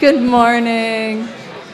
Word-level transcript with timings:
Good 0.00 0.22
morning. 0.22 1.24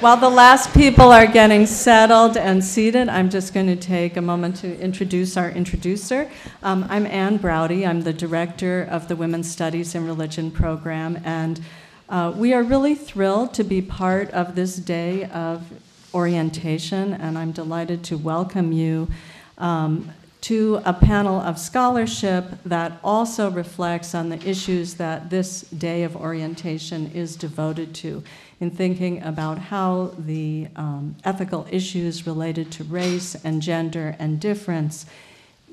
While 0.00 0.16
the 0.16 0.30
last 0.30 0.72
people 0.72 1.12
are 1.12 1.26
getting 1.26 1.66
settled 1.66 2.38
and 2.38 2.64
seated, 2.64 3.10
I'm 3.10 3.28
just 3.28 3.52
going 3.52 3.66
to 3.66 3.76
take 3.76 4.16
a 4.16 4.22
moment 4.22 4.56
to 4.56 4.80
introduce 4.80 5.36
our 5.36 5.50
introducer. 5.50 6.30
Um, 6.62 6.86
I'm 6.88 7.04
Ann 7.04 7.36
Braude. 7.36 7.84
I'm 7.84 8.00
the 8.00 8.14
director 8.14 8.88
of 8.90 9.08
the 9.08 9.16
Women's 9.16 9.50
Studies 9.50 9.94
and 9.94 10.06
Religion 10.06 10.50
program, 10.50 11.20
and 11.22 11.60
uh, 12.08 12.32
we 12.34 12.54
are 12.54 12.62
really 12.62 12.94
thrilled 12.94 13.52
to 13.54 13.62
be 13.62 13.82
part 13.82 14.30
of 14.30 14.54
this 14.54 14.76
day 14.76 15.24
of 15.26 15.62
orientation, 16.14 17.12
and 17.12 17.36
I'm 17.36 17.52
delighted 17.52 18.04
to 18.04 18.16
welcome 18.16 18.72
you. 18.72 19.10
Um, 19.58 20.10
to 20.44 20.78
a 20.84 20.92
panel 20.92 21.40
of 21.40 21.58
scholarship 21.58 22.44
that 22.66 23.00
also 23.02 23.50
reflects 23.50 24.14
on 24.14 24.28
the 24.28 24.46
issues 24.46 24.92
that 24.92 25.30
this 25.30 25.62
day 25.62 26.02
of 26.02 26.14
orientation 26.14 27.10
is 27.12 27.34
devoted 27.34 27.94
to 27.94 28.22
in 28.60 28.70
thinking 28.70 29.22
about 29.22 29.58
how 29.58 30.12
the 30.18 30.68
um, 30.76 31.16
ethical 31.24 31.66
issues 31.70 32.26
related 32.26 32.70
to 32.70 32.84
race 32.84 33.34
and 33.42 33.62
gender 33.62 34.14
and 34.18 34.38
difference 34.38 35.06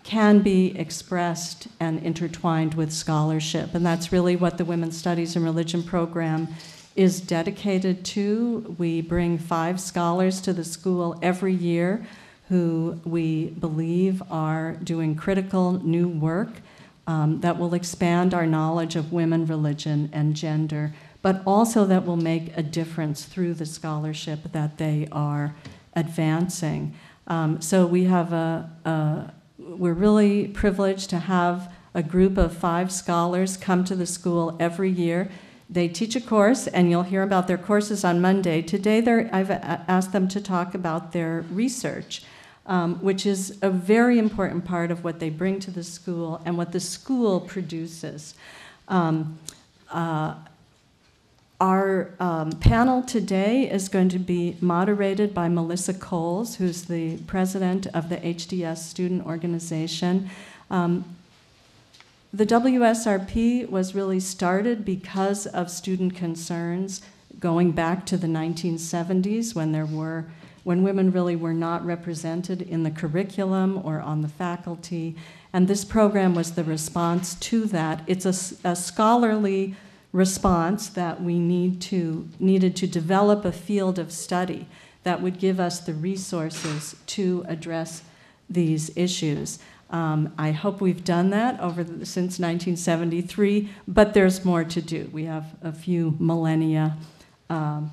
can 0.05 0.39
be 0.39 0.73
expressed 0.79 1.67
and 1.81 2.01
intertwined 2.01 2.73
with 2.76 2.93
scholarship. 2.93 3.76
And 3.76 3.85
that's 3.85 4.13
really 4.13 4.38
what 4.38 4.57
the 4.57 4.63
Women's 4.63 4.98
Studies 4.98 5.35
and 5.35 5.43
Religion 5.43 5.84
program 5.84 6.48
is 6.95 7.20
dedicated 7.20 8.05
to. 8.05 8.73
We 8.77 9.01
bring 9.01 9.38
five 9.38 9.81
scholars 9.81 10.40
to 10.41 10.53
the 10.53 10.63
school 10.63 11.20
every 11.21 11.53
year 11.53 12.05
who 12.52 13.00
we 13.05 13.46
believe 13.46 14.22
are 14.30 14.73
doing 14.84 15.16
critical 15.16 15.72
new 15.86 16.05
work 16.05 16.50
um, 17.08 17.40
that 17.40 17.58
will 17.58 17.74
expand 17.74 18.34
our 18.34 18.46
knowledge 18.46 18.98
of 18.98 19.14
women, 19.14 19.46
religion, 19.46 20.10
and 20.12 20.36
gender, 20.36 20.93
but 21.21 21.41
also 21.48 21.85
that 21.85 22.05
will 22.05 22.18
make 22.18 22.52
a 22.58 22.62
difference 22.62 23.24
through 23.24 23.54
the 23.54 23.66
scholarship 23.66 24.52
that 24.52 24.77
they 24.77 25.08
are 25.13 25.55
advancing. 25.96 26.93
Um, 27.26 27.62
so 27.62 27.85
we 27.85 28.04
have 28.04 28.34
a, 28.34 28.70
a, 28.84 29.32
we're 29.58 29.93
really 29.93 30.49
privileged 30.49 31.10
to 31.12 31.20
have 31.20 31.71
a 31.93 32.04
group 32.04 32.38
of 32.38 32.54
five 32.54 32.91
scholars 32.91 33.55
come 33.55 33.86
to 33.86 33.96
the 33.96 34.05
school 34.05 34.58
every 34.60 34.90
year. 34.90 35.30
They 35.70 35.88
teach 35.88 36.18
a 36.18 36.21
course, 36.21 36.68
and 36.68 36.90
you'll 36.90 37.04
hear 37.04 37.24
about 37.24 37.48
their 37.48 37.58
courses 37.58 38.04
on 38.04 38.20
Monday. 38.20 38.62
Today, 38.62 38.99
I've 39.32 39.52
asked 39.52 40.12
them 40.12 40.27
to 40.27 40.41
talk 40.41 40.76
about 40.76 41.13
their 41.13 41.46
research 41.49 42.24
um, 42.72 42.96
which 43.02 43.26
is 43.26 43.58
a 43.62 43.70
very 43.70 44.18
important 44.18 44.64
part 44.64 44.91
of 44.91 45.04
what 45.04 45.20
they 45.20 45.30
bring 45.30 45.60
to 45.60 45.70
the 45.70 45.84
school 45.84 46.41
and 46.46 46.58
what 46.58 46.72
the 46.72 46.80
school 46.80 47.41
produces. 47.41 48.34
Um, 48.88 49.38
uh, 49.91 50.36
our 51.60 52.12
um, 52.22 52.52
panel 52.54 53.04
today 53.04 53.70
is 53.70 53.90
going 53.90 54.08
to 54.08 54.20
be 54.20 54.55
moderated 54.62 55.34
by 55.34 55.49
Melissa 55.49 55.94
Coles, 55.94 56.55
who's 56.55 56.84
the 56.84 57.18
president 57.27 57.88
of 57.88 58.08
the 58.08 58.16
HDS 58.16 58.77
student 58.77 59.26
organization. 59.26 60.30
Um, 60.70 61.04
the 62.34 62.46
WSRP 62.46 63.70
was 63.70 63.94
really 63.94 64.22
started 64.22 64.86
because 64.86 65.46
of 65.46 65.69
student 65.69 66.16
concerns 66.16 67.02
going 67.38 67.72
back 67.72 68.06
to 68.06 68.16
the 68.16 68.28
1970s 68.28 69.53
when 69.53 69.74
there 69.74 69.86
were 69.86 70.25
when 70.63 70.84
women 70.84 71.12
really 71.12 71.35
were 71.35 71.53
not 71.53 71.85
represented 71.85 72.62
in 72.62 72.84
the 72.84 72.91
curriculum 72.91 73.81
or 73.84 74.00
on 74.00 74.22
the 74.22 74.28
faculty. 74.28 75.16
And 75.53 75.68
this 75.68 75.84
program 75.84 76.35
was 76.35 76.53
the 76.53 76.63
response 76.63 77.35
to 77.35 77.66
that. 77.66 78.03
It's 78.07 78.25
a, 78.25 78.69
a 78.69 78.75
scholarly 78.75 79.75
response 80.13 80.90
that 80.90 81.22
we 81.22 81.40
need 81.40 81.81
to, 81.81 82.28
needed 82.40 82.75
to 82.78 82.88
develop 82.88 83.45
a 83.45 83.51
field 83.51 83.97
of 83.97 84.12
study 84.12 84.68
that 85.03 85.22
would 85.22 85.40
give 85.40 85.59
us 85.59 85.80
the 85.80 85.94
resources 85.94 86.96
to 87.07 87.44
address 87.47 88.03
these 88.50 88.96
issues. 88.96 89.59
Um, 89.90 90.34
I 90.38 90.52
hope 90.52 90.80
we've 90.80 91.03
done 91.03 91.31
that 91.31 91.59
over 91.59 91.84
the, 91.84 92.06
since 92.06 92.40
1973, 92.40 93.69
but 93.88 94.13
there's 94.13 94.46
more 94.46 94.63
to 94.63 94.81
do. 94.81 95.09
We 95.12 95.25
have 95.25 95.56
a 95.62 95.74
few 95.74 96.16
millennia 96.19 96.97
um, 97.50 97.91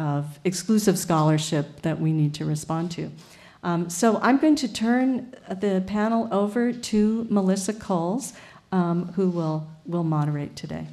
of 0.00 0.40
exclusive 0.44 0.98
scholarship 0.98 1.82
that 1.82 2.00
we 2.00 2.10
need 2.10 2.32
to 2.32 2.46
respond 2.46 2.90
to. 2.92 3.10
Um, 3.62 3.90
so 3.90 4.18
I'm 4.22 4.38
going 4.38 4.56
to 4.56 4.72
turn 4.72 5.36
the 5.48 5.84
panel 5.86 6.26
over 6.32 6.72
to 6.72 7.26
Melissa 7.28 7.74
Coles, 7.74 8.32
um, 8.72 9.12
who 9.12 9.28
will, 9.28 9.68
will 9.84 10.04
moderate 10.04 10.56
today. 10.56 10.86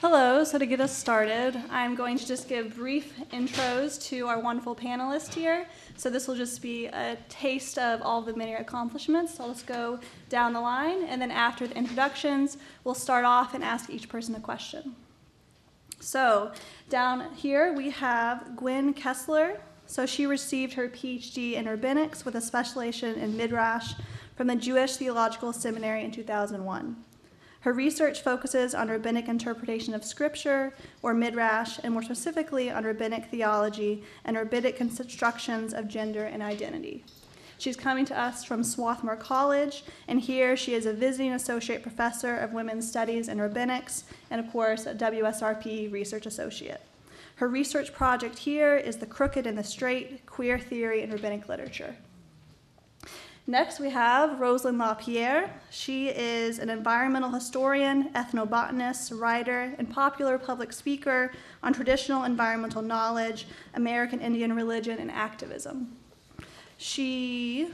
Hello, 0.00 0.42
so 0.42 0.58
to 0.58 0.66
get 0.66 0.80
us 0.80 0.96
started, 0.96 1.56
I'm 1.70 1.94
going 1.94 2.18
to 2.18 2.26
just 2.26 2.48
give 2.48 2.74
brief 2.74 3.14
intros 3.32 4.02
to 4.08 4.26
our 4.26 4.40
wonderful 4.40 4.74
panelists 4.74 5.32
here. 5.32 5.68
So 6.02 6.10
this 6.10 6.26
will 6.26 6.34
just 6.34 6.60
be 6.60 6.86
a 6.86 7.16
taste 7.28 7.78
of 7.78 8.02
all 8.02 8.22
the 8.22 8.34
many 8.34 8.54
accomplishments. 8.54 9.36
So 9.36 9.46
let's 9.46 9.62
go 9.62 10.00
down 10.28 10.52
the 10.52 10.60
line, 10.60 11.04
and 11.04 11.22
then 11.22 11.30
after 11.30 11.64
the 11.64 11.76
introductions, 11.76 12.56
we'll 12.82 12.96
start 12.96 13.24
off 13.24 13.54
and 13.54 13.62
ask 13.62 13.88
each 13.88 14.08
person 14.08 14.34
a 14.34 14.40
question. 14.40 14.96
So 16.00 16.50
down 16.88 17.32
here 17.36 17.72
we 17.72 17.90
have 17.90 18.56
Gwynn 18.56 18.94
Kessler. 18.94 19.60
So 19.86 20.04
she 20.04 20.26
received 20.26 20.72
her 20.72 20.88
PhD 20.88 21.52
in 21.52 21.66
rabbinics 21.66 22.24
with 22.24 22.34
a 22.34 22.40
specialization 22.40 23.14
in 23.14 23.36
midrash 23.36 23.92
from 24.34 24.48
the 24.48 24.56
Jewish 24.56 24.96
Theological 24.96 25.52
Seminary 25.52 26.02
in 26.02 26.10
2001. 26.10 26.96
Her 27.62 27.72
research 27.72 28.22
focuses 28.22 28.74
on 28.74 28.88
rabbinic 28.88 29.28
interpretation 29.28 29.94
of 29.94 30.04
scripture, 30.04 30.74
or 31.00 31.14
midrash, 31.14 31.78
and 31.84 31.92
more 31.92 32.02
specifically 32.02 32.70
on 32.70 32.82
rabbinic 32.82 33.26
theology 33.26 34.02
and 34.24 34.36
rabbinic 34.36 34.76
constructions 34.76 35.72
of 35.72 35.86
gender 35.86 36.24
and 36.24 36.42
identity. 36.42 37.04
She's 37.58 37.76
coming 37.76 38.04
to 38.06 38.18
us 38.18 38.42
from 38.42 38.64
Swarthmore 38.64 39.14
College, 39.14 39.84
and 40.08 40.20
here 40.20 40.56
she 40.56 40.74
is 40.74 40.86
a 40.86 40.92
visiting 40.92 41.34
associate 41.34 41.82
professor 41.82 42.36
of 42.36 42.52
women's 42.52 42.88
studies 42.88 43.28
and 43.28 43.38
rabbinics, 43.38 44.02
and 44.28 44.44
of 44.44 44.50
course, 44.50 44.84
a 44.84 44.94
WSRP 44.96 45.92
research 45.92 46.26
associate. 46.26 46.80
Her 47.36 47.46
research 47.46 47.92
project 47.92 48.40
here 48.40 48.76
is 48.76 48.96
The 48.96 49.06
Crooked 49.06 49.46
and 49.46 49.56
the 49.56 49.62
Straight 49.62 50.26
Queer 50.26 50.58
Theory 50.58 51.02
in 51.02 51.12
Rabbinic 51.12 51.48
Literature. 51.48 51.94
Next, 53.48 53.80
we 53.80 53.90
have 53.90 54.38
Rosalind 54.38 54.78
LaPier. 54.78 55.50
She 55.70 56.08
is 56.08 56.60
an 56.60 56.70
environmental 56.70 57.30
historian, 57.30 58.10
ethnobotanist, 58.10 59.20
writer, 59.20 59.74
and 59.78 59.90
popular 59.90 60.38
public 60.38 60.72
speaker 60.72 61.32
on 61.60 61.72
traditional 61.72 62.22
environmental 62.22 62.82
knowledge, 62.82 63.48
American 63.74 64.20
Indian 64.20 64.54
religion, 64.54 64.98
and 65.00 65.10
activism. 65.10 65.96
She 66.78 67.70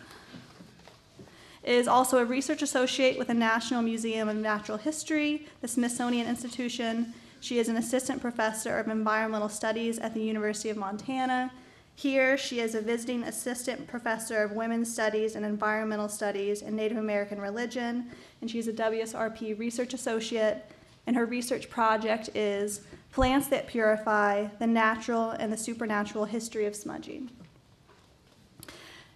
is 1.63 1.87
also 1.87 2.17
a 2.17 2.25
research 2.25 2.63
associate 2.63 3.19
with 3.19 3.29
the 3.29 3.35
National 3.35 3.83
Museum 3.83 4.31
of 4.31 4.37
Natural 4.37 4.79
History, 4.79 5.47
the 5.61 5.69
Smithsonian 5.69 6.27
Institution. 6.27 7.13
She 7.41 7.59
is 7.59 7.69
an 7.69 7.77
assistant 7.77 8.23
professor 8.23 8.79
of 8.79 8.89
environmental 8.89 9.51
studies 9.51 9.99
at 9.99 10.15
the 10.15 10.23
University 10.23 10.71
of 10.71 10.79
Montana 10.79 11.53
here, 11.99 12.39
she 12.39 12.61
is 12.61 12.77
a 12.77 12.81
visiting 12.81 13.25
assistant 13.25 13.89
professor 13.89 14.45
of 14.45 14.53
women's 14.53 14.89
studies 14.89 15.35
and 15.35 15.45
environmental 15.45 16.09
studies 16.09 16.63
in 16.63 16.77
Native 16.77 16.97
American 16.97 17.41
religion, 17.41 18.09
and 18.41 18.49
she's 18.49 18.69
a 18.69 18.73
WSRP 18.73 19.59
research 19.59 19.95
associate. 19.95 20.65
And 21.09 21.17
her 21.17 21.27
research 21.27 21.69
project 21.69 22.31
is 22.37 22.83
Plants 23.11 23.49
That 23.49 23.67
Purify 23.67 24.47
the 24.61 24.67
Natural 24.69 25.31
and 25.31 25.53
the 25.53 25.57
Supernatural 25.57 26.25
History 26.25 26.67
of 26.67 26.77
Smudging. 26.77 27.31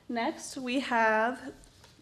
Next, 0.08 0.56
we 0.56 0.80
have 0.80 1.52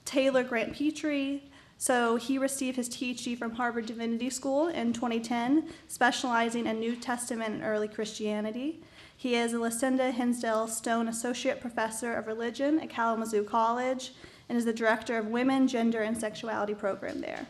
Taylor 0.07 0.43
Grant 0.43 0.73
Petrey. 0.73 1.43
So 1.77 2.17
he 2.17 2.39
received 2.39 2.77
his 2.77 2.89
PhD 2.89 3.37
from 3.37 3.51
Harvard 3.53 3.85
Divinity 3.85 4.31
School 4.31 4.69
in 4.69 4.95
2010, 4.95 5.69
specializing 5.89 6.67
in 6.67 6.81
New 6.81 6.97
Testament 6.97 7.53
and 7.53 7.63
early 7.63 7.89
Christianity. 7.89 8.81
He 9.21 9.35
is 9.35 9.53
a 9.53 9.59
Lucinda 9.59 10.13
Hinsdale 10.13 10.67
Stone 10.67 11.07
Associate 11.07 11.61
Professor 11.61 12.15
of 12.15 12.27
Religion 12.27 12.81
at 12.81 12.89
Kalamazoo 12.89 13.45
College 13.45 14.15
and 14.49 14.57
is 14.57 14.65
the 14.65 14.73
Director 14.73 15.19
of 15.19 15.27
Women, 15.27 15.69
Gender, 15.69 16.01
and 16.01 16.19
Sexuality 16.19 16.73
program 16.73 17.21
there. 17.21 17.47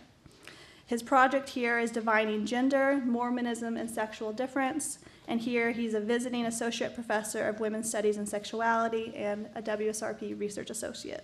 His 0.84 1.00
project 1.00 1.50
here 1.50 1.78
is 1.78 1.92
Divining 1.92 2.44
Gender, 2.44 3.00
Mormonism, 3.06 3.76
and 3.76 3.88
Sexual 3.88 4.32
Difference, 4.32 4.98
and 5.28 5.40
here 5.40 5.70
he's 5.70 5.94
a 5.94 6.00
visiting 6.00 6.44
Associate 6.44 6.92
Professor 6.92 7.46
of 7.46 7.60
Women's 7.60 7.88
Studies 7.88 8.16
and 8.16 8.28
Sexuality 8.28 9.14
and 9.14 9.46
a 9.54 9.62
WSRP 9.62 10.40
Research 10.40 10.70
Associate. 10.70 11.22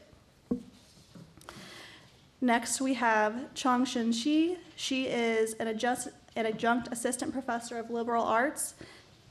Next, 2.40 2.80
we 2.80 2.94
have 2.94 3.52
Chong 3.54 3.84
Shin 3.84 4.12
Shi. 4.12 4.58
She 4.76 5.06
is 5.06 5.54
an 5.54 5.66
adjunct, 5.66 6.06
an 6.36 6.46
adjunct 6.46 6.86
assistant 6.92 7.32
professor 7.32 7.80
of 7.80 7.90
liberal 7.90 8.22
arts 8.22 8.74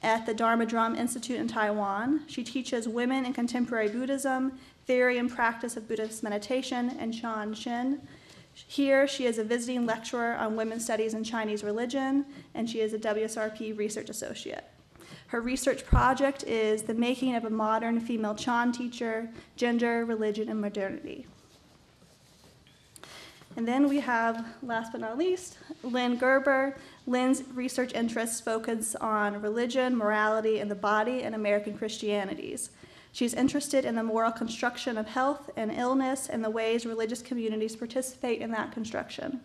at 0.05 0.27
the 0.27 0.35
Dharma 0.35 0.67
Drum 0.67 0.95
Institute 0.95 1.39
in 1.39 1.47
Taiwan. 1.47 2.21
She 2.27 2.43
teaches 2.43 2.87
women 2.87 3.25
in 3.25 3.33
contemporary 3.33 3.89
Buddhism, 3.89 4.59
theory 4.85 5.17
and 5.17 5.27
practice 5.27 5.75
of 5.75 5.87
Buddhist 5.87 6.21
meditation, 6.21 6.95
and 6.99 7.11
Chan 7.11 7.55
Shin. 7.55 7.99
Here, 8.53 9.07
she 9.07 9.25
is 9.25 9.39
a 9.39 9.43
visiting 9.43 9.87
lecturer 9.87 10.35
on 10.35 10.55
women's 10.55 10.83
studies 10.83 11.15
and 11.15 11.25
Chinese 11.25 11.63
religion, 11.63 12.23
and 12.53 12.69
she 12.69 12.81
is 12.81 12.93
a 12.93 12.99
WSRP 12.99 13.75
research 13.75 14.11
associate. 14.11 14.63
Her 15.27 15.41
research 15.41 15.83
project 15.83 16.43
is 16.43 16.83
The 16.83 16.93
Making 16.93 17.33
of 17.33 17.45
a 17.45 17.49
Modern 17.49 17.99
Female 17.99 18.35
Chan 18.35 18.73
Teacher 18.73 19.27
Gender, 19.55 20.05
Religion, 20.05 20.49
and 20.49 20.61
Modernity. 20.61 21.25
And 23.57 23.67
then 23.67 23.87
we 23.87 23.99
have, 24.01 24.45
last 24.61 24.91
but 24.91 25.01
not 25.01 25.17
least, 25.17 25.57
Lynn 25.81 26.17
Gerber. 26.17 26.75
Lynn's 27.07 27.43
research 27.53 27.93
interests 27.93 28.41
focus 28.41 28.95
on 28.95 29.41
religion, 29.41 29.95
morality, 29.95 30.59
and 30.59 30.71
the 30.71 30.75
body 30.75 31.21
in 31.21 31.35
American 31.35 31.77
Christianities. 31.77 32.71
She's 33.11 33.33
interested 33.33 33.85
in 33.85 33.95
the 33.95 34.03
moral 34.03 34.31
construction 34.31 34.97
of 34.97 35.07
health 35.07 35.49
and 35.55 35.71
illness 35.71 36.27
and 36.27 36.43
the 36.43 36.49
ways 36.49 36.85
religious 36.85 37.21
communities 37.21 37.75
participate 37.75 38.41
in 38.41 38.51
that 38.51 38.71
construction. 38.71 39.39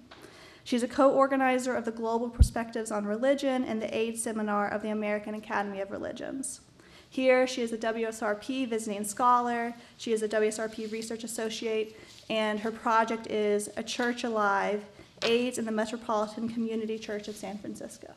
She's 0.64 0.82
a 0.82 0.88
co 0.88 1.12
organizer 1.12 1.74
of 1.74 1.84
the 1.84 1.90
Global 1.90 2.30
Perspectives 2.30 2.90
on 2.90 3.04
Religion 3.04 3.64
and 3.64 3.80
the 3.80 3.94
AIDS 3.94 4.22
Seminar 4.22 4.68
of 4.68 4.82
the 4.82 4.90
American 4.90 5.34
Academy 5.34 5.80
of 5.80 5.90
Religions. 5.90 6.60
Here, 7.08 7.46
she 7.46 7.62
is 7.62 7.72
a 7.72 7.78
WSRP 7.78 8.68
visiting 8.68 9.04
scholar, 9.04 9.74
she 9.96 10.12
is 10.12 10.22
a 10.22 10.28
WSRP 10.28 10.90
research 10.92 11.24
associate, 11.24 11.96
and 12.30 12.60
her 12.60 12.70
project 12.70 13.26
is 13.26 13.68
A 13.76 13.82
Church 13.82 14.24
Alive 14.24 14.84
AIDS 15.22 15.58
in 15.58 15.64
the 15.64 15.72
Metropolitan 15.72 16.48
Community 16.48 16.98
Church 16.98 17.28
of 17.28 17.36
San 17.36 17.58
Francisco. 17.58 18.12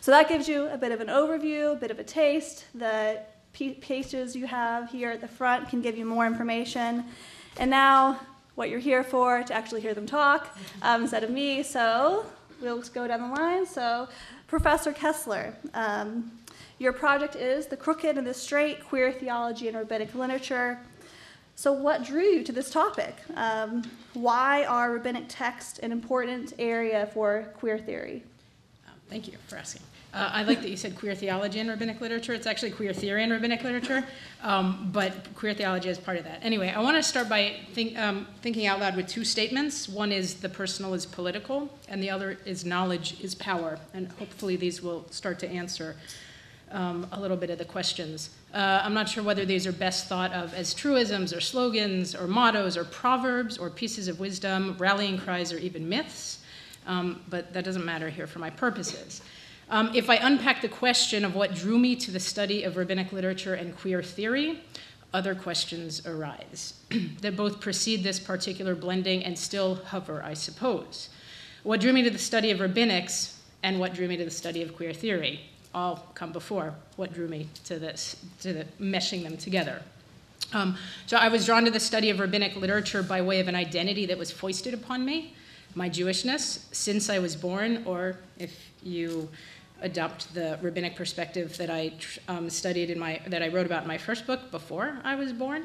So 0.00 0.10
that 0.10 0.28
gives 0.28 0.48
you 0.48 0.66
a 0.68 0.78
bit 0.78 0.92
of 0.92 1.00
an 1.00 1.08
overview, 1.08 1.72
a 1.72 1.76
bit 1.76 1.90
of 1.90 1.98
a 1.98 2.04
taste. 2.04 2.64
The 2.74 3.20
pages 3.52 4.34
you 4.34 4.46
have 4.46 4.90
here 4.90 5.10
at 5.10 5.20
the 5.20 5.28
front 5.28 5.68
can 5.68 5.82
give 5.82 5.98
you 5.98 6.04
more 6.04 6.26
information. 6.26 7.04
And 7.58 7.70
now, 7.70 8.20
what 8.54 8.70
you're 8.70 8.80
here 8.80 9.04
for, 9.04 9.42
to 9.42 9.54
actually 9.54 9.80
hear 9.80 9.94
them 9.94 10.06
talk 10.06 10.56
um, 10.82 11.02
instead 11.02 11.24
of 11.24 11.30
me. 11.30 11.62
So 11.62 12.24
we'll 12.60 12.82
go 12.82 13.06
down 13.06 13.30
the 13.30 13.40
line. 13.40 13.66
So, 13.66 14.08
Professor 14.46 14.92
Kessler, 14.92 15.54
um, 15.74 16.30
your 16.78 16.92
project 16.92 17.36
is 17.36 17.66
The 17.66 17.76
Crooked 17.76 18.16
and 18.16 18.26
the 18.26 18.34
Straight 18.34 18.84
Queer 18.84 19.12
Theology 19.12 19.68
and 19.68 19.76
Rabbinic 19.76 20.14
Literature. 20.14 20.78
So, 21.60 21.74
what 21.74 22.04
drew 22.04 22.22
you 22.22 22.42
to 22.44 22.52
this 22.52 22.70
topic? 22.70 23.14
Um, 23.36 23.82
why 24.14 24.64
are 24.64 24.92
rabbinic 24.92 25.24
texts 25.28 25.78
an 25.80 25.92
important 25.92 26.54
area 26.58 27.10
for 27.12 27.52
queer 27.58 27.76
theory? 27.76 28.22
Um, 28.88 28.94
thank 29.10 29.28
you 29.28 29.34
for 29.46 29.56
asking. 29.56 29.82
Uh, 30.14 30.30
I 30.32 30.42
like 30.44 30.62
that 30.62 30.70
you 30.70 30.78
said 30.78 30.96
queer 30.96 31.14
theology 31.14 31.60
and 31.60 31.68
rabbinic 31.68 32.00
literature. 32.00 32.32
It's 32.32 32.46
actually 32.46 32.70
queer 32.70 32.94
theory 32.94 33.24
and 33.24 33.30
rabbinic 33.30 33.62
literature, 33.62 34.02
um, 34.42 34.88
but 34.90 35.12
queer 35.34 35.52
theology 35.52 35.90
is 35.90 35.98
part 35.98 36.16
of 36.16 36.24
that. 36.24 36.38
Anyway, 36.42 36.70
I 36.70 36.80
want 36.80 36.96
to 36.96 37.02
start 37.02 37.28
by 37.28 37.56
think, 37.74 37.98
um, 37.98 38.26
thinking 38.40 38.66
out 38.66 38.80
loud 38.80 38.96
with 38.96 39.06
two 39.06 39.26
statements. 39.26 39.86
One 39.86 40.12
is 40.12 40.36
the 40.36 40.48
personal 40.48 40.94
is 40.94 41.04
political, 41.04 41.68
and 41.90 42.02
the 42.02 42.08
other 42.08 42.38
is 42.46 42.64
knowledge 42.64 43.20
is 43.20 43.34
power. 43.34 43.78
And 43.92 44.08
hopefully, 44.12 44.56
these 44.56 44.80
will 44.80 45.04
start 45.10 45.38
to 45.40 45.48
answer 45.50 45.96
um, 46.72 47.06
a 47.12 47.20
little 47.20 47.36
bit 47.36 47.50
of 47.50 47.58
the 47.58 47.64
questions. 47.64 48.30
Uh, 48.54 48.80
I'm 48.82 48.94
not 48.94 49.08
sure 49.08 49.22
whether 49.22 49.44
these 49.44 49.66
are 49.66 49.72
best 49.72 50.06
thought 50.06 50.32
of 50.32 50.54
as 50.54 50.74
truisms 50.74 51.32
or 51.32 51.40
slogans 51.40 52.14
or 52.14 52.26
mottos 52.26 52.76
or 52.76 52.84
proverbs 52.84 53.58
or 53.58 53.70
pieces 53.70 54.08
of 54.08 54.20
wisdom, 54.20 54.76
rallying 54.78 55.18
cries, 55.18 55.52
or 55.52 55.58
even 55.58 55.88
myths, 55.88 56.42
um, 56.86 57.20
but 57.28 57.52
that 57.52 57.64
doesn't 57.64 57.84
matter 57.84 58.08
here 58.08 58.26
for 58.26 58.38
my 58.38 58.50
purposes. 58.50 59.22
Um, 59.68 59.90
if 59.94 60.10
I 60.10 60.16
unpack 60.16 60.62
the 60.62 60.68
question 60.68 61.24
of 61.24 61.34
what 61.34 61.54
drew 61.54 61.78
me 61.78 61.94
to 61.96 62.10
the 62.10 62.18
study 62.18 62.64
of 62.64 62.76
rabbinic 62.76 63.12
literature 63.12 63.54
and 63.54 63.76
queer 63.76 64.02
theory, 64.02 64.60
other 65.12 65.34
questions 65.34 66.04
arise 66.06 66.74
that 67.20 67.36
both 67.36 67.60
precede 67.60 68.02
this 68.02 68.18
particular 68.18 68.74
blending 68.74 69.24
and 69.24 69.38
still 69.38 69.76
hover, 69.76 70.22
I 70.22 70.34
suppose. 70.34 71.10
What 71.62 71.80
drew 71.80 71.92
me 71.92 72.02
to 72.02 72.10
the 72.10 72.18
study 72.18 72.50
of 72.50 72.58
rabbinics 72.58 73.36
and 73.62 73.78
what 73.78 73.94
drew 73.94 74.08
me 74.08 74.16
to 74.16 74.24
the 74.24 74.30
study 74.30 74.62
of 74.62 74.74
queer 74.74 74.92
theory? 74.92 75.49
All 75.74 76.06
come 76.14 76.32
before 76.32 76.74
what 76.96 77.12
drew 77.12 77.28
me 77.28 77.48
to 77.64 77.78
this, 77.78 78.16
to 78.40 78.52
the, 78.52 78.66
meshing 78.80 79.22
them 79.22 79.36
together. 79.36 79.82
Um, 80.52 80.76
so 81.06 81.16
I 81.16 81.28
was 81.28 81.46
drawn 81.46 81.64
to 81.64 81.70
the 81.70 81.80
study 81.80 82.10
of 82.10 82.18
rabbinic 82.18 82.56
literature 82.56 83.02
by 83.02 83.22
way 83.22 83.40
of 83.40 83.48
an 83.48 83.54
identity 83.54 84.06
that 84.06 84.18
was 84.18 84.30
foisted 84.30 84.74
upon 84.74 85.04
me, 85.04 85.34
my 85.74 85.88
Jewishness, 85.88 86.64
since 86.72 87.08
I 87.08 87.20
was 87.20 87.36
born, 87.36 87.84
or 87.86 88.16
if 88.38 88.70
you 88.82 89.28
adopt 89.82 90.34
the 90.34 90.58
rabbinic 90.60 90.96
perspective 90.96 91.56
that 91.56 91.70
I 91.70 91.92
um, 92.28 92.50
studied 92.50 92.90
in 92.90 92.98
my, 92.98 93.20
that 93.28 93.42
I 93.42 93.48
wrote 93.48 93.66
about 93.66 93.82
in 93.82 93.88
my 93.88 93.98
first 93.98 94.26
book 94.26 94.50
before 94.50 94.98
I 95.04 95.14
was 95.14 95.32
born, 95.32 95.64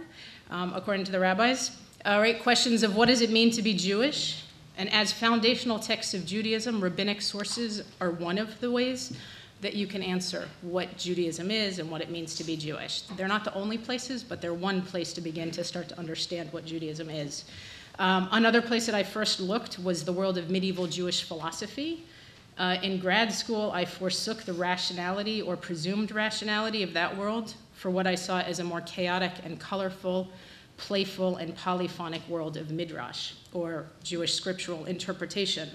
um, 0.51 0.73
according 0.75 1.05
to 1.05 1.11
the 1.11 1.19
rabbis. 1.19 1.71
All 2.05 2.21
right, 2.21 2.41
questions 2.41 2.83
of 2.83 2.95
what 2.95 3.07
does 3.07 3.21
it 3.21 3.31
mean 3.31 3.49
to 3.51 3.63
be 3.63 3.73
Jewish? 3.73 4.43
And 4.77 4.91
as 4.93 5.11
foundational 5.11 5.79
texts 5.79 6.13
of 6.13 6.25
Judaism, 6.25 6.81
rabbinic 6.81 7.21
sources 7.21 7.83
are 7.99 8.11
one 8.11 8.37
of 8.37 8.59
the 8.59 8.69
ways 8.69 9.13
that 9.61 9.73
you 9.73 9.87
can 9.87 10.03
answer 10.03 10.47
what 10.61 10.97
Judaism 10.97 11.49
is 11.49 11.79
and 11.79 11.89
what 11.89 12.01
it 12.01 12.09
means 12.09 12.35
to 12.35 12.43
be 12.43 12.57
Jewish. 12.57 13.01
They're 13.17 13.27
not 13.27 13.43
the 13.43 13.53
only 13.53 13.77
places, 13.77 14.23
but 14.23 14.41
they're 14.41 14.53
one 14.53 14.81
place 14.81 15.13
to 15.13 15.21
begin 15.21 15.51
to 15.51 15.63
start 15.63 15.89
to 15.89 15.99
understand 15.99 16.51
what 16.51 16.65
Judaism 16.65 17.09
is. 17.09 17.45
Um, 17.97 18.27
another 18.31 18.61
place 18.61 18.85
that 18.87 18.95
I 18.95 19.03
first 19.03 19.39
looked 19.39 19.79
was 19.79 20.03
the 20.03 20.11
world 20.11 20.37
of 20.37 20.49
medieval 20.49 20.87
Jewish 20.87 21.23
philosophy. 21.23 22.03
Uh, 22.57 22.77
in 22.83 22.99
grad 22.99 23.33
school, 23.33 23.71
I 23.71 23.85
forsook 23.85 24.43
the 24.43 24.53
rationality 24.53 25.41
or 25.41 25.55
presumed 25.57 26.11
rationality 26.11 26.83
of 26.83 26.93
that 26.93 27.15
world 27.15 27.53
for 27.73 27.89
what 27.89 28.07
I 28.07 28.15
saw 28.15 28.39
as 28.39 28.59
a 28.59 28.63
more 28.63 28.81
chaotic 28.81 29.31
and 29.43 29.59
colorful, 29.59 30.29
playful, 30.77 31.37
and 31.37 31.55
polyphonic 31.55 32.27
world 32.27 32.57
of 32.57 32.71
midrash, 32.71 33.33
or 33.53 33.85
Jewish 34.03 34.33
scriptural 34.33 34.85
interpretation. 34.85 35.69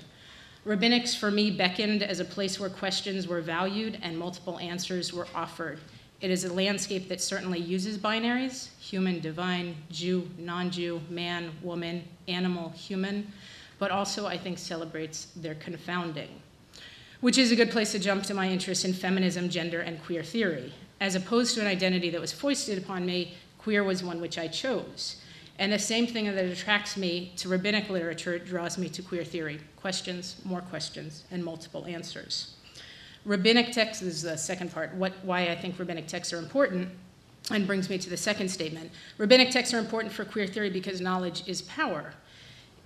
Rabbinics 0.66 1.16
for 1.16 1.30
me 1.30 1.50
beckoned 1.50 2.02
as 2.02 2.20
a 2.20 2.24
place 2.24 2.60
where 2.60 2.68
questions 2.68 3.26
were 3.26 3.40
valued 3.40 3.98
and 4.02 4.18
multiple 4.18 4.58
answers 4.58 5.10
were 5.10 5.26
offered. 5.34 5.78
It 6.20 6.30
is 6.30 6.44
a 6.44 6.52
landscape 6.52 7.08
that 7.08 7.22
certainly 7.22 7.58
uses 7.58 7.96
binaries 7.96 8.68
human, 8.78 9.20
divine, 9.20 9.74
Jew, 9.90 10.28
non 10.36 10.70
Jew, 10.70 11.00
man, 11.08 11.50
woman, 11.62 12.04
animal, 12.28 12.70
human, 12.70 13.32
but 13.78 13.90
also 13.90 14.26
I 14.26 14.36
think 14.36 14.58
celebrates 14.58 15.28
their 15.34 15.54
confounding, 15.54 16.28
which 17.22 17.38
is 17.38 17.52
a 17.52 17.56
good 17.56 17.70
place 17.70 17.92
to 17.92 17.98
jump 17.98 18.24
to 18.24 18.34
my 18.34 18.50
interest 18.50 18.84
in 18.84 18.92
feminism, 18.92 19.48
gender, 19.48 19.80
and 19.80 20.02
queer 20.04 20.22
theory. 20.22 20.74
As 21.00 21.14
opposed 21.14 21.54
to 21.54 21.62
an 21.62 21.66
identity 21.68 22.10
that 22.10 22.20
was 22.20 22.32
foisted 22.32 22.76
upon 22.76 23.06
me, 23.06 23.34
queer 23.56 23.82
was 23.82 24.04
one 24.04 24.20
which 24.20 24.36
I 24.36 24.49
chose. 24.49 25.16
And 25.61 25.71
the 25.71 25.79
same 25.79 26.07
thing 26.07 26.25
that 26.25 26.43
attracts 26.43 26.97
me 26.97 27.33
to 27.37 27.50
rabbinic 27.50 27.90
literature 27.90 28.38
draws 28.38 28.79
me 28.79 28.88
to 28.88 29.02
queer 29.02 29.23
theory 29.23 29.61
questions, 29.76 30.37
more 30.43 30.62
questions, 30.62 31.25
and 31.31 31.45
multiple 31.45 31.85
answers. 31.85 32.55
Rabbinic 33.26 33.71
texts 33.71 34.02
is 34.02 34.23
the 34.23 34.38
second 34.38 34.73
part, 34.73 34.95
what, 34.95 35.12
why 35.23 35.49
I 35.49 35.55
think 35.55 35.79
rabbinic 35.79 36.07
texts 36.07 36.33
are 36.33 36.38
important, 36.38 36.88
and 37.50 37.67
brings 37.67 37.90
me 37.90 37.99
to 37.99 38.09
the 38.09 38.17
second 38.17 38.49
statement. 38.49 38.90
Rabbinic 39.19 39.50
texts 39.50 39.75
are 39.75 39.79
important 39.79 40.14
for 40.14 40.25
queer 40.25 40.47
theory 40.47 40.71
because 40.71 41.02
knowledge 41.02 41.47
is 41.47 41.61
power. 41.62 42.14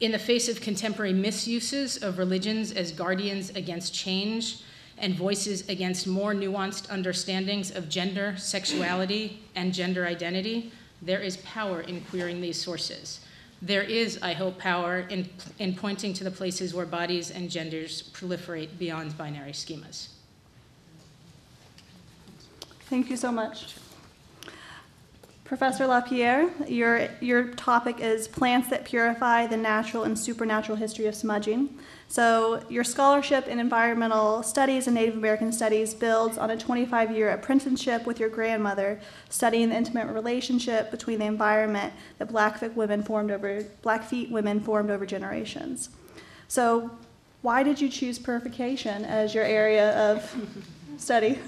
In 0.00 0.10
the 0.10 0.18
face 0.18 0.48
of 0.48 0.60
contemporary 0.60 1.12
misuses 1.12 2.02
of 2.02 2.18
religions 2.18 2.72
as 2.72 2.90
guardians 2.90 3.50
against 3.50 3.94
change 3.94 4.64
and 4.98 5.14
voices 5.14 5.68
against 5.68 6.08
more 6.08 6.34
nuanced 6.34 6.90
understandings 6.90 7.70
of 7.70 7.88
gender, 7.88 8.34
sexuality, 8.36 9.44
and 9.54 9.72
gender 9.72 10.06
identity, 10.06 10.72
there 11.02 11.20
is 11.20 11.36
power 11.38 11.80
in 11.82 12.00
queering 12.02 12.40
these 12.40 12.60
sources. 12.60 13.20
There 13.62 13.82
is, 13.82 14.18
I 14.20 14.32
hope, 14.32 14.58
power 14.58 15.00
in, 15.08 15.28
in 15.58 15.74
pointing 15.74 16.12
to 16.14 16.24
the 16.24 16.30
places 16.30 16.74
where 16.74 16.86
bodies 16.86 17.30
and 17.30 17.50
genders 17.50 18.10
proliferate 18.12 18.78
beyond 18.78 19.16
binary 19.16 19.52
schemas. 19.52 20.08
Thank 22.90 23.08
you 23.08 23.16
so 23.16 23.32
much. 23.32 23.76
Professor 25.44 25.84
LaPier, 25.84 26.50
your, 26.70 27.08
your 27.20 27.44
topic 27.54 28.00
is 28.00 28.26
Plants 28.28 28.68
That 28.68 28.84
Purify 28.84 29.46
the 29.46 29.56
Natural 29.56 30.04
and 30.04 30.18
Supernatural 30.18 30.76
History 30.76 31.06
of 31.06 31.14
Smudging. 31.14 31.68
So, 32.14 32.62
your 32.68 32.84
scholarship 32.84 33.48
in 33.48 33.58
environmental 33.58 34.44
studies 34.44 34.86
and 34.86 34.94
Native 34.94 35.16
American 35.16 35.50
studies 35.50 35.94
builds 35.94 36.38
on 36.38 36.48
a 36.48 36.56
25 36.56 37.10
year 37.10 37.30
apprenticeship 37.30 38.06
with 38.06 38.20
your 38.20 38.28
grandmother, 38.28 39.00
studying 39.30 39.70
the 39.70 39.74
intimate 39.74 40.06
relationship 40.06 40.92
between 40.92 41.18
the 41.18 41.24
environment 41.24 41.92
that 42.18 42.28
Blackfeet 42.28 42.76
women 42.76 43.02
formed 43.02 43.32
over, 43.32 43.64
Blackfeet 43.82 44.30
women 44.30 44.60
formed 44.60 44.92
over 44.92 45.04
generations. 45.04 45.90
So, 46.46 46.88
why 47.42 47.64
did 47.64 47.80
you 47.80 47.88
choose 47.88 48.20
purification 48.20 49.04
as 49.04 49.34
your 49.34 49.42
area 49.42 50.12
of 50.12 50.36
study? 50.98 51.40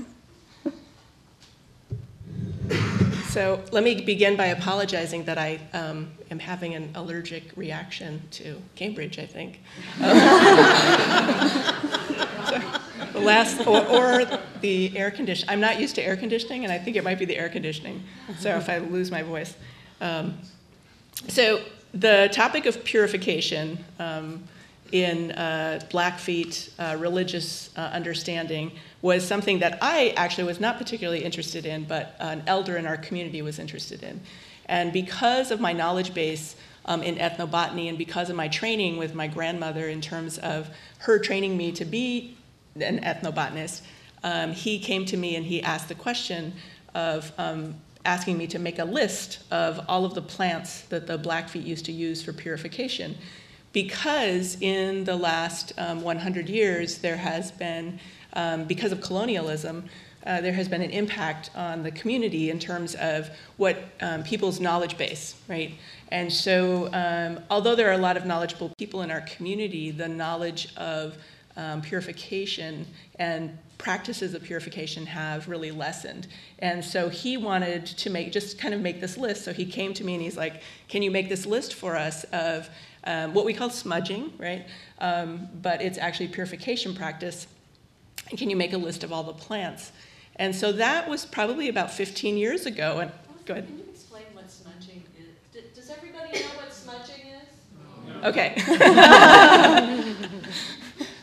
So 3.36 3.60
let 3.70 3.84
me 3.84 4.00
begin 4.00 4.34
by 4.34 4.46
apologizing 4.46 5.24
that 5.24 5.36
I 5.36 5.60
um, 5.74 6.10
am 6.30 6.38
having 6.38 6.74
an 6.74 6.88
allergic 6.94 7.54
reaction 7.54 8.22
to 8.30 8.62
Cambridge, 8.76 9.18
I 9.18 9.26
think. 9.26 9.60
the 13.12 13.20
last, 13.20 13.66
or, 13.66 13.84
or, 13.88 14.24
the 14.62 14.96
air 14.96 15.10
conditioning. 15.10 15.52
I'm 15.52 15.60
not 15.60 15.78
used 15.78 15.96
to 15.96 16.02
air 16.02 16.16
conditioning, 16.16 16.64
and 16.64 16.72
I 16.72 16.78
think 16.78 16.96
it 16.96 17.04
might 17.04 17.18
be 17.18 17.26
the 17.26 17.36
air 17.36 17.50
conditioning. 17.50 18.02
So 18.38 18.56
if 18.56 18.70
I 18.70 18.78
lose 18.78 19.10
my 19.10 19.20
voice. 19.20 19.54
Um, 20.00 20.38
so 21.28 21.60
the 21.92 22.30
topic 22.32 22.64
of 22.64 22.84
purification 22.84 23.84
um, 23.98 24.44
in 24.92 25.32
uh, 25.32 25.80
Blackfeet 25.90 26.70
uh, 26.78 26.96
religious 26.98 27.70
uh, 27.76 27.80
understanding 27.92 28.72
was 29.02 29.26
something 29.26 29.58
that 29.60 29.78
I 29.80 30.14
actually 30.16 30.44
was 30.44 30.60
not 30.60 30.78
particularly 30.78 31.24
interested 31.24 31.66
in, 31.66 31.84
but 31.84 32.16
an 32.18 32.42
elder 32.46 32.76
in 32.76 32.86
our 32.86 32.96
community 32.96 33.42
was 33.42 33.58
interested 33.58 34.02
in. 34.02 34.20
And 34.66 34.92
because 34.92 35.50
of 35.50 35.60
my 35.60 35.72
knowledge 35.72 36.12
base 36.14 36.56
um, 36.84 37.02
in 37.02 37.16
ethnobotany 37.16 37.88
and 37.88 37.98
because 37.98 38.30
of 38.30 38.36
my 38.36 38.48
training 38.48 38.96
with 38.96 39.14
my 39.14 39.26
grandmother 39.26 39.88
in 39.88 40.00
terms 40.00 40.38
of 40.38 40.70
her 40.98 41.18
training 41.18 41.56
me 41.56 41.72
to 41.72 41.84
be 41.84 42.36
an 42.80 43.00
ethnobotanist, 43.00 43.82
um, 44.24 44.52
he 44.52 44.78
came 44.78 45.04
to 45.06 45.16
me 45.16 45.36
and 45.36 45.46
he 45.46 45.62
asked 45.62 45.88
the 45.88 45.94
question 45.94 46.52
of 46.94 47.32
um, 47.38 47.76
asking 48.04 48.38
me 48.38 48.46
to 48.46 48.58
make 48.58 48.78
a 48.78 48.84
list 48.84 49.40
of 49.50 49.84
all 49.88 50.04
of 50.04 50.14
the 50.14 50.22
plants 50.22 50.82
that 50.82 51.06
the 51.06 51.18
Blackfeet 51.18 51.64
used 51.64 51.84
to 51.84 51.92
use 51.92 52.22
for 52.22 52.32
purification. 52.32 53.16
Because 53.72 54.56
in 54.60 55.04
the 55.04 55.16
last 55.16 55.72
um, 55.76 56.02
100 56.02 56.48
years, 56.48 56.98
there 56.98 57.16
has 57.16 57.50
been, 57.52 57.98
um, 58.32 58.64
because 58.64 58.92
of 58.92 59.00
colonialism, 59.00 59.84
uh, 60.26 60.40
there 60.40 60.52
has 60.52 60.68
been 60.68 60.82
an 60.82 60.90
impact 60.90 61.50
on 61.54 61.82
the 61.82 61.90
community 61.90 62.50
in 62.50 62.58
terms 62.58 62.96
of 62.96 63.30
what 63.58 63.76
um, 64.00 64.24
people's 64.24 64.58
knowledge 64.58 64.98
base, 64.98 65.36
right? 65.48 65.74
And 66.08 66.32
so, 66.32 66.90
um, 66.92 67.40
although 67.48 67.76
there 67.76 67.88
are 67.88 67.94
a 67.94 67.98
lot 67.98 68.16
of 68.16 68.26
knowledgeable 68.26 68.72
people 68.76 69.02
in 69.02 69.10
our 69.10 69.20
community, 69.22 69.90
the 69.90 70.08
knowledge 70.08 70.74
of 70.76 71.16
um, 71.56 71.80
purification 71.80 72.86
and 73.18 73.56
practices 73.78 74.34
of 74.34 74.42
purification 74.42 75.06
have 75.06 75.48
really 75.48 75.70
lessened. 75.70 76.26
And 76.58 76.84
so 76.84 77.08
he 77.08 77.36
wanted 77.36 77.86
to 77.86 78.10
make 78.10 78.32
just 78.32 78.58
kind 78.58 78.74
of 78.74 78.80
make 78.80 79.00
this 79.00 79.16
list. 79.16 79.44
So 79.44 79.52
he 79.52 79.64
came 79.64 79.94
to 79.94 80.04
me 80.04 80.14
and 80.14 80.22
he's 80.22 80.36
like, 80.36 80.62
"Can 80.88 81.02
you 81.02 81.10
make 81.10 81.28
this 81.28 81.46
list 81.46 81.74
for 81.74 81.96
us 81.96 82.24
of 82.24 82.68
um, 83.06 83.32
what 83.34 83.44
we 83.44 83.54
call 83.54 83.70
smudging, 83.70 84.32
right? 84.38 84.66
Um, 85.00 85.48
but 85.62 85.80
it's 85.80 85.98
actually 85.98 86.28
purification 86.28 86.94
practice. 86.94 87.46
And 88.30 88.38
can 88.38 88.50
you 88.50 88.56
make 88.56 88.72
a 88.72 88.78
list 88.78 89.04
of 89.04 89.12
all 89.12 89.22
the 89.22 89.32
plants?" 89.32 89.92
And 90.36 90.54
so 90.54 90.72
that 90.72 91.08
was 91.08 91.24
probably 91.24 91.68
about 91.68 91.90
15 91.90 92.36
years 92.36 92.66
ago. 92.66 92.98
And 92.98 93.10
go 93.46 93.54
ahead. 93.54 93.66
Can 93.66 93.78
you 93.78 93.84
explain 93.90 94.24
what 94.34 94.50
smudging 94.50 95.02
is? 95.18 95.64
Does 95.74 95.90
everybody 95.90 96.40
know 96.40 96.46
what 96.56 96.72
smudging 96.72 97.26
is? 97.26 98.24
Okay. 98.24 98.54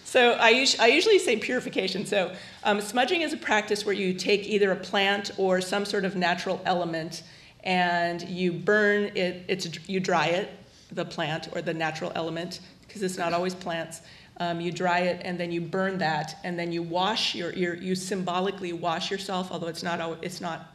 so 0.03 0.31
I, 0.33 0.51
us- 0.61 0.79
I 0.79 0.87
usually 0.87 1.19
say 1.19 1.37
purification. 1.37 2.05
So 2.05 2.33
um, 2.63 2.81
smudging 2.81 3.21
is 3.21 3.33
a 3.33 3.37
practice 3.37 3.85
where 3.85 3.95
you 3.95 4.13
take 4.13 4.47
either 4.47 4.71
a 4.71 4.75
plant 4.75 5.31
or 5.37 5.61
some 5.61 5.85
sort 5.85 6.05
of 6.05 6.15
natural 6.15 6.61
element 6.65 7.23
and 7.63 8.21
you 8.23 8.51
burn 8.51 9.11
it, 9.15 9.45
it's, 9.47 9.67
you 9.87 9.99
dry 9.99 10.27
it, 10.27 10.49
the 10.93 11.05
plant 11.05 11.49
or 11.53 11.61
the 11.61 11.73
natural 11.73 12.11
element, 12.15 12.59
because 12.87 13.03
it's 13.03 13.17
not 13.17 13.33
always 13.33 13.55
plants. 13.55 14.01
Um, 14.37 14.59
you 14.59 14.71
dry 14.71 14.99
it 14.99 15.21
and 15.23 15.39
then 15.39 15.51
you 15.51 15.61
burn 15.61 15.99
that 15.99 16.37
and 16.43 16.57
then 16.57 16.71
you 16.71 16.81
wash 16.81 17.35
your, 17.35 17.53
your 17.53 17.75
you 17.75 17.95
symbolically 17.95 18.73
wash 18.73 19.11
yourself, 19.11 19.51
although 19.51 19.67
it's 19.67 19.83
not 19.83 20.23
it's 20.23 20.41
not 20.41 20.73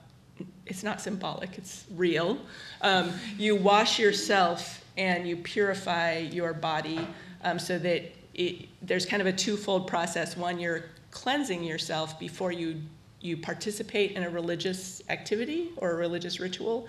it's 0.67 0.83
not 0.83 1.01
symbolic, 1.01 1.59
it's 1.59 1.85
real. 1.95 2.39
Um, 2.83 3.13
you 3.37 3.57
wash 3.57 3.99
yourself 3.99 4.85
and 4.97 5.27
you 5.27 5.37
purify 5.37 6.19
your 6.19 6.53
body 6.53 7.07
um, 7.43 7.59
so 7.59 7.79
that 7.79 8.13
it, 8.35 8.69
there's 8.83 9.07
kind 9.07 9.21
of 9.21 9.27
a 9.27 9.33
twofold 9.33 9.87
process. 9.89 10.37
One, 10.37 10.59
you're 10.61 10.85
cleansing 11.11 11.65
yourself 11.65 12.19
before 12.21 12.53
you, 12.53 12.81
you 13.21 13.37
participate 13.37 14.13
in 14.13 14.23
a 14.23 14.31
religious 14.31 15.03
activity 15.09 15.71
or 15.77 15.93
a 15.93 15.95
religious 15.97 16.39
ritual. 16.39 16.87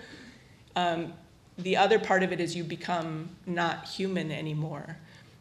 Um, 0.76 1.12
the 1.62 1.76
other 1.76 1.98
part 1.98 2.22
of 2.22 2.32
it 2.32 2.40
is 2.40 2.56
you 2.56 2.64
become 2.64 3.28
not 3.46 3.86
human 3.86 4.30
anymore. 4.30 4.96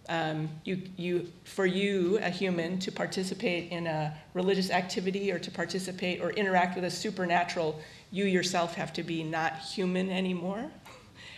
Um, 0.07 0.49
you, 0.63 0.81
you, 0.97 1.31
for 1.43 1.67
you, 1.67 2.17
a 2.17 2.29
human, 2.29 2.79
to 2.79 2.91
participate 2.91 3.71
in 3.71 3.85
a 3.85 4.13
religious 4.33 4.71
activity 4.71 5.31
or 5.31 5.37
to 5.37 5.51
participate 5.51 6.19
or 6.19 6.31
interact 6.31 6.75
with 6.75 6.85
a 6.85 6.89
supernatural, 6.89 7.79
you 8.11 8.25
yourself 8.25 8.73
have 8.73 8.91
to 8.93 9.03
be 9.03 9.23
not 9.23 9.59
human 9.59 10.09
anymore. 10.09 10.65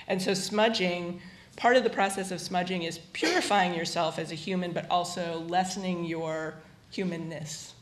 And 0.08 0.22
so, 0.22 0.34
smudging, 0.34 1.22
part 1.58 1.76
of 1.76 1.84
the 1.84 1.90
process 1.90 2.32
of 2.32 2.40
smudging 2.40 2.84
is 2.84 3.00
purifying 3.12 3.74
yourself 3.74 4.18
as 4.18 4.32
a 4.32 4.36
human, 4.36 4.72
but 4.72 4.90
also 4.90 5.46
lessening 5.50 6.06
your 6.06 6.54
humanness. 6.92 7.74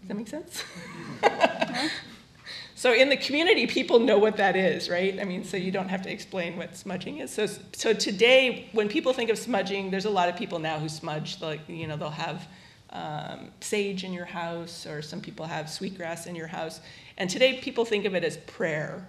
Does 0.00 0.08
that 0.08 0.14
make 0.14 0.28
sense? 0.28 0.64
So 2.76 2.92
in 2.92 3.08
the 3.08 3.16
community, 3.16 3.66
people 3.66 4.00
know 4.00 4.18
what 4.18 4.36
that 4.38 4.56
is, 4.56 4.90
right? 4.90 5.18
I 5.20 5.24
mean, 5.24 5.44
so 5.44 5.56
you 5.56 5.70
don't 5.70 5.88
have 5.88 6.02
to 6.02 6.10
explain 6.10 6.56
what 6.56 6.76
smudging 6.76 7.18
is. 7.18 7.30
So, 7.30 7.46
so 7.72 7.92
today, 7.92 8.68
when 8.72 8.88
people 8.88 9.12
think 9.12 9.30
of 9.30 9.38
smudging, 9.38 9.92
there's 9.92 10.06
a 10.06 10.10
lot 10.10 10.28
of 10.28 10.36
people 10.36 10.58
now 10.58 10.80
who 10.80 10.88
smudge. 10.88 11.40
Like, 11.40 11.60
you 11.68 11.86
know, 11.86 11.96
they'll 11.96 12.10
have 12.10 12.48
um, 12.90 13.52
sage 13.60 14.02
in 14.02 14.12
your 14.12 14.24
house, 14.24 14.86
or 14.86 15.02
some 15.02 15.20
people 15.20 15.46
have 15.46 15.70
sweetgrass 15.70 16.26
in 16.26 16.34
your 16.34 16.48
house. 16.48 16.80
And 17.16 17.30
today, 17.30 17.60
people 17.60 17.84
think 17.84 18.06
of 18.06 18.14
it 18.16 18.24
as 18.24 18.38
prayer, 18.38 19.08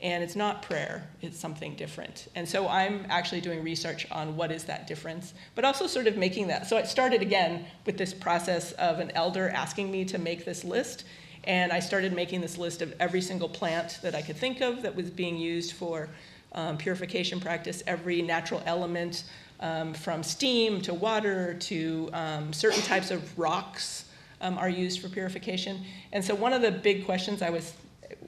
and 0.00 0.24
it's 0.24 0.34
not 0.34 0.62
prayer; 0.62 1.06
it's 1.20 1.38
something 1.38 1.74
different. 1.76 2.28
And 2.34 2.48
so, 2.48 2.66
I'm 2.66 3.04
actually 3.10 3.42
doing 3.42 3.62
research 3.62 4.06
on 4.10 4.36
what 4.36 4.50
is 4.50 4.64
that 4.64 4.86
difference, 4.86 5.34
but 5.54 5.66
also 5.66 5.86
sort 5.86 6.06
of 6.06 6.16
making 6.16 6.46
that. 6.46 6.66
So, 6.66 6.78
it 6.78 6.86
started 6.86 7.20
again 7.20 7.66
with 7.84 7.98
this 7.98 8.14
process 8.14 8.72
of 8.72 9.00
an 9.00 9.10
elder 9.10 9.50
asking 9.50 9.90
me 9.90 10.06
to 10.06 10.16
make 10.16 10.46
this 10.46 10.64
list. 10.64 11.04
And 11.44 11.72
I 11.72 11.80
started 11.80 12.12
making 12.12 12.40
this 12.40 12.56
list 12.56 12.82
of 12.82 12.94
every 13.00 13.20
single 13.20 13.48
plant 13.48 13.98
that 14.02 14.14
I 14.14 14.22
could 14.22 14.36
think 14.36 14.60
of 14.60 14.82
that 14.82 14.94
was 14.94 15.10
being 15.10 15.36
used 15.36 15.72
for 15.72 16.08
um, 16.52 16.76
purification 16.76 17.40
practice, 17.40 17.82
every 17.86 18.22
natural 18.22 18.62
element 18.66 19.24
um, 19.60 19.94
from 19.94 20.22
steam 20.22 20.80
to 20.82 20.92
water 20.94 21.54
to 21.54 22.10
um, 22.12 22.52
certain 22.52 22.82
types 22.82 23.10
of 23.10 23.38
rocks 23.38 24.06
um, 24.40 24.58
are 24.58 24.68
used 24.68 25.00
for 25.00 25.08
purification. 25.08 25.84
And 26.12 26.24
so, 26.24 26.34
one 26.34 26.52
of 26.52 26.62
the 26.62 26.70
big 26.70 27.06
questions 27.06 27.42
I 27.42 27.50
was, 27.50 27.72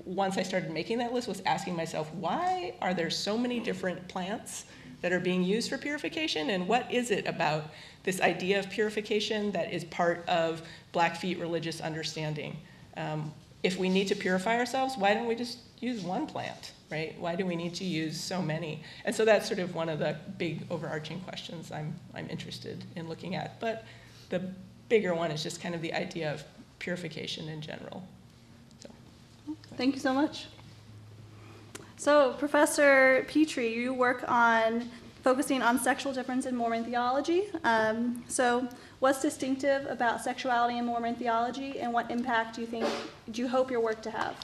once 0.04 0.38
I 0.38 0.42
started 0.42 0.70
making 0.70 0.98
that 0.98 1.12
list, 1.12 1.28
was 1.28 1.42
asking 1.44 1.76
myself, 1.76 2.12
why 2.14 2.74
are 2.80 2.94
there 2.94 3.10
so 3.10 3.36
many 3.36 3.60
different 3.60 4.06
plants 4.08 4.64
that 5.02 5.12
are 5.12 5.20
being 5.20 5.42
used 5.42 5.68
for 5.68 5.76
purification? 5.76 6.50
And 6.50 6.66
what 6.66 6.90
is 6.90 7.10
it 7.10 7.26
about 7.26 7.70
this 8.04 8.20
idea 8.20 8.58
of 8.58 8.70
purification 8.70 9.50
that 9.52 9.72
is 9.72 9.84
part 9.84 10.26
of 10.28 10.62
Blackfeet 10.92 11.38
religious 11.38 11.80
understanding? 11.80 12.56
Um, 12.96 13.32
if 13.62 13.78
we 13.78 13.88
need 13.88 14.08
to 14.08 14.14
purify 14.14 14.58
ourselves, 14.58 14.96
why 14.96 15.14
don't 15.14 15.26
we 15.26 15.34
just 15.34 15.58
use 15.80 16.02
one 16.02 16.26
plant, 16.26 16.72
right? 16.90 17.18
Why 17.18 17.34
do 17.34 17.46
we 17.46 17.56
need 17.56 17.74
to 17.76 17.84
use 17.84 18.20
so 18.20 18.42
many? 18.42 18.82
And 19.04 19.14
so 19.14 19.24
that's 19.24 19.46
sort 19.46 19.58
of 19.58 19.74
one 19.74 19.88
of 19.88 19.98
the 19.98 20.16
big 20.36 20.66
overarching 20.70 21.20
questions 21.20 21.72
I'm, 21.72 21.94
I'm 22.14 22.28
interested 22.28 22.84
in 22.94 23.08
looking 23.08 23.34
at. 23.34 23.58
But 23.60 23.84
the 24.28 24.42
bigger 24.88 25.14
one 25.14 25.30
is 25.30 25.42
just 25.42 25.62
kind 25.62 25.74
of 25.74 25.80
the 25.80 25.94
idea 25.94 26.32
of 26.32 26.44
purification 26.78 27.48
in 27.48 27.62
general. 27.62 28.06
So, 28.80 28.90
Thank 29.76 29.94
you 29.94 30.00
so 30.00 30.12
much. 30.12 30.46
So, 31.96 32.34
Professor 32.34 33.24
Petrey, 33.28 33.72
you 33.74 33.94
work 33.94 34.24
on 34.28 34.90
focusing 35.24 35.62
on 35.62 35.78
sexual 35.78 36.12
difference 36.12 36.44
in 36.44 36.54
Mormon 36.54 36.84
theology. 36.84 37.44
Um, 37.64 38.22
so, 38.28 38.68
what's 39.00 39.22
distinctive 39.22 39.86
about 39.88 40.22
sexuality 40.22 40.76
in 40.76 40.84
Mormon 40.84 41.16
theology, 41.16 41.80
and 41.80 41.92
what 41.92 42.10
impact 42.10 42.56
do 42.56 42.60
you 42.60 42.66
think, 42.66 42.86
do 43.32 43.40
you 43.40 43.48
hope 43.48 43.70
your 43.70 43.80
work 43.80 44.02
to 44.02 44.10
have? 44.10 44.36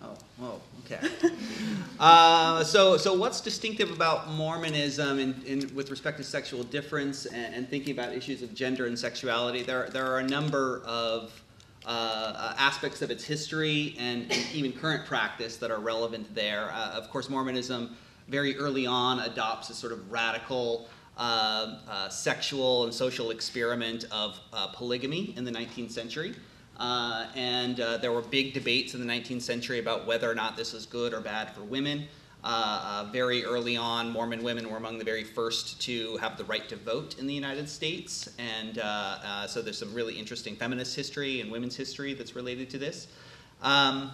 Oh, 0.00 0.16
whoa, 0.38 0.60
okay. 0.84 1.06
uh, 2.00 2.64
so, 2.64 2.96
so 2.96 3.12
what's 3.12 3.40
distinctive 3.40 3.90
about 3.90 4.30
Mormonism 4.30 5.18
in, 5.18 5.42
in, 5.44 5.74
with 5.74 5.90
respect 5.90 6.16
to 6.18 6.24
sexual 6.24 6.62
difference 6.62 7.26
and, 7.26 7.54
and, 7.54 7.68
thinking 7.68 7.92
about 7.98 8.14
issues 8.14 8.42
of 8.42 8.54
gender 8.54 8.86
and 8.86 8.98
sexuality? 8.98 9.62
There, 9.62 9.90
there 9.90 10.06
are 10.06 10.20
a 10.20 10.26
number 10.26 10.82
of 10.86 11.42
uh, 11.84 12.54
aspects 12.56 13.02
of 13.02 13.10
its 13.10 13.24
history 13.24 13.96
and, 13.98 14.22
and, 14.30 14.46
even 14.54 14.72
current 14.72 15.04
practice 15.04 15.56
that 15.56 15.70
are 15.70 15.80
relevant 15.80 16.32
there. 16.34 16.70
Uh, 16.72 16.90
of 16.90 17.10
course, 17.10 17.28
Mormonism 17.28 17.96
very 18.28 18.56
early 18.56 18.86
on 18.86 19.20
adopts 19.20 19.70
a 19.70 19.74
sort 19.74 19.92
of 19.92 20.10
radical 20.10 20.88
uh, 21.18 21.78
uh, 21.88 22.08
sexual 22.08 22.84
and 22.84 22.94
social 22.94 23.30
experiment 23.30 24.04
of 24.12 24.38
uh, 24.52 24.68
polygamy 24.68 25.34
in 25.36 25.44
the 25.44 25.50
19th 25.50 25.90
century. 25.90 26.34
Uh, 26.78 27.26
and 27.34 27.80
uh, 27.80 27.96
there 27.96 28.12
were 28.12 28.22
big 28.22 28.54
debates 28.54 28.94
in 28.94 29.04
the 29.04 29.12
19th 29.12 29.42
century 29.42 29.80
about 29.80 30.06
whether 30.06 30.30
or 30.30 30.34
not 30.34 30.56
this 30.56 30.72
was 30.72 30.86
good 30.86 31.12
or 31.12 31.20
bad 31.20 31.52
for 31.52 31.62
women. 31.62 32.06
Uh, 32.44 33.08
very 33.12 33.44
early 33.44 33.76
on, 33.76 34.12
Mormon 34.12 34.44
women 34.44 34.70
were 34.70 34.76
among 34.76 34.96
the 34.96 35.04
very 35.04 35.24
first 35.24 35.82
to 35.82 36.16
have 36.18 36.38
the 36.38 36.44
right 36.44 36.68
to 36.68 36.76
vote 36.76 37.18
in 37.18 37.26
the 37.26 37.34
United 37.34 37.68
States. 37.68 38.30
And 38.38 38.76
so 39.50 39.60
there's 39.60 39.78
some 39.78 39.92
really 39.92 40.14
interesting 40.14 40.54
feminist 40.54 40.94
history 40.94 41.40
and 41.40 41.50
women's 41.50 41.74
history 41.74 42.14
that's 42.14 42.36
related 42.36 42.70
to 42.70 42.78
this. 42.78 43.08
Um, 43.60 44.12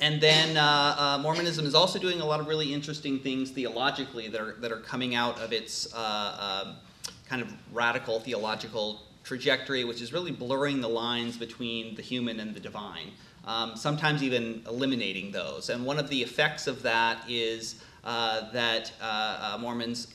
and 0.00 0.20
then 0.20 0.56
uh, 0.56 0.96
uh, 0.98 1.18
Mormonism 1.22 1.64
is 1.66 1.74
also 1.74 1.98
doing 1.98 2.20
a 2.20 2.24
lot 2.24 2.40
of 2.40 2.48
really 2.48 2.72
interesting 2.72 3.18
things 3.18 3.50
theologically 3.50 4.28
that 4.28 4.40
are, 4.40 4.52
that 4.60 4.70
are 4.72 4.80
coming 4.80 5.14
out 5.14 5.40
of 5.40 5.52
its 5.52 5.92
uh, 5.94 6.74
kind 7.28 7.42
of 7.42 7.52
radical 7.72 8.20
theological 8.20 9.02
trajectory, 9.24 9.84
which 9.84 10.00
is 10.00 10.12
really 10.12 10.30
blurring 10.30 10.80
the 10.80 10.88
lines 10.88 11.36
between 11.36 11.94
the 11.94 12.02
human 12.02 12.38
and 12.40 12.54
the 12.54 12.60
divine, 12.60 13.10
um, 13.44 13.74
sometimes 13.74 14.22
even 14.22 14.62
eliminating 14.68 15.32
those. 15.32 15.70
And 15.70 15.84
one 15.84 15.98
of 15.98 16.08
the 16.08 16.22
effects 16.22 16.66
of 16.66 16.82
that 16.82 17.24
is 17.28 17.82
uh, 18.04 18.52
that 18.52 18.92
uh, 19.02 19.54
uh, 19.54 19.58
Mormons 19.58 20.06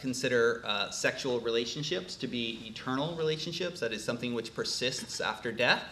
consider 0.00 0.62
sexual 0.92 1.40
relationships 1.40 2.14
to 2.16 2.28
be 2.28 2.60
eternal 2.64 3.16
relationships. 3.16 3.80
That 3.80 3.92
is 3.92 4.04
something 4.04 4.34
which 4.34 4.54
persists 4.54 5.20
after 5.20 5.50
death. 5.50 5.82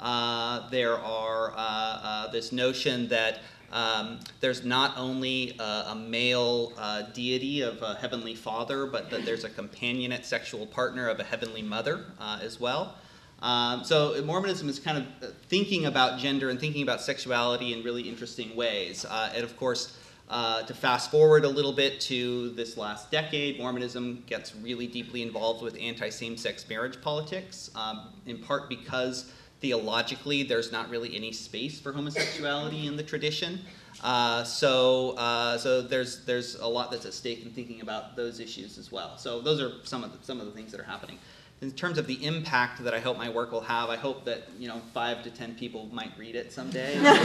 Uh, 0.00 0.66
there 0.70 0.96
are 0.96 1.52
uh, 1.52 1.56
uh, 1.56 2.30
this 2.32 2.52
notion 2.52 3.06
that 3.08 3.40
um, 3.70 4.18
there's 4.40 4.64
not 4.64 4.96
only 4.96 5.54
a 5.60 5.94
male 5.94 6.72
uh, 6.76 7.02
deity 7.12 7.60
of 7.60 7.80
a 7.82 7.94
heavenly 7.94 8.34
father, 8.34 8.86
but 8.86 9.10
that 9.10 9.24
there's 9.24 9.44
a 9.44 9.50
companionate 9.50 10.24
sexual 10.24 10.66
partner 10.66 11.08
of 11.08 11.20
a 11.20 11.22
heavenly 11.22 11.62
mother 11.62 12.06
uh, 12.18 12.40
as 12.42 12.58
well. 12.58 12.96
Um, 13.42 13.84
so 13.84 14.20
Mormonism 14.24 14.68
is 14.68 14.80
kind 14.80 14.98
of 14.98 15.34
thinking 15.48 15.86
about 15.86 16.18
gender 16.18 16.50
and 16.50 16.58
thinking 16.58 16.82
about 16.82 17.00
sexuality 17.00 17.72
in 17.72 17.84
really 17.84 18.02
interesting 18.02 18.56
ways. 18.56 19.06
And 19.08 19.44
of 19.44 19.56
course, 19.56 19.96
to 20.28 20.74
fast 20.74 21.12
forward 21.12 21.44
a 21.44 21.48
little 21.48 21.72
bit 21.72 22.00
to 22.00 22.50
this 22.50 22.76
last 22.76 23.12
decade, 23.12 23.58
Mormonism 23.58 24.24
gets 24.26 24.56
really 24.56 24.88
deeply 24.88 25.22
involved 25.22 25.62
with 25.62 25.76
anti 25.78 26.08
same 26.08 26.36
sex 26.36 26.68
marriage 26.68 27.00
politics, 27.00 27.70
um, 27.76 28.08
in 28.26 28.38
part 28.38 28.68
because 28.68 29.30
theologically 29.60 30.42
there's 30.42 30.72
not 30.72 30.88
really 30.90 31.14
any 31.14 31.32
space 31.32 31.78
for 31.80 31.92
homosexuality 31.92 32.86
in 32.86 32.96
the 32.96 33.02
tradition. 33.02 33.60
Uh, 34.02 34.42
so, 34.44 35.10
uh, 35.18 35.58
so 35.58 35.82
there's 35.82 36.24
there's 36.24 36.54
a 36.56 36.66
lot 36.66 36.90
that's 36.90 37.04
at 37.04 37.12
stake 37.12 37.44
in 37.44 37.50
thinking 37.50 37.82
about 37.82 38.16
those 38.16 38.40
issues 38.40 38.78
as 38.78 38.90
well. 38.90 39.18
So 39.18 39.40
those 39.40 39.60
are 39.60 39.72
some 39.84 40.02
of 40.02 40.18
the, 40.18 40.24
some 40.24 40.40
of 40.40 40.46
the 40.46 40.52
things 40.52 40.72
that 40.72 40.80
are 40.80 40.84
happening. 40.84 41.18
In 41.60 41.70
terms 41.72 41.98
of 41.98 42.06
the 42.06 42.24
impact 42.24 42.82
that 42.84 42.94
I 42.94 43.00
hope 43.00 43.18
my 43.18 43.28
work 43.28 43.52
will 43.52 43.60
have, 43.60 43.90
I 43.90 43.96
hope 43.96 44.24
that 44.24 44.48
you 44.58 44.68
know 44.68 44.80
five 44.94 45.22
to 45.24 45.30
ten 45.30 45.54
people 45.54 45.90
might 45.92 46.16
read 46.16 46.34
it 46.34 46.52
someday. 46.52 46.98
That'd 47.00 47.20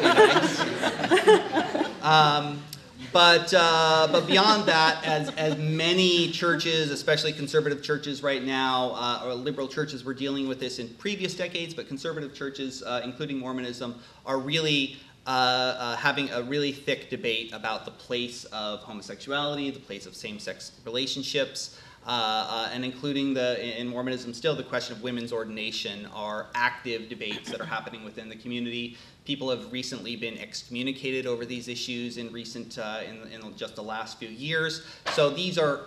be 0.00 0.06
nice. 0.06 1.86
Um, 2.02 2.62
but, 3.12 3.52
uh, 3.54 4.08
but 4.10 4.26
beyond 4.26 4.66
that, 4.66 5.04
as, 5.04 5.30
as 5.30 5.56
many 5.58 6.30
churches, 6.30 6.90
especially 6.90 7.32
conservative 7.32 7.82
churches 7.82 8.22
right 8.22 8.42
now, 8.42 8.92
uh, 8.94 9.22
or 9.24 9.34
liberal 9.34 9.68
churches 9.68 10.04
were 10.04 10.14
dealing 10.14 10.46
with 10.48 10.60
this 10.60 10.78
in 10.78 10.88
previous 10.94 11.34
decades, 11.34 11.74
but 11.74 11.88
conservative 11.88 12.34
churches, 12.34 12.82
uh, 12.82 13.00
including 13.04 13.38
Mormonism, 13.38 13.96
are 14.24 14.38
really 14.38 14.96
uh, 15.26 15.30
uh, 15.30 15.96
having 15.96 16.30
a 16.30 16.42
really 16.42 16.72
thick 16.72 17.10
debate 17.10 17.52
about 17.52 17.84
the 17.84 17.90
place 17.90 18.44
of 18.46 18.80
homosexuality, 18.80 19.70
the 19.70 19.78
place 19.78 20.06
of 20.06 20.16
same 20.16 20.38
sex 20.38 20.72
relationships. 20.84 21.78
Uh, 22.06 22.70
and 22.72 22.82
including 22.82 23.34
the 23.34 23.78
in 23.78 23.86
Mormonism 23.86 24.32
still 24.32 24.56
the 24.56 24.62
question 24.62 24.96
of 24.96 25.02
women's 25.02 25.34
ordination 25.34 26.08
are 26.14 26.46
active 26.54 27.10
debates 27.10 27.50
that 27.50 27.60
are 27.60 27.66
happening 27.66 28.02
within 28.04 28.30
the 28.30 28.34
community. 28.34 28.96
People 29.24 29.50
have 29.50 29.72
recently 29.72 30.16
been 30.16 30.38
excommunicated 30.38 31.26
over 31.26 31.44
these 31.44 31.68
issues 31.68 32.16
in 32.16 32.32
recent 32.32 32.78
uh, 32.78 33.00
in, 33.08 33.30
in 33.32 33.56
just 33.56 33.76
the 33.76 33.82
last 33.82 34.18
few 34.18 34.28
years. 34.28 34.82
So 35.12 35.30
these 35.30 35.58
are 35.58 35.80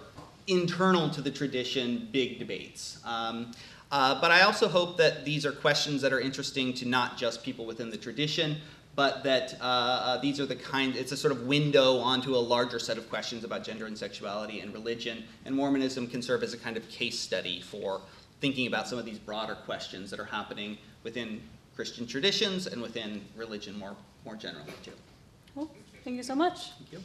internal 0.48 1.10
to 1.10 1.22
the 1.22 1.32
tradition, 1.32 2.08
big 2.12 2.40
debates. 2.40 3.00
Um, 3.06 3.52
uh, 3.92 4.20
but 4.20 4.32
I 4.32 4.42
also 4.42 4.68
hope 4.68 4.98
that 4.98 5.24
these 5.24 5.46
are 5.46 5.52
questions 5.52 6.02
that 6.02 6.12
are 6.12 6.20
interesting 6.20 6.74
to 6.76 6.88
not 6.88 7.18
just 7.18 7.44
people 7.44 7.66
within 7.66 7.90
the 7.90 7.98
tradition, 7.98 8.58
but 8.96 9.24
that 9.24 9.56
uh, 9.62 9.64
uh, 9.64 10.18
these 10.18 10.40
are 10.40 10.46
the 10.46 10.56
kind, 10.56 10.96
it's 10.96 11.12
a 11.12 11.18
sort 11.18 11.32
of 11.32 11.44
window 11.44 11.98
onto 11.98 12.36
a 12.36 12.38
larger 12.38 12.80
set 12.80 12.98
of 12.98 13.10
questions 13.10 13.44
about 13.44 13.64
gender 13.64 13.86
and 13.86 13.98
sexuality 13.98 14.60
and 14.60 14.74
religion. 14.74 15.24
And 15.46 15.56
Mormonism 15.56 16.08
can 16.08 16.22
serve 16.22 16.44
as 16.44 16.54
a 16.54 16.58
kind 16.58 16.78
of 16.78 16.88
case 16.90 17.20
study 17.20 17.62
for 17.62 18.02
thinking 18.42 18.68
about 18.68 18.88
some 18.88 19.00
of 19.00 19.06
these 19.06 19.20
broader 19.20 19.56
questions 19.56 20.10
that 20.12 20.20
are 20.20 20.26
happening 20.26 20.78
within 21.04 21.42
Christian 21.76 22.06
traditions 22.06 22.68
and 22.68 22.82
within 22.82 23.22
religion 23.36 23.78
more, 23.78 23.96
more 24.26 24.36
generally, 24.36 24.74
too. 24.84 24.92
Well, 25.56 25.70
thank 26.04 26.18
you 26.18 26.24
so 26.24 26.36
much. 26.36 26.72
Thank 26.72 26.94
you. 26.94 27.00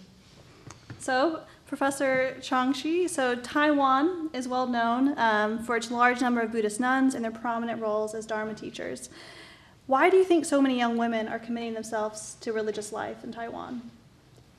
So, 0.98 1.42
Professor 1.66 2.36
Changshi, 2.40 3.08
so 3.08 3.36
Taiwan 3.36 4.30
is 4.32 4.48
well 4.48 4.66
known 4.66 5.18
um, 5.18 5.62
for 5.62 5.76
its 5.76 5.90
large 5.90 6.20
number 6.20 6.40
of 6.40 6.50
Buddhist 6.50 6.80
nuns 6.80 7.14
and 7.14 7.24
their 7.24 7.30
prominent 7.30 7.80
roles 7.80 8.14
as 8.14 8.26
Dharma 8.26 8.54
teachers. 8.54 9.10
Why 9.86 10.10
do 10.10 10.16
you 10.16 10.24
think 10.24 10.44
so 10.44 10.60
many 10.60 10.76
young 10.76 10.96
women 10.96 11.28
are 11.28 11.38
committing 11.38 11.74
themselves 11.74 12.36
to 12.40 12.52
religious 12.52 12.92
life 12.92 13.24
in 13.24 13.32
Taiwan? 13.32 13.90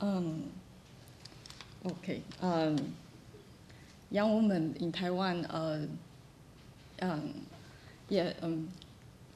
Um, 0.00 0.50
okay. 1.86 2.22
Um, 2.42 2.94
young 4.10 4.36
women 4.36 4.76
in 4.80 4.90
Taiwan, 4.90 5.44
uh, 5.46 5.86
um, 7.02 7.46
yeah, 8.08 8.32
um, 8.42 8.68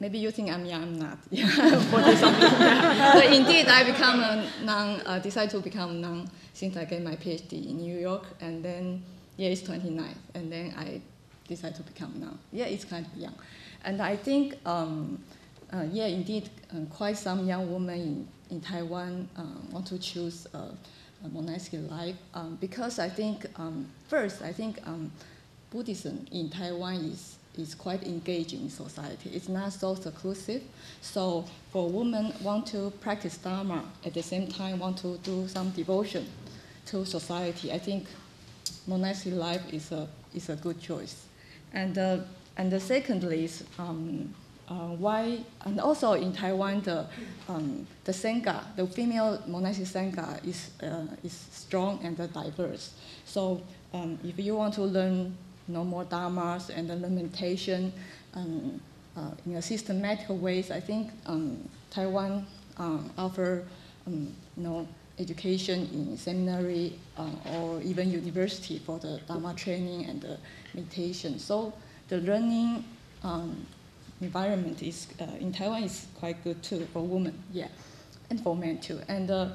maybe 0.05 0.19
you 0.19 0.31
think 0.31 0.51
I'm 0.51 0.67
young, 0.67 0.83
I'm 0.83 0.99
not. 0.99 1.19
Yeah, 1.31 1.47
but 3.15 3.33
indeed, 3.33 3.67
I 3.69 3.85
become 3.85 4.21
a 4.21 4.47
nun, 4.63 5.01
uh, 5.07 5.19
decided 5.19 5.51
to 5.53 5.61
become 5.61 6.03
nun 6.03 6.29
since 6.53 6.77
I 6.77 6.85
get 6.85 7.03
my 7.03 7.17
PhD 7.17 7.71
in 7.71 7.79
New 7.79 7.99
York, 7.99 8.27
and 8.43 8.63
then, 8.63 9.03
yeah, 9.39 9.49
it's 9.49 9.63
29, 9.63 10.15
and 10.35 10.53
then 10.53 10.75
I 10.77 11.01
decided 11.49 11.77
to 11.77 11.83
become 11.85 12.13
nun. 12.21 12.39
Yeah, 12.53 12.67
it's 12.67 12.85
kind 12.85 13.07
of 13.07 13.17
young. 13.17 13.35
And 13.83 14.03
I 14.03 14.15
think, 14.17 14.59
um, 14.67 15.19
uh, 15.73 15.87
yeah, 15.91 16.07
indeed, 16.07 16.51
uh, 16.71 16.85
quite 16.91 17.17
some 17.17 17.47
young 17.47 17.73
women 17.73 17.99
in, 17.99 18.29
in 18.51 18.61
Taiwan 18.61 19.27
uh, 19.39 19.43
want 19.71 19.87
to 19.87 19.99
choose 19.99 20.47
uh, 20.53 20.69
a 21.25 21.29
monastic 21.29 21.81
life 21.91 22.17
um, 22.35 22.59
because 22.61 22.99
I 22.99 23.09
think, 23.09 23.47
um, 23.57 23.87
first, 24.09 24.43
I 24.43 24.53
think 24.53 24.87
um, 24.87 25.11
Buddhism 25.71 26.27
in 26.31 26.51
Taiwan 26.51 26.97
is, 27.07 27.34
is 27.59 27.75
quite 27.75 28.03
engaging 28.05 28.63
in 28.63 28.71
society. 28.71 29.31
It's 29.33 29.49
not 29.49 29.73
so 29.73 29.95
seclusive. 29.95 30.63
So 31.01 31.45
for 31.71 31.89
women 31.89 32.33
want 32.43 32.67
to 32.69 32.91
practice 33.01 33.37
Dharma 33.37 33.85
at 34.05 34.15
the 34.15 34.23
same 34.23 34.47
time 34.49 34.79
want 34.79 34.99
to 34.99 35.19
do 35.19 35.47
some 35.49 35.71
devotion 35.71 36.27
to 36.87 37.05
society, 37.05 37.73
I 37.73 37.79
think 37.79 38.07
monastic 38.87 39.35
life 39.35 39.63
is 39.73 39.93
a, 39.93 40.09
is 40.35 40.49
a 40.49 40.57
good 40.57 40.81
choice. 40.81 41.27
And, 41.73 41.97
uh, 41.99 42.19
and 42.57 42.71
the 42.71 42.81
secondly 42.81 43.45
is 43.45 43.65
um, 43.79 44.35
uh, 44.69 44.89
why, 44.97 45.41
and 45.65 45.81
also 45.81 46.13
in 46.13 46.33
Taiwan, 46.33 46.83
the, 46.83 47.07
um, 47.49 47.87
the 48.05 48.13
Sangha, 48.13 48.63
the 48.77 48.87
female 48.87 49.43
monastic 49.47 49.87
Sangha 49.87 50.45
is, 50.47 50.71
uh, 50.83 51.07
is 51.23 51.33
strong 51.33 52.01
and 52.03 52.17
diverse. 52.33 52.95
So 53.25 53.63
um, 53.93 54.19
if 54.25 54.39
you 54.39 54.57
want 54.57 54.75
to 54.75 54.83
learn 54.83 55.37
know, 55.73 55.85
more 55.85 56.05
dharmas 56.05 56.69
and 56.69 56.91
the 56.91 56.97
meditation 56.97 57.93
um, 58.35 58.81
uh, 59.17 59.31
in 59.47 59.55
a 59.55 59.63
systematic 59.63 60.27
ways, 60.29 60.71
I 60.71 60.81
think 60.81 61.11
um, 61.27 61.69
Taiwan 61.91 62.47
um, 62.79 63.11
offer 63.17 63.65
um, 64.07 64.35
you 64.57 64.63
know, 64.63 64.89
education 65.19 65.89
in 65.93 66.17
seminary 66.17 66.99
uh, 67.17 67.31
or 67.55 67.81
even 67.83 68.11
university 68.11 68.79
for 68.81 68.99
the 68.99 69.21
Dharma 69.29 69.55
training 69.55 70.07
and 70.07 70.21
the 70.21 70.39
meditation. 70.75 71.39
So 71.39 71.73
the 72.09 72.19
learning 72.19 72.85
um, 73.23 73.67
environment 74.21 74.83
is 74.83 75.07
uh, 75.21 75.25
in 75.39 75.53
Taiwan 75.53 75.85
is 75.85 76.07
quite 76.19 76.43
good 76.43 76.63
too 76.63 76.87
for 76.93 77.03
women, 77.03 77.41
yeah, 77.53 77.69
and 78.31 78.41
for 78.41 78.57
men 78.57 78.79
too. 78.79 79.01
And 79.09 79.31
uh, 79.31 79.49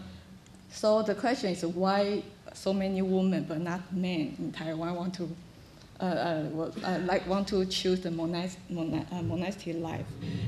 so 0.72 1.02
the 1.02 1.16
question 1.16 1.52
is 1.52 1.66
why 1.66 2.24
so 2.54 2.74
many 2.74 3.02
women 3.02 3.46
but 3.48 3.60
not 3.60 3.94
men 3.94 4.36
in 4.40 4.52
Taiwan 4.52 4.96
want 4.96 5.14
to 5.16 5.30
uh, 6.00 6.04
uh, 6.04 6.72
uh, 6.84 7.00
like 7.06 7.28
want 7.28 7.48
to 7.48 7.66
choose 7.66 8.00
the 8.02 8.12
mona- 8.12 8.50
uh, 8.70 9.22
monastic 9.22 9.80
life. 9.80 10.06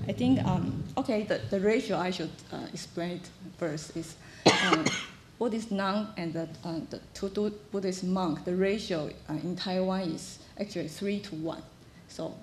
I 0.08 0.14
think 0.14 0.44
um, 0.46 0.84
okay 0.98 1.24
the, 1.24 1.42
the 1.50 1.60
ratio 1.60 1.98
I 1.98 2.12
should 2.12 2.32
uh, 2.52 2.68
explain 2.74 3.22
first 3.58 3.96
is 3.98 4.16
um, 4.64 4.86
Buddhist 5.40 5.72
nun 5.72 6.08
and 6.18 6.34
the, 6.34 6.48
the 6.90 7.00
two 7.14 7.52
Buddhist 7.72 8.04
monk. 8.04 8.46
The 8.46 8.56
ratio 8.56 9.10
in 9.30 9.56
Taiwan 9.56 10.02
is 10.02 10.40
actually 10.60 10.88
three 10.88 11.20
to 11.22 11.36
one. 11.36 11.64
So 12.08 12.36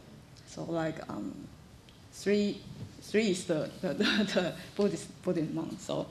so 0.47 0.64
like 0.64 0.97
um, 1.09 1.35
three, 2.18 2.61
three 3.03 3.31
is 3.31 3.44
the, 3.44 3.71
the, 3.81 3.94
the, 3.94 4.05
the 4.35 4.55
Buddhist, 4.77 5.23
Buddhist 5.23 5.53
monk. 5.53 5.75
So, 5.81 6.07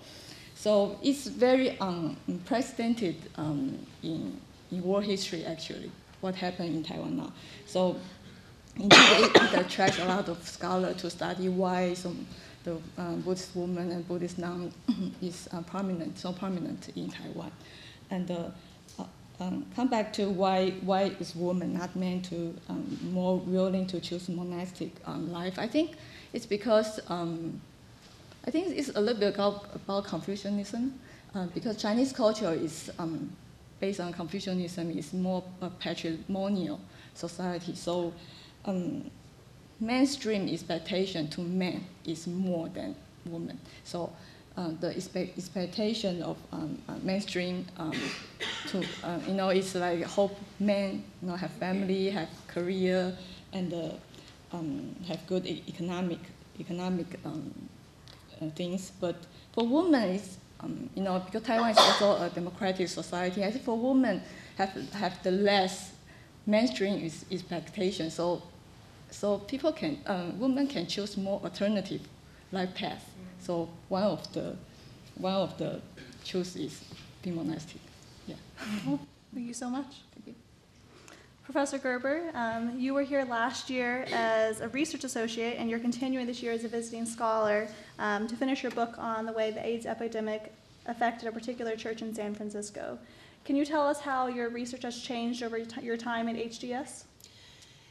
so 0.56 0.98
it's 1.04 1.28
very 1.28 1.78
unprecedented 1.80 3.16
um, 3.36 3.78
in, 4.02 4.40
in 4.72 4.84
world 4.84 5.04
history, 5.04 5.46
actually, 5.46 5.92
what 6.22 6.36
happened 6.36 6.76
in 6.76 6.84
Taiwan 6.84 7.18
now. 7.18 7.34
So 7.66 7.98
it, 8.78 9.54
attracts 9.54 10.00
a 10.00 10.06
lot 10.06 10.30
of 10.30 10.46
scholars 10.48 10.98
to 10.98 11.10
study 11.10 11.50
why 11.50 11.94
some, 11.94 12.26
the 12.64 12.78
um, 12.98 13.22
Buddhist 13.22 13.56
woman 13.56 13.92
and 13.92 14.08
Buddhist 14.08 14.38
nun 14.38 14.72
is 15.22 15.48
uh, 15.52 15.62
prominent, 15.62 16.18
so 16.18 16.34
prominent 16.34 16.90
in 16.96 17.10
Taiwan. 17.10 17.52
And 18.10 18.30
uh, 18.32 18.50
um, 19.40 19.66
come 19.76 19.88
back 19.88 20.12
to 20.14 20.30
why 20.30 20.72
why 20.82 21.12
is 21.20 21.36
woman 21.36 21.76
not 21.76 21.96
meant 21.96 22.26
to 22.26 22.56
um, 22.70 22.98
more 23.12 23.38
willing 23.38 23.86
to 23.88 24.00
choose 24.00 24.30
monastic 24.30 24.92
um, 25.06 25.32
life? 25.32 25.60
I 25.60 25.68
think 25.68 25.92
it's 26.34 26.48
because 26.48 27.00
um, 27.08 27.62
I 28.48 28.50
think 28.50 28.70
it's 28.70 28.90
a 28.96 29.02
little 29.02 29.20
bit 29.20 29.36
about, 29.36 29.76
about 29.76 30.06
Confucianism, 30.06 30.98
uh, 31.36 31.48
because 31.54 31.76
Chinese 31.76 32.14
culture 32.14 32.54
is 32.54 32.90
um, 32.98 33.30
based 33.80 34.00
on 34.00 34.14
Confucianism 34.14 34.92
is 34.98 35.14
more 35.14 35.44
a 35.62 35.70
patrimonial 35.70 36.80
society. 37.14 37.76
So 37.76 38.14
um, 38.66 39.10
mainstream 39.80 40.48
expectation 40.50 41.28
to 41.30 41.42
men 41.42 41.86
is 42.06 42.28
more 42.28 42.70
than 42.70 42.96
women. 43.26 43.60
So 43.84 44.12
uh, 44.58 44.72
the 44.80 44.90
expect, 44.90 45.38
expectation 45.38 46.24
of 46.24 46.38
um, 46.52 46.82
uh, 46.90 46.96
mainstream 47.04 47.66
um, 47.78 47.94
to 48.68 48.84
uh, 49.04 49.20
you 49.28 49.34
know 49.34 49.50
it's 49.50 49.76
like 49.76 50.02
hope 50.04 50.36
men 50.60 51.04
you 51.22 51.30
know 51.30 51.36
have 51.36 51.52
family, 51.52 52.10
have 52.10 52.30
career, 52.48 53.16
and 53.54 53.74
uh, 53.74 53.90
um, 54.54 54.96
have 55.08 55.26
good 55.28 55.46
economic 55.46 56.20
economic 56.60 57.20
um, 57.24 57.54
uh, 58.42 58.50
things. 58.56 58.92
But 59.00 59.16
for 59.54 59.68
women, 59.68 60.10
it's 60.10 60.38
um, 60.62 60.90
you 60.96 61.04
know 61.04 61.20
because 61.20 61.44
Taiwan 61.44 61.72
is 61.72 61.78
also 61.78 62.24
a 62.24 62.30
democratic 62.30 62.88
society. 62.88 63.44
I 63.44 63.52
think 63.52 63.64
for 63.64 63.78
women 63.78 64.22
have 64.58 64.74
have 64.94 65.22
the 65.24 65.32
less 65.32 65.94
mainstream 66.46 67.10
expectation. 67.32 68.10
So 68.10 68.42
so 69.12 69.40
people 69.40 69.72
can 69.72 70.00
um, 70.06 70.40
women 70.40 70.68
can 70.68 70.88
choose 70.88 71.18
more 71.18 71.40
alternative 71.44 72.02
life 72.52 72.74
path. 72.76 73.06
So 73.40 73.70
one 73.90 74.04
of 74.04 74.32
the 74.34 74.56
one 75.16 75.34
of 75.34 75.58
the 75.58 75.82
choice 76.24 76.56
is 76.56 76.84
be 77.22 77.32
monastic. 77.32 77.82
Yeah. 78.28 78.36
Thank 79.34 79.48
you 79.48 79.54
so 79.54 79.70
much. 79.70 80.07
Professor 81.48 81.78
Gerber, 81.78 82.30
um, 82.34 82.78
you 82.78 82.94
were 82.94 83.04
here 83.04 83.24
last 83.24 83.70
year 83.70 84.06
as 84.12 84.60
a 84.60 84.68
research 84.68 85.06
associate, 85.06 85.56
and 85.58 85.70
you're 85.70 85.80
continuing 85.80 86.28
this 86.28 86.44
year 86.44 86.52
as 86.52 86.66
a 86.66 86.68
visiting 86.68 87.06
scholar 87.06 87.70
um, 88.00 88.28
to 88.28 88.36
finish 88.36 88.64
your 88.64 88.74
book 88.74 88.96
on 88.98 89.26
the 89.26 89.32
way 89.32 89.52
the 89.52 89.66
AIDS 89.66 89.86
epidemic 89.86 90.52
affected 90.88 91.26
a 91.26 91.32
particular 91.32 91.78
church 91.78 92.02
in 92.02 92.14
San 92.14 92.36
Francisco. 92.36 93.00
Can 93.46 93.56
you 93.56 93.64
tell 93.64 93.88
us 93.88 94.02
how 94.02 94.28
your 94.28 94.50
research 94.50 94.84
has 94.84 95.02
changed 95.02 95.42
over 95.42 95.58
your 95.58 95.68
your 95.82 95.96
time 95.96 96.28
at 96.28 96.36
HDS? 96.36 97.06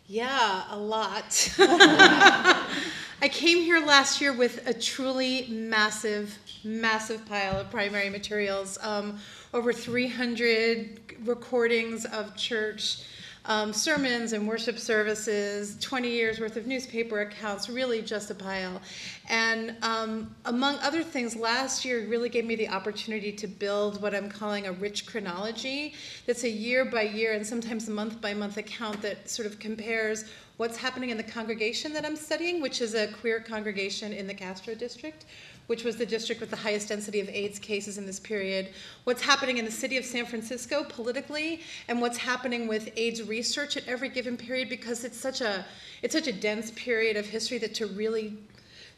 Yeah, 0.07 0.65
a 0.69 0.77
lot. 0.77 1.51
I 1.59 3.29
came 3.33 3.63
here 3.63 3.81
last 3.81 4.21
year 4.21 4.35
with 4.35 4.69
a 4.69 4.75
truly 4.75 5.47
massive, 5.49 6.37
massive 6.63 7.25
pile 7.25 7.59
of 7.59 7.71
primary 7.71 8.11
materials. 8.11 8.77
Um, 8.83 9.19
over 9.55 9.73
300 9.73 11.17
recordings 11.25 12.05
of 12.05 12.37
church 12.37 12.99
um, 13.47 13.73
sermons 13.73 14.33
and 14.33 14.47
worship 14.47 14.79
services, 14.79 15.77
20 15.81 16.09
years 16.09 16.41
worth 16.41 16.57
of 16.57 16.67
newspaper 16.67 17.21
accounts, 17.21 17.69
really 17.69 18.03
just 18.03 18.31
a 18.31 18.35
pile. 18.35 18.81
And 19.29 19.77
um, 19.83 20.35
among 20.45 20.79
other 20.81 21.03
things, 21.03 21.37
last 21.37 21.85
year 21.85 22.07
really 22.09 22.29
gave 22.29 22.45
me 22.45 22.57
the 22.57 22.69
opportunity 22.69 23.33
to 23.33 23.47
build 23.47 24.03
what 24.03 24.15
I'm 24.15 24.29
calling 24.29 24.67
a 24.67 24.73
rich 24.73 25.07
chronology. 25.07 25.95
That's 26.27 26.45
a 26.45 26.51
year 26.51 26.85
by 26.85 27.03
year 27.03 27.35
and 27.35 27.47
sometimes 27.47 27.89
month 27.89 28.21
by 28.21 28.35
month 28.35 28.57
account 28.57 29.01
that 29.03 29.31
sort 29.31 29.47
of 29.47 29.59
compares 29.59 30.25
what's 30.57 30.77
happening 30.77 31.11
in 31.11 31.17
the 31.17 31.23
congregation 31.23 31.93
that 31.93 32.05
I'm 32.05 32.17
studying, 32.17 32.61
which 32.61 32.81
is 32.81 32.95
a 32.95 33.09
queer 33.09 33.41
congregation 33.41 34.13
in 34.13 34.27
the 34.27 34.35
Castro 34.35 34.75
district, 34.75 35.27
which 35.67 35.85
was 35.85 35.97
the 35.97 36.07
district 36.07 36.41
with 36.41 36.51
the 36.51 36.57
highest 36.57 36.89
density 36.89 37.21
of 37.21 37.29
AIDS 37.29 37.59
cases 37.59 37.99
in 37.99 38.07
this 38.07 38.21
period, 38.21 38.69
what's 39.05 39.23
happening 39.23 39.59
in 39.59 39.65
the 39.65 39.71
city 39.71 39.97
of 39.97 40.05
San 40.05 40.27
Francisco 40.27 40.85
politically, 40.85 41.61
and 41.89 42.01
what's 42.01 42.19
happening 42.19 42.69
with 42.69 42.91
AIDS 42.97 43.23
research 43.23 43.77
at 43.77 43.87
every 43.89 44.09
given 44.09 44.37
period 44.37 44.69
because 44.69 45.05
it's 45.05 45.19
such 45.19 45.41
a 45.41 45.65
it's 46.03 46.15
such 46.15 46.27
a 46.27 46.33
dense 46.33 46.71
period 46.73 47.17
of 47.17 47.27
history 47.27 47.59
that 47.59 47.75
to 47.75 47.87
really 47.87 48.37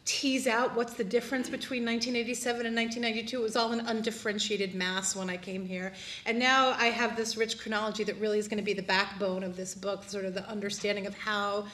tease 0.09 0.46
out 0.46 0.74
what's 0.74 0.94
the 0.94 1.04
difference 1.04 1.50
between 1.50 1.85
1987 1.85 2.64
and 2.64 2.74
1992. 2.74 3.38
It 3.38 3.42
was 3.42 3.57
all 3.57 3.72
an 3.72 3.81
undifferentiated 3.81 4.74
mass 4.74 5.14
when 5.14 5.28
I 5.28 5.37
came 5.37 5.66
here. 5.66 5.92
And 6.24 6.38
now 6.38 6.70
I 6.78 6.87
have 6.87 7.14
this 7.14 7.37
rich 7.37 7.59
chronology 7.59 8.04
that 8.04 8.18
really 8.18 8.38
is 8.38 8.48
going 8.48 8.59
to 8.59 8.64
be 8.64 8.72
the 8.72 8.83
backbone 8.83 9.44
of 9.44 9.54
this 9.54 9.74
book, 9.74 10.04
sort 10.04 10.24
of 10.24 10.33
the 10.33 10.48
understanding 10.48 11.07
of 11.07 11.14
how 11.14 11.66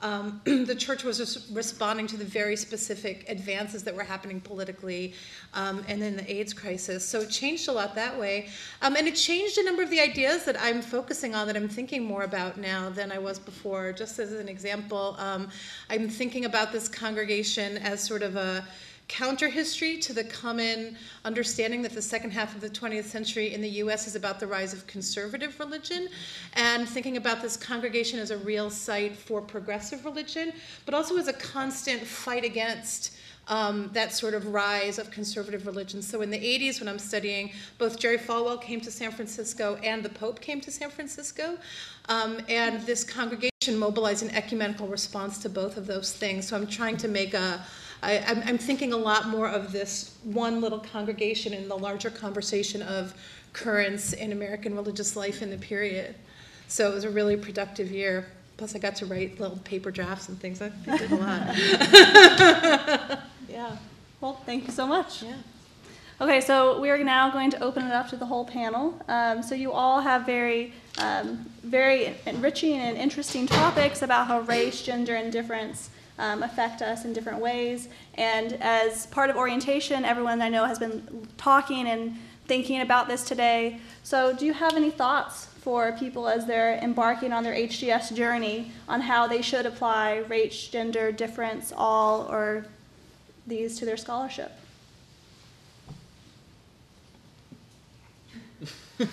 um, 0.00 0.40
the 0.44 0.74
church 0.74 1.02
was 1.04 1.20
res- 1.20 1.50
responding 1.50 2.06
to 2.08 2.16
the 2.16 2.24
very 2.24 2.56
specific 2.56 3.28
advances 3.28 3.82
that 3.84 3.94
were 3.94 4.04
happening 4.04 4.40
politically 4.40 5.14
um, 5.54 5.84
and 5.88 6.00
then 6.00 6.16
the 6.16 6.32
AIDS 6.32 6.52
crisis. 6.52 7.06
So 7.06 7.20
it 7.22 7.30
changed 7.30 7.68
a 7.68 7.72
lot 7.72 7.94
that 7.96 8.18
way. 8.18 8.48
Um, 8.82 8.96
and 8.96 9.08
it 9.08 9.14
changed 9.14 9.58
a 9.58 9.64
number 9.64 9.82
of 9.82 9.90
the 9.90 10.00
ideas 10.00 10.44
that 10.44 10.60
I'm 10.60 10.82
focusing 10.82 11.34
on 11.34 11.46
that 11.46 11.56
I'm 11.56 11.68
thinking 11.68 12.04
more 12.04 12.22
about 12.22 12.58
now 12.58 12.90
than 12.90 13.10
I 13.10 13.18
was 13.18 13.38
before. 13.38 13.92
Just 13.92 14.18
as 14.18 14.32
an 14.32 14.48
example, 14.48 15.16
um, 15.18 15.48
I'm 15.90 16.08
thinking 16.08 16.44
about 16.44 16.72
this 16.72 16.88
congregation 16.88 17.78
as 17.78 18.02
sort 18.02 18.22
of 18.22 18.36
a 18.36 18.64
counter 19.08 19.48
history 19.48 19.96
to 19.96 20.12
the 20.12 20.22
common 20.22 20.96
understanding 21.24 21.80
that 21.82 21.92
the 21.92 22.02
second 22.02 22.30
half 22.30 22.54
of 22.54 22.60
the 22.60 22.68
20th 22.68 23.04
century 23.04 23.54
in 23.54 23.62
the 23.62 23.68
US 23.82 24.06
is 24.06 24.14
about 24.14 24.38
the 24.38 24.46
rise 24.46 24.74
of 24.74 24.86
conservative 24.86 25.58
religion, 25.58 26.08
and 26.54 26.86
thinking 26.86 27.16
about 27.16 27.40
this 27.40 27.56
congregation 27.56 28.18
as 28.18 28.30
a 28.30 28.38
real 28.38 28.70
site 28.70 29.16
for 29.16 29.40
progressive 29.40 30.04
religion, 30.04 30.52
but 30.84 30.94
also 30.94 31.16
as 31.16 31.26
a 31.26 31.32
constant 31.32 32.02
fight 32.02 32.44
against. 32.44 33.14
Um, 33.50 33.88
that 33.94 34.12
sort 34.12 34.34
of 34.34 34.48
rise 34.48 34.98
of 34.98 35.10
conservative 35.10 35.66
religion. 35.66 36.02
So 36.02 36.20
in 36.20 36.28
the 36.28 36.36
80s, 36.36 36.80
when 36.80 36.86
I'm 36.86 36.98
studying, 36.98 37.52
both 37.78 37.98
Jerry 37.98 38.18
Falwell 38.18 38.60
came 38.60 38.78
to 38.82 38.90
San 38.90 39.10
Francisco 39.10 39.78
and 39.82 40.02
the 40.02 40.10
Pope 40.10 40.38
came 40.42 40.60
to 40.60 40.70
San 40.70 40.90
Francisco. 40.90 41.56
Um, 42.10 42.42
and 42.50 42.82
this 42.82 43.04
congregation 43.04 43.78
mobilized 43.78 44.22
an 44.22 44.28
ecumenical 44.32 44.86
response 44.86 45.38
to 45.38 45.48
both 45.48 45.78
of 45.78 45.86
those 45.86 46.12
things. 46.12 46.46
So 46.46 46.56
I'm 46.56 46.66
trying 46.66 46.98
to 46.98 47.08
make 47.08 47.32
a, 47.32 47.64
I, 48.02 48.18
I'm, 48.18 48.42
I'm 48.46 48.58
thinking 48.58 48.92
a 48.92 48.96
lot 48.96 49.28
more 49.28 49.48
of 49.48 49.72
this 49.72 50.16
one 50.22 50.60
little 50.60 50.78
congregation 50.78 51.52
in 51.52 51.68
the 51.68 51.76
larger 51.76 52.10
conversation 52.10 52.82
of 52.82 53.14
currents 53.52 54.12
in 54.12 54.32
American 54.32 54.74
religious 54.74 55.16
life 55.16 55.42
in 55.42 55.50
the 55.50 55.58
period. 55.58 56.14
So 56.68 56.90
it 56.90 56.94
was 56.94 57.04
a 57.04 57.10
really 57.10 57.36
productive 57.36 57.90
year. 57.90 58.26
Plus, 58.56 58.74
I 58.74 58.78
got 58.78 58.96
to 58.96 59.06
write 59.06 59.40
little 59.40 59.58
paper 59.58 59.90
drafts 59.90 60.28
and 60.28 60.38
things. 60.38 60.60
I 60.60 60.72
I 60.86 60.96
did 60.96 61.12
a 61.12 61.16
lot. 61.16 63.18
Yeah. 63.48 63.76
Well, 64.20 64.34
thank 64.46 64.66
you 64.66 64.72
so 64.72 64.86
much. 64.86 65.22
Yeah. 65.22 65.34
Okay, 66.20 66.40
so 66.40 66.80
we 66.80 66.90
are 66.90 67.02
now 67.02 67.30
going 67.30 67.50
to 67.50 67.60
open 67.60 67.84
it 67.84 67.92
up 67.92 68.08
to 68.10 68.16
the 68.16 68.26
whole 68.26 68.44
panel. 68.44 69.00
Um, 69.08 69.42
so 69.42 69.54
you 69.54 69.72
all 69.72 70.00
have 70.00 70.26
very, 70.26 70.72
um, 70.98 71.46
very 71.62 72.14
enriching 72.26 72.74
and 72.74 72.96
interesting 72.96 73.46
topics 73.46 74.02
about 74.02 74.26
how 74.26 74.40
race, 74.40 74.82
gender, 74.82 75.14
and 75.14 75.32
difference 75.32 75.90
um, 76.18 76.42
affect 76.42 76.82
us 76.82 77.04
in 77.04 77.12
different 77.12 77.38
ways. 77.38 77.88
And 78.14 78.54
as 78.60 79.06
part 79.06 79.30
of 79.30 79.36
orientation, 79.36 80.04
everyone 80.04 80.42
I 80.42 80.48
know 80.48 80.64
has 80.64 80.78
been 80.78 81.28
talking 81.36 81.86
and 81.88 82.16
thinking 82.46 82.80
about 82.80 83.08
this 83.08 83.24
today. 83.24 83.78
So 84.02 84.34
do 84.34 84.46
you 84.46 84.52
have 84.54 84.74
any 84.74 84.90
thoughts 84.90 85.46
for 85.46 85.92
people 85.92 86.28
as 86.28 86.46
they're 86.46 86.78
embarking 86.78 87.32
on 87.32 87.44
their 87.44 87.54
HDS 87.54 88.14
journey 88.14 88.72
on 88.88 89.02
how 89.02 89.26
they 89.26 89.42
should 89.42 89.66
apply 89.66 90.18
race, 90.28 90.68
gender, 90.68 91.12
difference, 91.12 91.72
all, 91.76 92.22
or 92.30 92.64
these 93.46 93.78
to 93.78 93.84
their 93.84 93.96
scholarship? 93.98 94.52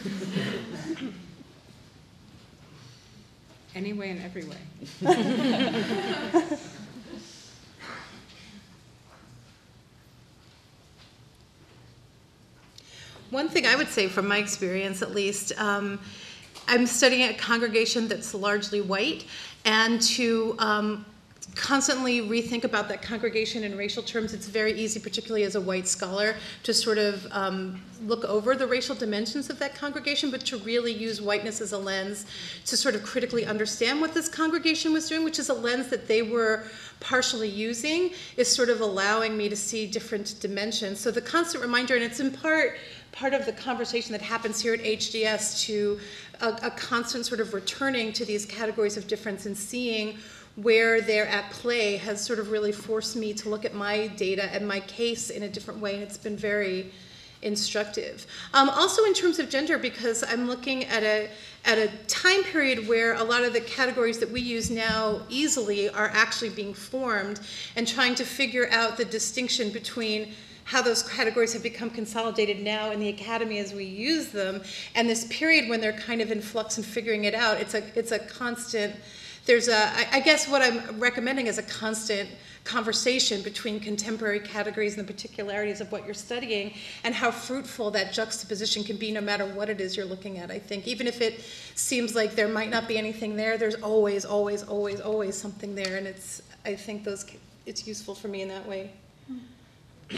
Any 3.75 3.91
way 3.91 4.09
and 4.09 4.21
every 4.21 4.45
way. 4.45 4.55
One 13.31 13.49
thing 13.49 13.65
I 13.65 13.75
would 13.75 13.87
say 13.87 14.07
from 14.07 14.27
my 14.27 14.37
experience, 14.37 15.01
at 15.01 15.15
least, 15.15 15.51
um, 15.59 15.99
I'm 16.67 16.85
studying 16.85 17.29
a 17.29 17.33
congregation 17.33 18.07
that's 18.07 18.35
largely 18.35 18.81
white, 18.81 19.25
and 19.65 19.99
to 20.01 20.55
um, 20.59 21.05
constantly 21.55 22.21
rethink 22.21 22.63
about 22.63 22.87
that 22.89 23.01
congregation 23.01 23.63
in 23.63 23.75
racial 23.75 24.03
terms, 24.03 24.33
it's 24.33 24.47
very 24.47 24.73
easy, 24.73 24.99
particularly 24.99 25.43
as 25.43 25.55
a 25.55 25.61
white 25.61 25.87
scholar, 25.87 26.35
to 26.63 26.73
sort 26.73 26.99
of 26.99 27.25
um, 27.31 27.81
look 28.03 28.23
over 28.25 28.55
the 28.55 28.67
racial 28.67 28.93
dimensions 28.93 29.49
of 29.49 29.57
that 29.57 29.73
congregation, 29.73 30.29
but 30.29 30.41
to 30.41 30.57
really 30.59 30.93
use 30.93 31.19
whiteness 31.19 31.61
as 31.61 31.71
a 31.71 31.77
lens 31.77 32.25
to 32.65 32.77
sort 32.77 32.93
of 32.93 33.03
critically 33.03 33.45
understand 33.45 34.01
what 34.01 34.13
this 34.13 34.29
congregation 34.29 34.93
was 34.93 35.09
doing, 35.09 35.23
which 35.23 35.39
is 35.39 35.49
a 35.49 35.53
lens 35.53 35.87
that 35.87 36.07
they 36.07 36.21
were 36.21 36.65
partially 36.99 37.49
using, 37.49 38.11
is 38.37 38.53
sort 38.53 38.69
of 38.69 38.81
allowing 38.81 39.35
me 39.35 39.49
to 39.49 39.55
see 39.55 39.87
different 39.87 40.35
dimensions. 40.39 40.99
So 40.99 41.09
the 41.09 41.21
constant 41.21 41.63
reminder, 41.63 41.95
and 41.95 42.03
it's 42.03 42.19
in 42.19 42.31
part 42.31 42.77
part 43.15 43.33
of 43.33 43.45
the 43.45 43.53
conversation 43.53 44.11
that 44.11 44.21
happens 44.21 44.59
here 44.59 44.73
at 44.73 44.81
HDS 44.81 45.61
to 45.65 45.97
a, 46.41 46.49
a 46.63 46.71
constant 46.71 47.25
sort 47.25 47.39
of 47.39 47.53
returning 47.53 48.11
to 48.11 48.25
these 48.25 48.45
categories 48.45 48.97
of 48.97 49.07
difference 49.07 49.45
and 49.45 49.57
seeing 49.57 50.17
where 50.57 51.01
they're 51.01 51.27
at 51.27 51.49
play 51.51 51.95
has 51.95 52.23
sort 52.23 52.39
of 52.39 52.51
really 52.51 52.73
forced 52.73 53.15
me 53.15 53.33
to 53.33 53.49
look 53.49 53.65
at 53.65 53.73
my 53.73 54.07
data 54.07 54.43
and 54.53 54.67
my 54.67 54.81
case 54.81 55.29
in 55.29 55.43
a 55.43 55.49
different 55.49 55.79
way, 55.79 55.95
and 55.95 56.03
it's 56.03 56.17
been 56.17 56.37
very 56.37 56.91
instructive. 57.41 58.25
Um, 58.53 58.69
also, 58.69 59.03
in 59.05 59.13
terms 59.13 59.39
of 59.39 59.49
gender, 59.49 59.77
because 59.77 60.23
I'm 60.23 60.47
looking 60.47 60.85
at 60.85 61.03
a 61.03 61.29
at 61.65 61.77
a 61.77 61.89
time 62.07 62.43
period 62.43 62.87
where 62.87 63.15
a 63.15 63.23
lot 63.23 63.43
of 63.43 63.51
the 63.53 63.61
categories 63.61 64.19
that 64.19 64.29
we 64.29 64.39
use 64.39 64.69
now 64.69 65.21
easily 65.29 65.89
are 65.89 66.09
actually 66.13 66.49
being 66.49 66.73
formed, 66.73 67.39
and 67.75 67.87
trying 67.87 68.15
to 68.15 68.23
figure 68.23 68.69
out 68.71 68.97
the 68.97 69.05
distinction 69.05 69.71
between 69.71 70.33
how 70.65 70.81
those 70.81 71.01
categories 71.01 71.53
have 71.53 71.63
become 71.63 71.89
consolidated 71.89 72.61
now 72.61 72.91
in 72.91 72.99
the 72.99 73.09
academy 73.09 73.59
as 73.59 73.73
we 73.73 73.85
use 73.85 74.29
them, 74.29 74.61
and 74.95 75.09
this 75.09 75.25
period 75.29 75.69
when 75.69 75.79
they're 75.79 75.93
kind 75.93 76.21
of 76.21 76.31
in 76.31 76.41
flux 76.41 76.77
and 76.77 76.85
figuring 76.85 77.23
it 77.23 77.33
out. 77.33 77.59
It's 77.59 77.73
a 77.73 77.83
it's 77.97 78.11
a 78.11 78.19
constant 78.19 78.95
there's 79.45 79.67
a 79.67 79.77
I, 79.77 80.07
I 80.13 80.19
guess 80.19 80.47
what 80.49 80.61
i'm 80.61 80.99
recommending 80.99 81.47
is 81.47 81.57
a 81.57 81.63
constant 81.63 82.29
conversation 82.63 83.43
between 83.43 83.79
contemporary 83.79 84.39
categories 84.39 84.97
and 84.97 85.07
the 85.07 85.13
particularities 85.13 85.81
of 85.81 85.91
what 85.91 86.03
you're 86.03 86.15
studying 86.15 86.73
and 87.03 87.13
how 87.13 87.29
fruitful 87.29 87.91
that 87.91 88.11
juxtaposition 88.11 88.83
can 88.83 88.97
be 88.97 89.11
no 89.11 89.21
matter 89.21 89.45
what 89.45 89.69
it 89.69 89.79
is 89.79 89.95
you're 89.95 90.05
looking 90.05 90.39
at 90.39 90.49
i 90.49 90.57
think. 90.57 90.87
Even 90.87 91.05
if 91.07 91.21
it 91.21 91.41
seems 91.75 92.15
like 92.15 92.35
there 92.35 92.47
might 92.47 92.71
not 92.71 92.87
be 92.87 92.97
anything 92.97 93.35
there 93.35 93.57
there's 93.57 93.75
always 93.75 94.25
always 94.25 94.63
always 94.63 94.99
always 94.99 95.35
something 95.35 95.75
there. 95.75 95.97
And 95.97 96.07
it's 96.07 96.41
i 96.65 96.73
think 96.75 97.03
those, 97.03 97.25
it's 97.67 97.85
useful 97.87 98.15
for 98.15 98.27
me 98.27 98.41
in 98.41 98.47
that 98.47 98.67
way 98.67 98.91
hmm. 99.27 99.37
I 100.11 100.17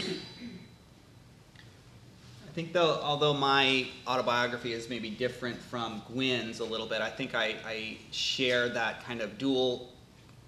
think 2.54 2.72
though, 2.72 3.00
although 3.02 3.34
my 3.34 3.86
autobiography 4.06 4.72
is 4.72 4.88
maybe 4.88 5.10
different 5.10 5.56
from 5.56 6.02
Gwynn's 6.12 6.60
a 6.60 6.64
little 6.64 6.86
bit, 6.86 7.00
I 7.00 7.10
think 7.10 7.34
I, 7.34 7.56
I 7.64 7.98
share 8.10 8.68
that 8.70 9.04
kind 9.04 9.20
of 9.20 9.38
dual, 9.38 9.92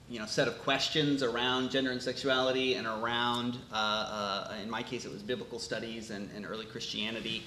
you 0.08 0.18
know, 0.18 0.26
set 0.26 0.48
of 0.48 0.58
questions 0.62 1.22
around 1.22 1.70
gender 1.70 1.92
and 1.92 2.02
sexuality 2.02 2.74
and 2.74 2.86
around, 2.86 3.58
uh, 3.72 3.76
uh, 4.50 4.54
in 4.62 4.68
my 4.68 4.82
case, 4.82 5.04
it 5.04 5.12
was 5.12 5.22
biblical 5.22 5.58
studies 5.58 6.10
and, 6.10 6.28
and 6.34 6.44
early 6.44 6.66
Christianity, 6.66 7.44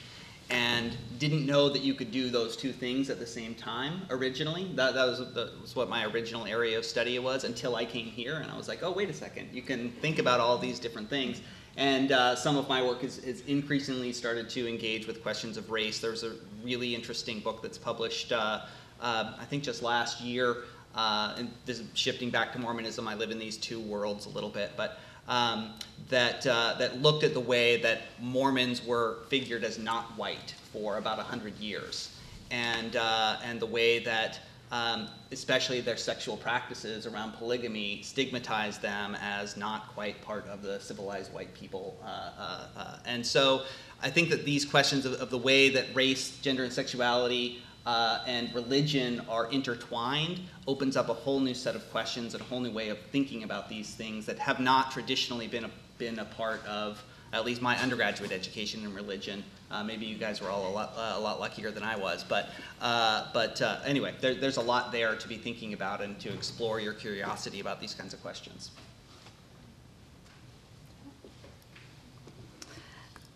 and 0.50 0.96
didn't 1.20 1.46
know 1.46 1.70
that 1.70 1.82
you 1.82 1.94
could 1.94 2.12
do 2.12 2.30
those 2.30 2.56
two 2.56 2.72
things 2.72 3.10
at 3.10 3.20
the 3.20 3.28
same 3.28 3.56
time 3.56 4.02
originally. 4.10 4.72
That, 4.76 4.94
that, 4.94 5.06
was, 5.06 5.20
that 5.34 5.62
was 5.62 5.76
what 5.76 5.90
my 5.90 6.06
original 6.06 6.46
area 6.46 6.78
of 6.78 6.86
study 6.86 7.18
was 7.20 7.44
until 7.44 7.76
I 7.76 7.86
came 7.86 8.08
here, 8.08 8.36
and 8.36 8.52
I 8.52 8.58
was 8.58 8.68
like, 8.68 8.84
oh, 8.84 8.92
wait 8.92 9.10
a 9.10 9.14
second, 9.14 9.50
you 9.54 9.62
can 9.62 9.92
think 9.92 10.20
about 10.20 10.40
all 10.40 10.58
these 10.58 10.80
different 10.80 11.10
things. 11.10 11.42
And 11.78 12.12
uh, 12.12 12.36
some 12.36 12.56
of 12.56 12.70
my 12.70 12.84
work 12.84 13.02
has, 13.02 13.20
increasingly 13.48 14.14
started 14.14 14.50
to 14.52 14.68
engage 14.68 15.08
with 15.08 15.24
questions 15.24 15.58
of 15.58 15.72
race. 15.72 16.00
There's 16.00 16.24
a 16.24 16.34
really 16.64 16.94
interesting 16.94 17.40
book 17.40 17.62
that's 17.62 17.78
published, 17.78 18.32
uh, 18.32 18.62
uh, 19.02 19.34
I 19.40 19.46
think 19.46 19.64
just 19.64 19.82
last 19.82 20.22
year, 20.22 20.58
uh, 20.96 21.34
and 21.38 21.52
this 21.66 21.80
is 21.80 21.88
shifting 21.96 22.30
back 22.30 22.54
to 22.54 22.60
Mormonism. 22.60 23.08
I 23.08 23.16
live 23.16 23.32
in 23.32 23.40
these 23.40 23.58
two 23.58 23.80
worlds 23.80 24.28
a 24.28 24.30
little 24.30 24.50
bit, 24.50 24.72
but 24.78 25.00
um, 25.28 25.74
that, 26.10 26.46
uh, 26.46 26.76
that 26.78 27.02
looked 27.02 27.24
at 27.24 27.34
the 27.34 27.40
way 27.40 27.82
that 27.82 28.02
Mormons 28.22 28.86
were 28.86 29.18
figured 29.30 29.64
as 29.64 29.80
not 29.80 30.16
white 30.18 30.54
for 30.72 30.98
about 30.98 31.18
100 31.18 31.58
years, 31.58 32.16
and, 32.52 32.98
uh, 32.98 33.38
and 33.44 33.60
the 33.60 33.66
way 33.66 33.98
that 34.00 34.40
um, 34.74 35.08
especially 35.32 35.82
their 35.82 35.96
sexual 35.96 36.36
practices 36.36 37.06
around 37.06 37.34
polygamy, 37.34 38.02
stigmatize 38.02 38.80
them 38.80 39.16
as 39.22 39.56
not 39.56 39.94
quite 39.94 40.20
part 40.24 40.48
of 40.48 40.64
the 40.64 40.80
civilized 40.80 41.32
white 41.32 41.54
people. 41.54 41.96
Uh, 42.04 42.08
uh, 42.08 42.66
uh, 42.76 42.98
and 43.06 43.24
so 43.24 43.62
I 44.02 44.10
think 44.10 44.32
that 44.32 44.46
these 44.46 44.66
questions 44.66 45.06
of, 45.06 45.14
of 45.22 45.30
the 45.30 45.38
way 45.38 45.70
that 45.70 45.86
race, 45.94 46.40
gender, 46.40 46.64
and 46.64 46.74
sexuality 46.74 47.62
uh, 47.86 48.24
and 48.26 48.52
religion 48.56 49.22
are 49.30 49.46
intertwined 49.52 50.40
opens 50.66 50.98
up 50.98 51.08
a 51.08 51.14
whole 51.14 51.40
new 51.40 51.54
set 51.54 51.76
of 51.76 51.92
questions 51.92 52.34
and 52.34 52.42
a 52.42 52.46
whole 52.46 52.60
new 52.60 52.72
way 52.72 52.90
of 52.90 52.98
thinking 53.12 53.44
about 53.44 53.70
these 53.70 53.94
things 53.94 54.26
that 54.26 54.40
have 54.40 54.60
not 54.60 54.90
traditionally 54.90 55.48
been 55.48 55.66
a, 55.66 55.72
been 56.00 56.18
a 56.18 56.26
part 56.26 56.66
of 56.66 57.04
at 57.34 57.44
least 57.46 57.62
my 57.62 57.78
undergraduate 57.80 58.32
education 58.32 58.84
in 58.84 58.94
religion. 58.94 59.44
Uh, 59.72 59.84
maybe 59.84 60.06
you 60.06 60.18
guys 60.18 60.40
were 60.40 60.50
all 60.50 60.68
a 60.68 60.72
lot, 60.72 60.94
uh, 60.96 61.16
a 61.16 61.20
lot 61.20 61.40
luckier 61.40 61.72
than 61.72 61.82
I 61.84 61.96
was, 61.96 62.24
but, 62.24 62.50
uh, 62.80 63.28
but 63.34 63.60
uh, 63.62 63.80
anyway, 63.86 64.14
there, 64.22 64.36
there's 64.36 64.58
a 64.58 64.62
lot 64.62 64.92
there 64.92 65.16
to 65.16 65.28
be 65.28 65.36
thinking 65.36 65.74
about 65.74 66.02
and 66.02 66.20
to 66.20 66.32
explore 66.32 66.80
your 66.80 66.94
curiosity 66.94 67.60
about 67.60 67.82
these 67.82 67.96
kinds 67.96 68.14
of 68.14 68.22
questions. 68.22 68.70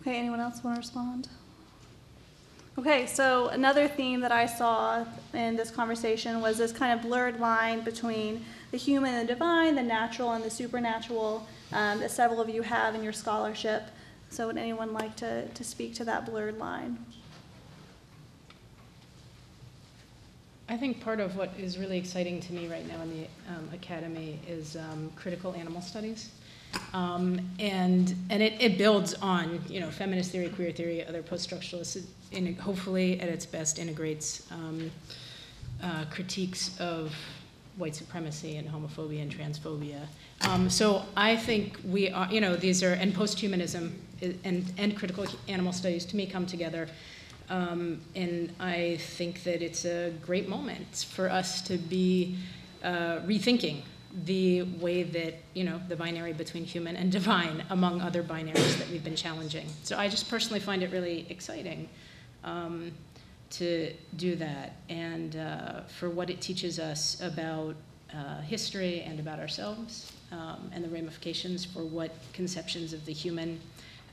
Okay, 0.02 0.18
anyone 0.18 0.40
else 0.40 0.64
want 0.64 0.76
to 0.76 0.80
respond? 0.80 1.28
Okay, 2.78 3.08
so 3.08 3.48
another 3.48 3.88
theme 3.88 4.22
that 4.22 4.32
I 4.32 4.46
saw 4.46 5.04
in 5.34 5.56
this 5.56 5.72
conversation 5.72 6.40
was 6.40 6.60
this 6.60 6.72
kind 6.72 6.98
of 6.98 7.04
blurred 7.04 7.40
line 7.40 7.82
between 7.82 8.46
the 8.70 8.78
human 8.78 9.16
and 9.16 9.28
the 9.28 9.34
divine, 9.34 9.74
the 9.74 9.82
natural 9.82 10.34
and 10.34 10.44
the 10.44 10.52
supernatural, 10.52 11.48
um, 11.72 12.00
that 12.00 12.12
several 12.12 12.40
of 12.40 12.50
you 12.50 12.62
have 12.62 12.96
in 12.96 13.04
your 13.04 13.14
scholarship. 13.14 13.84
So 14.30 14.48
would 14.48 14.58
anyone 14.58 14.94
like 14.94 15.16
to, 15.18 15.48
to 15.48 15.64
speak 15.64 15.96
to 15.96 16.06
that 16.06 16.26
blurred 16.26 16.58
line? 16.58 16.98
I 20.70 20.76
think 20.76 21.00
part 21.00 21.22
of 21.22 21.38
what 21.38 21.52
is 21.58 21.78
really 21.78 21.98
exciting 21.98 22.42
to 22.42 22.54
me 22.54 22.68
right 22.68 22.86
now 22.88 23.02
in 23.02 23.10
the 23.10 23.28
um, 23.50 23.70
academy 23.74 24.40
is 24.50 24.76
um, 24.76 25.10
critical 25.16 25.54
animal 25.54 25.82
studies. 25.82 26.32
Um, 26.94 27.40
and 27.60 28.14
and 28.30 28.44
it, 28.44 28.62
it 28.62 28.78
builds 28.78 29.14
on 29.16 29.62
you 29.70 29.80
know 29.80 29.90
feminist 29.90 30.32
theory, 30.32 30.50
queer 30.50 30.72
theory, 30.72 31.06
other 31.06 31.24
post-structuralists. 31.24 32.06
In, 32.34 32.54
hopefully, 32.56 33.22
at 33.22 33.30
its 33.30 33.46
best, 33.46 33.80
integrates 33.80 34.52
um, 34.52 34.92
uh, 35.82 36.04
critiques 36.12 36.78
of 36.82 37.16
white 37.78 37.96
supremacy 37.96 38.58
and 38.58 38.68
homophobia 38.70 39.22
and 39.22 39.32
transphobia. 39.32 40.08
Um, 40.42 40.70
so 40.70 41.04
I 41.16 41.36
think 41.36 41.80
we 41.86 42.10
are 42.10 42.32
you 42.32 42.42
know 42.42 42.56
these 42.56 42.84
are 42.84 42.94
and 42.94 43.14
posthumanism 43.14 43.94
and 44.44 44.74
and 44.78 44.98
critical 44.98 45.26
animal 45.48 45.74
studies 45.74 46.06
to 46.06 46.16
me 46.16 46.26
come 46.26 46.46
together. 46.46 46.88
Um, 47.50 48.02
and 48.14 48.54
I 48.60 48.98
think 49.00 49.44
that 49.44 49.62
it's 49.62 49.86
a 49.86 50.12
great 50.26 50.50
moment 50.50 51.08
for 51.10 51.30
us 51.30 51.62
to 51.62 51.78
be 51.78 52.38
uh, 52.84 53.20
rethinking 53.20 53.84
the 54.26 54.64
way 54.64 55.04
that 55.04 55.36
you 55.54 55.64
know 55.64 55.80
the 55.88 55.96
binary 55.96 56.34
between 56.34 56.66
human 56.66 56.96
and 56.96 57.12
divine 57.12 57.64
among 57.70 58.02
other 58.02 58.24
binaries 58.24 58.78
that 58.78 58.90
we've 58.90 59.04
been 59.04 59.16
challenging 59.16 59.68
so 59.84 59.98
i 59.98 60.08
just 60.08 60.30
personally 60.30 60.60
find 60.60 60.82
it 60.82 60.92
really 60.92 61.26
exciting 61.30 61.88
um, 62.44 62.92
to 63.50 63.94
do 64.16 64.36
that 64.36 64.78
and 64.90 65.36
uh, 65.36 65.82
for 65.84 66.10
what 66.10 66.30
it 66.30 66.42
teaches 66.42 66.80
us 66.80 67.22
about 67.22 67.76
uh, 68.14 68.42
history 68.42 69.02
and 69.02 69.20
about 69.20 69.40
ourselves 69.40 70.12
um, 70.32 70.70
and 70.74 70.84
the 70.84 70.90
ramifications 70.90 71.66
for 71.66 71.84
what 71.84 72.12
conceptions 72.34 72.94
of 72.94 73.06
the 73.06 73.14
human 73.14 73.60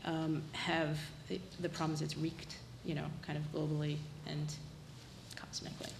um, 0.04 0.42
have 0.52 0.98
the, 1.28 1.40
the 1.60 1.68
problems 1.68 2.02
it's 2.02 2.16
wreaked 2.16 2.56
you 2.84 2.94
know 2.94 3.06
kind 3.22 3.38
of 3.38 3.52
globally 3.52 3.96
and 4.26 4.54
cosmically 5.36 5.90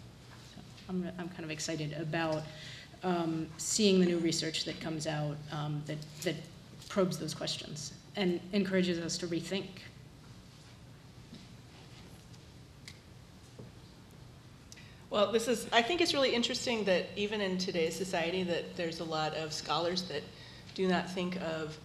so 0.54 0.60
i'm, 0.88 1.08
I'm 1.18 1.28
kind 1.30 1.44
of 1.44 1.50
excited 1.50 1.94
about 2.00 2.42
um, 3.04 3.46
seeing 3.58 4.00
the 4.00 4.06
new 4.06 4.18
research 4.18 4.64
that 4.64 4.80
comes 4.80 5.06
out 5.06 5.36
um, 5.52 5.82
that, 5.86 5.98
that 6.22 6.36
probes 6.88 7.18
those 7.18 7.34
questions 7.34 7.92
and 8.16 8.40
encourages 8.52 8.98
us 8.98 9.18
to 9.18 9.26
rethink. 9.26 9.66
Well, 15.14 15.30
this 15.30 15.46
is, 15.46 15.68
I 15.72 15.80
think 15.80 16.00
it's 16.00 16.12
really 16.12 16.34
interesting 16.34 16.82
that 16.86 17.06
even 17.14 17.40
in 17.40 17.56
today's 17.56 17.94
society 17.94 18.42
that 18.42 18.74
there's 18.74 18.98
a 18.98 19.04
lot 19.04 19.32
of 19.34 19.52
scholars 19.52 20.02
that 20.08 20.24
do 20.74 20.88
not 20.88 21.08
think 21.08 21.40
of 21.40 21.78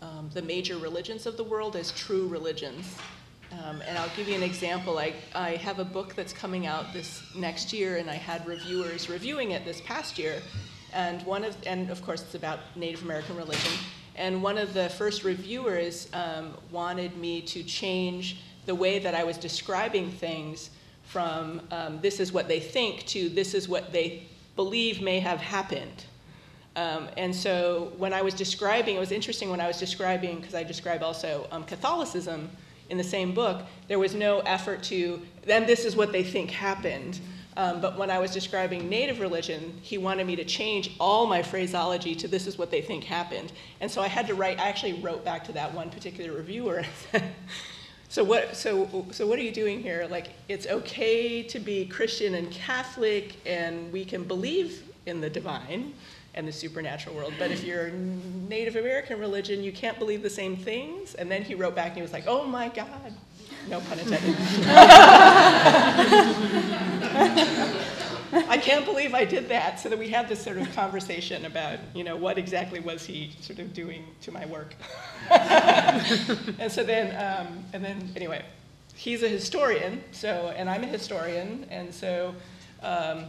um, 0.00 0.30
the 0.32 0.40
major 0.40 0.78
religions 0.78 1.26
of 1.26 1.36
the 1.36 1.44
world 1.44 1.76
as 1.76 1.92
true 1.92 2.26
religions. 2.26 2.96
Um, 3.52 3.82
and 3.86 3.98
I'll 3.98 4.08
give 4.16 4.28
you 4.28 4.34
an 4.34 4.42
example. 4.42 4.98
I, 4.98 5.12
I 5.34 5.56
have 5.56 5.78
a 5.78 5.84
book 5.84 6.14
that's 6.14 6.32
coming 6.32 6.66
out 6.66 6.94
this 6.94 7.22
next 7.36 7.70
year, 7.70 7.98
and 7.98 8.08
I 8.08 8.14
had 8.14 8.46
reviewers 8.46 9.10
reviewing 9.10 9.50
it 9.50 9.66
this 9.66 9.82
past 9.82 10.18
year. 10.18 10.40
And 10.94 11.20
one 11.26 11.44
of, 11.44 11.54
and 11.66 11.90
of 11.90 12.02
course, 12.02 12.22
it's 12.22 12.34
about 12.34 12.60
Native 12.76 13.02
American 13.02 13.36
religion. 13.36 13.72
And 14.16 14.42
one 14.42 14.56
of 14.56 14.72
the 14.72 14.88
first 14.88 15.22
reviewers 15.22 16.08
um, 16.14 16.56
wanted 16.70 17.14
me 17.18 17.42
to 17.42 17.62
change 17.62 18.38
the 18.64 18.74
way 18.74 18.98
that 19.00 19.14
I 19.14 19.22
was 19.22 19.36
describing 19.36 20.10
things 20.10 20.70
from 21.10 21.60
um, 21.72 21.98
this 22.00 22.20
is 22.20 22.32
what 22.32 22.46
they 22.46 22.60
think 22.60 23.04
to 23.04 23.28
this 23.28 23.52
is 23.52 23.68
what 23.68 23.92
they 23.92 24.22
believe 24.54 25.02
may 25.02 25.18
have 25.18 25.40
happened. 25.40 26.04
Um, 26.76 27.08
and 27.16 27.34
so 27.34 27.92
when 27.98 28.12
I 28.12 28.22
was 28.22 28.32
describing, 28.34 28.94
it 28.94 29.00
was 29.00 29.10
interesting 29.10 29.50
when 29.50 29.60
I 29.60 29.66
was 29.66 29.78
describing, 29.78 30.38
because 30.38 30.54
I 30.54 30.62
describe 30.62 31.02
also 31.02 31.48
um, 31.50 31.64
Catholicism 31.64 32.48
in 32.90 32.96
the 32.96 33.04
same 33.04 33.34
book, 33.34 33.62
there 33.88 33.98
was 33.98 34.14
no 34.14 34.38
effort 34.40 34.82
to, 34.84 35.20
then 35.44 35.66
this 35.66 35.84
is 35.84 35.96
what 35.96 36.12
they 36.12 36.22
think 36.22 36.50
happened. 36.50 37.20
Um, 37.56 37.80
but 37.80 37.98
when 37.98 38.10
I 38.10 38.20
was 38.20 38.30
describing 38.30 38.88
native 38.88 39.18
religion, 39.18 39.78
he 39.82 39.98
wanted 39.98 40.26
me 40.26 40.36
to 40.36 40.44
change 40.44 40.94
all 41.00 41.26
my 41.26 41.42
phraseology 41.42 42.14
to 42.14 42.28
this 42.28 42.46
is 42.46 42.56
what 42.56 42.70
they 42.70 42.80
think 42.80 43.02
happened. 43.02 43.52
And 43.80 43.90
so 43.90 44.00
I 44.00 44.06
had 44.06 44.28
to 44.28 44.34
write, 44.34 44.60
I 44.60 44.68
actually 44.68 44.94
wrote 44.94 45.24
back 45.24 45.42
to 45.44 45.52
that 45.52 45.74
one 45.74 45.90
particular 45.90 46.32
reviewer. 46.32 46.84
so 48.10 48.24
what, 48.24 48.56
so, 48.56 49.06
so 49.12 49.24
what 49.24 49.38
are 49.38 49.42
you 49.42 49.52
doing 49.52 49.80
here? 49.80 50.08
Like, 50.10 50.30
it's 50.48 50.66
okay 50.66 51.44
to 51.44 51.60
be 51.60 51.86
Christian 51.86 52.34
and 52.34 52.50
Catholic, 52.50 53.36
and 53.46 53.92
we 53.92 54.04
can 54.04 54.24
believe 54.24 54.82
in 55.06 55.20
the 55.20 55.30
divine 55.30 55.94
and 56.34 56.46
the 56.46 56.52
supernatural 56.52 57.14
world. 57.14 57.32
But 57.38 57.52
if 57.52 57.62
you're 57.62 57.90
Native 57.90 58.74
American 58.74 59.20
religion, 59.20 59.62
you 59.62 59.70
can't 59.70 59.96
believe 59.96 60.24
the 60.24 60.30
same 60.30 60.56
things. 60.56 61.14
And 61.14 61.30
then 61.30 61.42
he 61.42 61.54
wrote 61.54 61.76
back 61.76 61.88
and 61.88 61.96
he 61.96 62.02
was 62.02 62.12
like, 62.12 62.26
oh 62.26 62.44
my 62.44 62.68
God. 62.68 63.12
No 63.68 63.78
pun 63.80 64.00
intended. 64.00 64.34
I 68.32 68.58
can't 68.58 68.84
believe 68.84 69.14
I 69.14 69.24
did 69.24 69.48
that. 69.48 69.80
So 69.80 69.88
that 69.88 69.98
we 69.98 70.08
had 70.08 70.28
this 70.28 70.42
sort 70.42 70.58
of 70.58 70.72
conversation 70.74 71.44
about, 71.44 71.78
you 71.94 72.04
know, 72.04 72.16
what 72.16 72.38
exactly 72.38 72.80
was 72.80 73.04
he 73.04 73.32
sort 73.40 73.58
of 73.58 73.72
doing 73.74 74.04
to 74.22 74.32
my 74.32 74.46
work. 74.46 74.74
and 75.30 76.70
so 76.70 76.84
then, 76.84 77.14
um, 77.16 77.64
and 77.72 77.84
then 77.84 78.10
anyway, 78.16 78.44
he's 78.94 79.22
a 79.22 79.28
historian, 79.28 80.02
so, 80.12 80.52
and 80.56 80.68
I'm 80.68 80.84
a 80.84 80.86
historian, 80.86 81.66
and 81.70 81.92
so 81.92 82.34
um, 82.82 83.24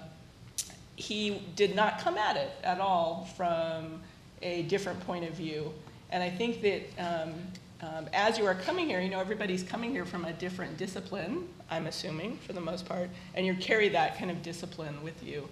he 0.95 1.41
did 1.55 1.75
not 1.75 1.99
come 1.99 2.17
at 2.17 2.37
it 2.37 2.51
at 2.63 2.79
all 2.79 3.27
from 3.37 4.01
a 4.41 4.63
different 4.63 4.99
point 5.01 5.25
of 5.25 5.33
view. 5.33 5.73
And 6.11 6.21
I 6.21 6.29
think 6.29 6.61
that 6.61 6.81
um, 6.97 7.33
um, 7.81 8.07
as 8.13 8.37
you 8.37 8.45
are 8.45 8.55
coming 8.55 8.87
here, 8.87 9.01
you 9.01 9.09
know, 9.09 9.19
everybody's 9.19 9.63
coming 9.63 9.91
here 9.91 10.05
from 10.05 10.25
a 10.25 10.33
different 10.33 10.77
discipline, 10.77 11.47
I'm 11.69 11.87
assuming, 11.87 12.37
for 12.37 12.53
the 12.53 12.61
most 12.61 12.85
part, 12.85 13.09
and 13.33 13.45
you 13.45 13.55
carry 13.55 13.89
that 13.89 14.17
kind 14.17 14.29
of 14.29 14.41
discipline 14.41 15.01
with 15.03 15.23
you. 15.23 15.47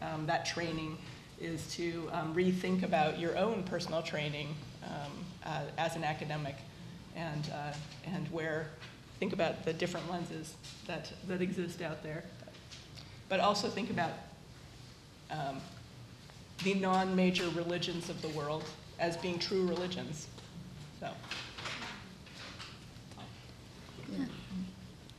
Um, 0.00 0.26
that 0.26 0.46
training 0.46 0.98
is 1.40 1.66
to 1.74 2.08
um, 2.12 2.34
rethink 2.34 2.82
about 2.82 3.18
your 3.18 3.36
own 3.36 3.62
personal 3.64 4.02
training 4.02 4.54
uh, 5.44 5.62
as 5.78 5.96
an 5.96 6.04
academic 6.04 6.56
and, 7.16 7.50
uh, 7.52 7.72
and 8.06 8.28
where, 8.28 8.68
think 9.18 9.32
about 9.32 9.64
the 9.64 9.72
different 9.72 10.10
lenses 10.10 10.54
that, 10.86 11.12
that 11.28 11.42
exist 11.42 11.82
out 11.82 12.02
there. 12.02 12.24
But 13.28 13.40
also 13.40 13.68
think 13.68 13.90
about 13.90 14.12
um, 15.30 15.60
the 16.64 16.74
non-major 16.74 17.48
religions 17.50 18.08
of 18.08 18.20
the 18.22 18.28
world 18.28 18.64
as 18.98 19.16
being 19.16 19.38
true 19.38 19.66
religions. 19.66 20.28
So, 21.00 21.10
Yeah, 24.12 24.24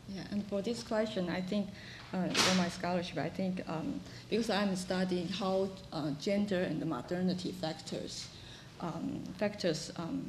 yeah. 0.10 0.22
And 0.32 0.46
for 0.48 0.62
this 0.62 0.84
question, 0.84 1.30
I 1.30 1.42
think 1.42 1.68
uh, 2.14 2.28
for 2.28 2.56
my 2.56 2.70
scholarship, 2.70 3.18
I 3.18 3.30
think 3.30 3.62
um, 3.68 4.00
because 4.30 4.50
I'm 4.50 4.76
studying 4.76 5.28
how 5.28 5.70
uh, 5.92 6.12
gender 6.20 6.62
and 6.62 6.86
modernity 6.86 7.52
factors 7.52 8.28
um, 8.84 9.24
factors 9.38 9.92
um, 9.96 10.26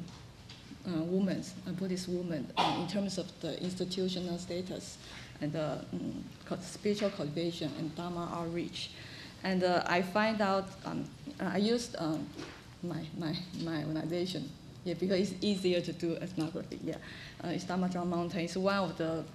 uh, 0.87 1.03
women, 1.03 1.43
uh, 1.67 1.71
Buddhist 1.71 2.07
women, 2.07 2.47
uh, 2.57 2.77
in 2.79 2.87
terms 2.87 3.17
of 3.17 3.27
the 3.41 3.61
institutional 3.61 4.37
status 4.37 4.97
and 5.41 5.51
the 5.51 5.79
um, 5.93 6.23
spiritual 6.61 7.09
cultivation 7.09 7.71
and 7.77 7.95
Dharma 7.95 8.31
outreach. 8.33 8.91
And 9.43 9.63
uh, 9.63 9.83
I 9.85 10.01
find 10.01 10.41
out, 10.41 10.69
um, 10.85 11.05
I 11.39 11.57
used 11.57 11.95
um, 11.99 12.27
my, 12.81 13.03
my, 13.17 13.35
my 13.63 13.83
organization, 13.83 14.49
yeah, 14.85 14.93
because 14.93 15.19
it's 15.19 15.43
easier 15.43 15.81
to 15.81 15.91
do 15.91 16.15
ethnography, 16.17 16.79
yeah. 16.83 16.95
Uh, 17.43 17.87
Drum 17.87 18.09
Mountain. 18.09 18.41
It's 18.41 18.55
one 18.55 18.77
of 18.77 18.97
the 18.97 19.25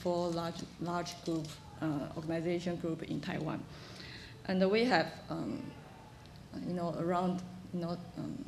four 0.00 0.28
large, 0.28 0.60
large 0.82 1.24
group, 1.24 1.46
uh, 1.80 1.86
organization 2.14 2.76
group 2.76 3.02
in 3.02 3.20
Taiwan. 3.20 3.62
And 4.44 4.70
we 4.70 4.84
have, 4.84 5.06
um, 5.30 5.62
you 6.66 6.74
know, 6.74 6.94
around, 7.00 7.42
you 7.72 7.80
know, 7.80 7.96
um, 8.18 8.44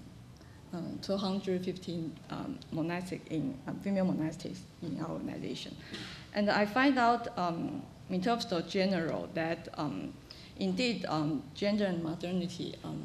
uh, 0.73 0.79
215 1.03 2.16
um, 2.31 2.59
monastic 2.73 3.27
in 3.31 3.59
uh, 3.66 3.73
female 3.83 4.05
monastics 4.05 4.59
in 4.83 5.01
our 5.01 5.11
organization, 5.11 5.75
and 6.35 6.49
I 6.49 6.64
find 6.64 6.96
out 6.96 7.37
um, 7.37 7.83
in 8.09 8.23
terms 8.23 8.44
of 8.53 8.68
general 8.68 9.29
that 9.35 9.68
um, 9.75 10.12
indeed 10.61 11.05
um, 11.09 11.42
gender 11.57 11.87
and 11.87 12.05
modernity 12.05 12.77
um, 12.85 13.03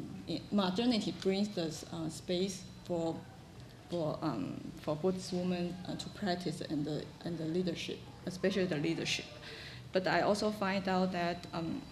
modernity 0.52 1.12
brings 1.20 1.48
the 1.48 1.74
uh, 1.92 2.08
space 2.08 2.62
for 2.84 3.16
for 3.90 4.18
um, 4.22 4.60
for 4.82 4.96
Buddhist 4.96 5.32
women 5.32 5.74
uh, 5.88 5.94
to 5.96 6.08
practice 6.10 6.60
and 6.60 6.84
the 6.84 7.04
and 7.24 7.38
the 7.38 7.44
leadership, 7.44 7.98
especially 8.26 8.66
the 8.66 8.76
leadership. 8.76 9.26
But 9.92 10.06
I 10.06 10.22
also 10.22 10.50
find 10.50 10.88
out 10.88 11.12
that 11.12 11.46
um, 11.52 11.82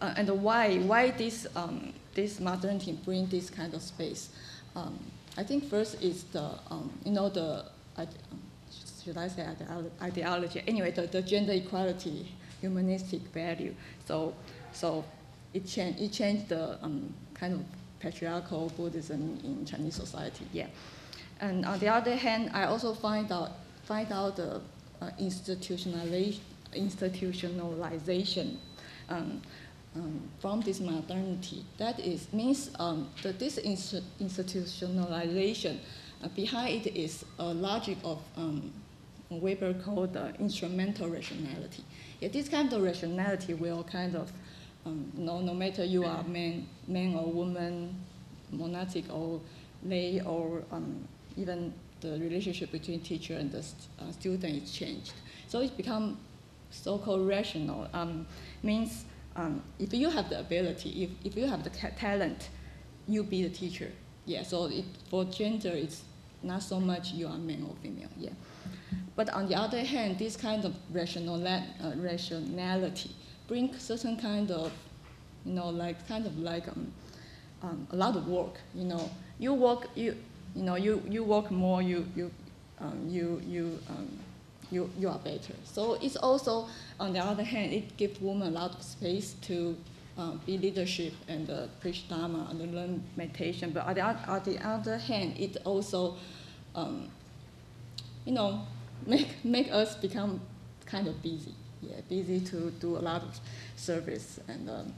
uh, 0.00 0.14
and 0.16 0.28
why 0.42 0.78
why 0.78 1.10
this 1.10 1.46
um, 1.56 1.92
this 2.14 2.40
modernity 2.40 2.98
bring 3.04 3.26
this 3.26 3.50
kind 3.50 3.74
of 3.74 3.82
space. 3.82 4.30
Um, 4.76 4.98
I 5.36 5.42
think 5.42 5.68
first 5.68 6.02
is 6.02 6.24
the 6.24 6.50
um, 6.70 6.90
you 7.04 7.12
know 7.12 7.28
the 7.28 7.64
um, 7.96 8.08
should 9.04 9.16
I 9.16 9.28
say 9.28 9.46
ideology 10.00 10.62
anyway 10.66 10.92
the, 10.92 11.06
the 11.06 11.22
gender 11.22 11.52
equality 11.52 12.32
humanistic 12.60 13.20
value. 13.32 13.74
So 14.06 14.34
so 14.72 15.04
it 15.52 15.66
changed 15.66 16.00
it 16.00 16.12
changed 16.12 16.48
the 16.48 16.82
um, 16.82 17.12
kind 17.34 17.54
of 17.54 17.60
patriarchal 18.02 18.70
Buddhism 18.76 19.38
in 19.44 19.64
Chinese 19.64 19.94
society. 19.94 20.46
Yeah. 20.52 20.66
And 21.40 21.64
on 21.64 21.78
the 21.78 21.88
other 21.88 22.16
hand, 22.16 22.50
I 22.52 22.64
also 22.64 22.94
find 22.94 23.30
out 23.32 23.52
find 23.84 24.12
out 24.12 24.36
the 24.36 24.60
uh, 25.00 25.10
institutionalization 25.20 26.40
institutionalization 26.74 28.56
um, 29.10 29.42
um, 29.94 30.22
from 30.40 30.60
this 30.62 30.80
modernity. 30.80 31.64
That 31.78 32.00
is 32.00 32.32
means 32.32 32.70
um, 32.78 33.08
that 33.22 33.38
this 33.38 33.58
inst- 33.58 34.02
institutionalization 34.20 35.78
uh, 36.22 36.28
behind 36.28 36.86
it 36.86 36.96
is 36.96 37.24
a 37.38 37.52
logic 37.52 37.98
of 38.04 38.22
um, 38.36 38.72
Weber 39.28 39.74
called 39.74 40.12
the 40.14 40.34
instrumental 40.38 41.08
rationality. 41.08 41.84
Yeah, 42.20 42.28
this 42.28 42.48
kind 42.48 42.72
of 42.72 42.82
rationality 42.82 43.54
will 43.54 43.84
kind 43.84 44.14
of 44.14 44.32
um, 44.84 45.10
no, 45.14 45.40
no 45.40 45.54
matter 45.54 45.84
you 45.84 46.04
are 46.04 46.22
man, 46.24 46.66
man 46.88 47.14
or 47.14 47.30
woman, 47.30 47.94
monastic 48.50 49.04
or 49.12 49.40
lay, 49.84 50.20
or 50.20 50.62
um, 50.72 51.06
even 51.36 51.72
the 52.00 52.18
relationship 52.18 52.72
between 52.72 53.00
teacher 53.00 53.36
and 53.36 53.50
the 53.52 53.62
st- 53.62 53.88
uh, 54.00 54.12
student 54.12 54.62
is 54.62 54.72
changed. 54.72 55.12
So 55.48 55.60
it's 55.60 55.70
become 55.70 56.18
so-called 56.70 57.26
rational. 57.26 57.88
Um, 57.92 58.26
means 58.62 59.04
um, 59.36 59.62
if 59.78 59.94
you 59.94 60.10
have 60.10 60.28
the 60.28 60.40
ability, 60.40 61.04
if, 61.04 61.10
if 61.26 61.36
you 61.36 61.46
have 61.46 61.62
the 61.62 61.70
talent, 61.70 62.48
you 63.06 63.22
be 63.22 63.42
the 63.42 63.50
teacher. 63.50 63.92
Yeah. 64.26 64.42
So 64.42 64.66
it, 64.66 64.84
for 65.10 65.24
gender, 65.24 65.70
it's 65.70 66.02
not 66.42 66.62
so 66.62 66.80
much 66.80 67.12
you 67.12 67.28
are 67.28 67.38
male 67.38 67.66
or 67.66 67.76
female. 67.82 68.08
Yeah. 68.18 68.30
But 69.14 69.30
on 69.30 69.48
the 69.48 69.54
other 69.54 69.84
hand, 69.84 70.18
this 70.18 70.36
kind 70.36 70.64
of 70.64 70.74
rational, 70.92 71.46
uh, 71.46 71.62
rationality 71.96 73.10
bring 73.48 73.76
certain 73.78 74.16
kind 74.16 74.50
of, 74.50 74.72
you 75.44 75.52
know, 75.54 75.68
like 75.68 76.06
kind 76.08 76.26
of 76.26 76.38
like 76.38 76.68
um, 76.68 76.92
um, 77.62 77.86
a 77.90 77.96
lot 77.96 78.16
of 78.16 78.28
work. 78.28 78.60
You 78.74 78.84
know, 78.84 79.10
you 79.38 79.54
work, 79.54 79.88
you, 79.94 80.16
you 80.54 80.62
know, 80.62 80.76
you, 80.76 81.02
you 81.08 81.24
work 81.24 81.50
more, 81.50 81.82
you, 81.82 82.06
you, 82.14 82.30
um, 82.80 83.06
you, 83.08 83.40
you, 83.46 83.78
um, 83.88 84.08
you, 84.70 84.90
you 84.98 85.08
are 85.08 85.18
better. 85.18 85.54
So 85.64 85.94
it's 85.94 86.16
also, 86.16 86.68
on 86.98 87.12
the 87.12 87.20
other 87.20 87.44
hand, 87.44 87.72
it 87.72 87.96
gives 87.96 88.20
women 88.20 88.48
a 88.48 88.50
lot 88.50 88.74
of 88.74 88.82
space 88.82 89.34
to 89.42 89.76
uh, 90.18 90.32
be 90.46 90.58
leadership 90.58 91.12
and 91.28 91.48
uh, 91.50 91.66
preach 91.80 92.08
Dharma 92.08 92.48
and 92.50 92.74
learn 92.74 93.02
meditation. 93.16 93.70
But 93.70 93.86
on 93.86 93.94
the, 93.94 94.02
on 94.02 94.42
the 94.44 94.66
other 94.66 94.98
hand, 94.98 95.38
it 95.38 95.56
also, 95.64 96.16
um, 96.74 97.08
you 98.24 98.32
know, 98.32 98.66
make, 99.06 99.44
make 99.44 99.72
us 99.72 99.96
become 99.96 100.40
kind 100.86 101.06
of 101.06 101.22
busy. 101.22 101.54
Yeah, 101.82 102.00
busy 102.08 102.40
to 102.40 102.70
do 102.80 102.96
a 102.96 103.02
lot 103.02 103.22
of 103.22 103.40
service 103.76 104.38
and 104.48 104.70
um, 104.70 104.92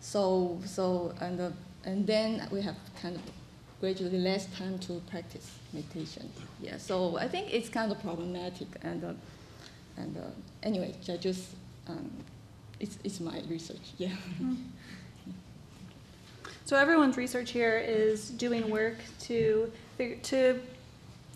so 0.00 0.58
so 0.64 1.12
and 1.20 1.40
uh, 1.40 1.50
and 1.84 2.06
then 2.06 2.48
we 2.52 2.62
have 2.62 2.76
kind 3.02 3.16
of 3.16 3.22
gradually 3.80 4.18
less 4.18 4.46
time 4.56 4.78
to 4.78 5.02
practice 5.10 5.58
meditation. 5.72 6.30
Yeah, 6.60 6.78
so 6.78 7.18
I 7.18 7.28
think 7.28 7.52
it's 7.52 7.68
kind 7.68 7.90
of 7.92 8.00
problematic 8.00 8.68
and 8.82 9.04
uh, 9.04 9.12
and 9.96 10.16
uh, 10.16 10.20
anyway, 10.62 10.94
I 11.08 11.16
just 11.16 11.50
um, 11.88 12.10
it's 12.80 12.98
it's 13.04 13.20
my 13.20 13.42
research. 13.48 13.92
Yeah. 13.98 14.14
So 16.66 16.76
everyone's 16.76 17.16
research 17.16 17.52
here 17.52 17.78
is 17.78 18.30
doing 18.30 18.68
work 18.70 18.96
to 19.20 19.70
to 19.98 20.60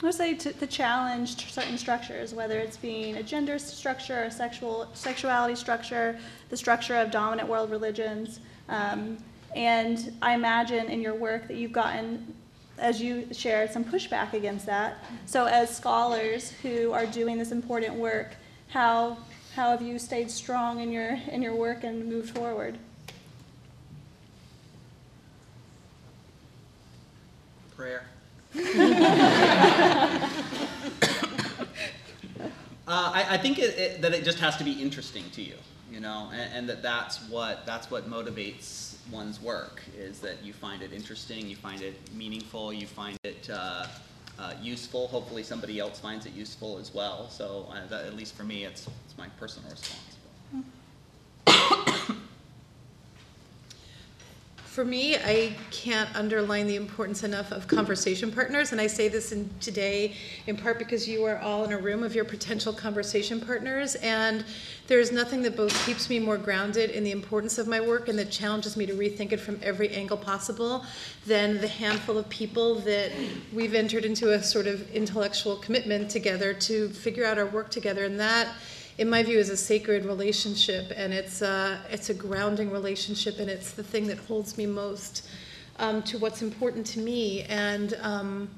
let's 0.02 0.16
say 0.16 0.34
to, 0.34 0.52
to 0.52 0.66
challenge 0.66 1.52
certain 1.52 1.76
structures, 1.76 2.32
whether 2.32 2.58
it's 2.58 2.76
being 2.76 3.16
a 3.16 3.22
gender 3.22 3.58
structure, 3.58 4.22
a 4.22 4.30
sexual 4.30 4.88
sexuality 4.94 5.54
structure, 5.54 6.18
the 6.48 6.56
structure 6.56 6.96
of 6.96 7.10
dominant 7.10 7.48
world 7.48 7.70
religions. 7.70 8.40
Um, 8.68 9.18
and 9.54 10.16
I 10.22 10.34
imagine 10.34 10.86
in 10.86 11.00
your 11.00 11.14
work 11.14 11.48
that 11.48 11.56
you've 11.56 11.72
gotten, 11.72 12.34
as 12.78 13.02
you 13.02 13.26
shared, 13.32 13.72
some 13.72 13.84
pushback 13.84 14.32
against 14.32 14.64
that. 14.66 14.98
So 15.26 15.46
as 15.46 15.74
scholars 15.74 16.52
who 16.62 16.92
are 16.92 17.06
doing 17.06 17.36
this 17.36 17.52
important 17.52 17.94
work, 17.94 18.36
how 18.68 19.18
how 19.56 19.72
have 19.72 19.82
you 19.82 19.98
stayed 19.98 20.30
strong 20.30 20.80
in 20.80 20.92
your 20.92 21.18
in 21.28 21.42
your 21.42 21.56
work 21.56 21.82
and 21.82 22.06
moved 22.06 22.36
forward? 22.36 22.78
Prayer. 27.76 28.04
Uh, 32.90 33.12
I, 33.14 33.34
I 33.34 33.36
think 33.38 33.60
it, 33.60 33.78
it, 33.78 34.02
that 34.02 34.12
it 34.12 34.24
just 34.24 34.40
has 34.40 34.56
to 34.56 34.64
be 34.64 34.72
interesting 34.72 35.22
to 35.30 35.42
you, 35.42 35.54
you 35.92 36.00
know, 36.00 36.28
and, 36.32 36.52
and 36.52 36.68
that 36.68 36.82
that's 36.82 37.18
what 37.28 37.64
that's 37.64 37.88
what 37.88 38.10
motivates 38.10 38.96
one's 39.12 39.40
work 39.40 39.80
is 39.96 40.18
that 40.20 40.42
you 40.42 40.52
find 40.52 40.82
it 40.82 40.92
interesting, 40.92 41.46
you 41.46 41.54
find 41.54 41.82
it 41.82 41.94
meaningful, 42.14 42.72
you 42.72 42.88
find 42.88 43.16
it 43.22 43.48
uh, 43.48 43.86
uh, 44.40 44.54
useful. 44.60 45.06
Hopefully, 45.06 45.44
somebody 45.44 45.78
else 45.78 46.00
finds 46.00 46.26
it 46.26 46.32
useful 46.32 46.78
as 46.78 46.92
well. 46.92 47.28
So, 47.30 47.68
uh, 47.70 47.86
that, 47.90 48.06
at 48.06 48.16
least 48.16 48.34
for 48.34 48.42
me, 48.42 48.64
it's 48.64 48.88
it's 49.06 49.16
my 49.16 49.28
personal 49.38 49.70
response. 49.70 50.16
For 50.50 50.79
for 54.80 54.86
me, 54.86 55.14
I 55.14 55.52
can't 55.70 56.08
underline 56.16 56.66
the 56.66 56.76
importance 56.76 57.22
enough 57.22 57.52
of 57.52 57.68
conversation 57.68 58.32
partners, 58.32 58.72
and 58.72 58.80
I 58.80 58.86
say 58.86 59.08
this 59.08 59.30
in 59.30 59.50
today 59.60 60.14
in 60.46 60.56
part 60.56 60.78
because 60.78 61.06
you 61.06 61.22
are 61.26 61.38
all 61.38 61.64
in 61.64 61.72
a 61.72 61.76
room 61.76 62.02
of 62.02 62.14
your 62.14 62.24
potential 62.24 62.72
conversation 62.72 63.42
partners, 63.42 63.96
and 63.96 64.42
there 64.86 64.98
is 64.98 65.12
nothing 65.12 65.42
that 65.42 65.54
both 65.54 65.84
keeps 65.84 66.08
me 66.08 66.18
more 66.18 66.38
grounded 66.38 66.88
in 66.88 67.04
the 67.04 67.10
importance 67.10 67.58
of 67.58 67.68
my 67.68 67.78
work 67.78 68.08
and 68.08 68.18
that 68.18 68.30
challenges 68.30 68.74
me 68.74 68.86
to 68.86 68.94
rethink 68.94 69.32
it 69.32 69.40
from 69.40 69.60
every 69.62 69.90
angle 69.90 70.16
possible 70.16 70.82
than 71.26 71.60
the 71.60 71.68
handful 71.68 72.16
of 72.16 72.26
people 72.30 72.76
that 72.76 73.12
we've 73.52 73.74
entered 73.74 74.06
into 74.06 74.32
a 74.32 74.42
sort 74.42 74.66
of 74.66 74.90
intellectual 74.92 75.56
commitment 75.56 76.08
together 76.08 76.54
to 76.54 76.88
figure 76.88 77.26
out 77.26 77.36
our 77.36 77.44
work 77.44 77.70
together, 77.70 78.06
and 78.06 78.18
that 78.18 78.48
in 79.00 79.08
my 79.08 79.22
view, 79.22 79.38
is 79.38 79.48
a 79.48 79.56
sacred 79.56 80.04
relationship, 80.04 80.92
and 80.94 81.14
it's 81.14 81.40
a, 81.40 81.80
it's 81.90 82.10
a 82.10 82.14
grounding 82.14 82.70
relationship, 82.70 83.38
and 83.38 83.48
it's 83.48 83.72
the 83.72 83.82
thing 83.82 84.06
that 84.06 84.18
holds 84.18 84.58
me 84.58 84.66
most 84.66 85.26
um, 85.78 86.02
to 86.02 86.18
what's 86.18 86.42
important 86.42 86.84
to 86.84 86.98
me. 87.00 87.44
And 87.44 87.96
um, 88.02 88.50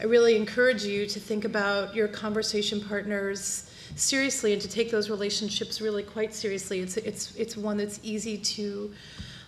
I 0.00 0.04
really 0.04 0.34
encourage 0.34 0.82
you 0.82 1.04
to 1.04 1.20
think 1.20 1.44
about 1.44 1.94
your 1.94 2.08
conversation 2.08 2.80
partners 2.80 3.70
seriously 3.94 4.54
and 4.54 4.62
to 4.62 4.68
take 4.68 4.90
those 4.90 5.10
relationships 5.10 5.82
really 5.82 6.02
quite 6.02 6.32
seriously. 6.32 6.80
It's, 6.80 6.96
it's, 6.96 7.36
it's 7.36 7.58
one 7.58 7.76
that's 7.76 8.00
easy 8.02 8.38
to 8.38 8.90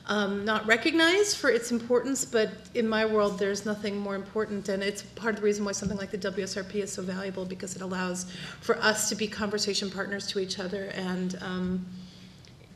um, 0.06 0.44
not 0.44 0.66
recognized 0.66 1.38
for 1.38 1.48
its 1.48 1.72
importance, 1.72 2.24
but 2.24 2.50
in 2.74 2.86
my 2.86 3.06
world, 3.06 3.38
there's 3.38 3.64
nothing 3.64 3.98
more 3.98 4.14
important, 4.14 4.68
and 4.68 4.82
it's 4.82 5.02
part 5.02 5.34
of 5.34 5.40
the 5.40 5.44
reason 5.44 5.64
why 5.64 5.72
something 5.72 5.96
like 5.96 6.10
the 6.10 6.18
WSRP 6.18 6.74
is 6.76 6.92
so 6.92 7.02
valuable 7.02 7.46
because 7.46 7.74
it 7.74 7.80
allows 7.80 8.30
for 8.60 8.76
us 8.78 9.08
to 9.08 9.14
be 9.14 9.26
conversation 9.26 9.90
partners 9.90 10.26
to 10.26 10.38
each 10.38 10.58
other 10.58 10.90
and 10.94 11.38
um, 11.40 11.86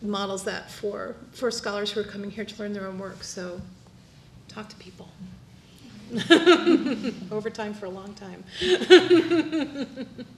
models 0.00 0.44
that 0.44 0.70
for 0.70 1.16
for 1.32 1.50
scholars 1.50 1.90
who 1.90 2.00
are 2.00 2.04
coming 2.04 2.30
here 2.30 2.44
to 2.44 2.62
learn 2.62 2.72
their 2.72 2.86
own 2.86 2.98
work. 2.98 3.22
So, 3.22 3.60
talk 4.48 4.70
to 4.70 4.76
people. 4.76 5.10
Over 7.30 7.50
time 7.50 7.74
for 7.74 7.84
a 7.84 7.90
long 7.90 8.14
time. 8.14 8.42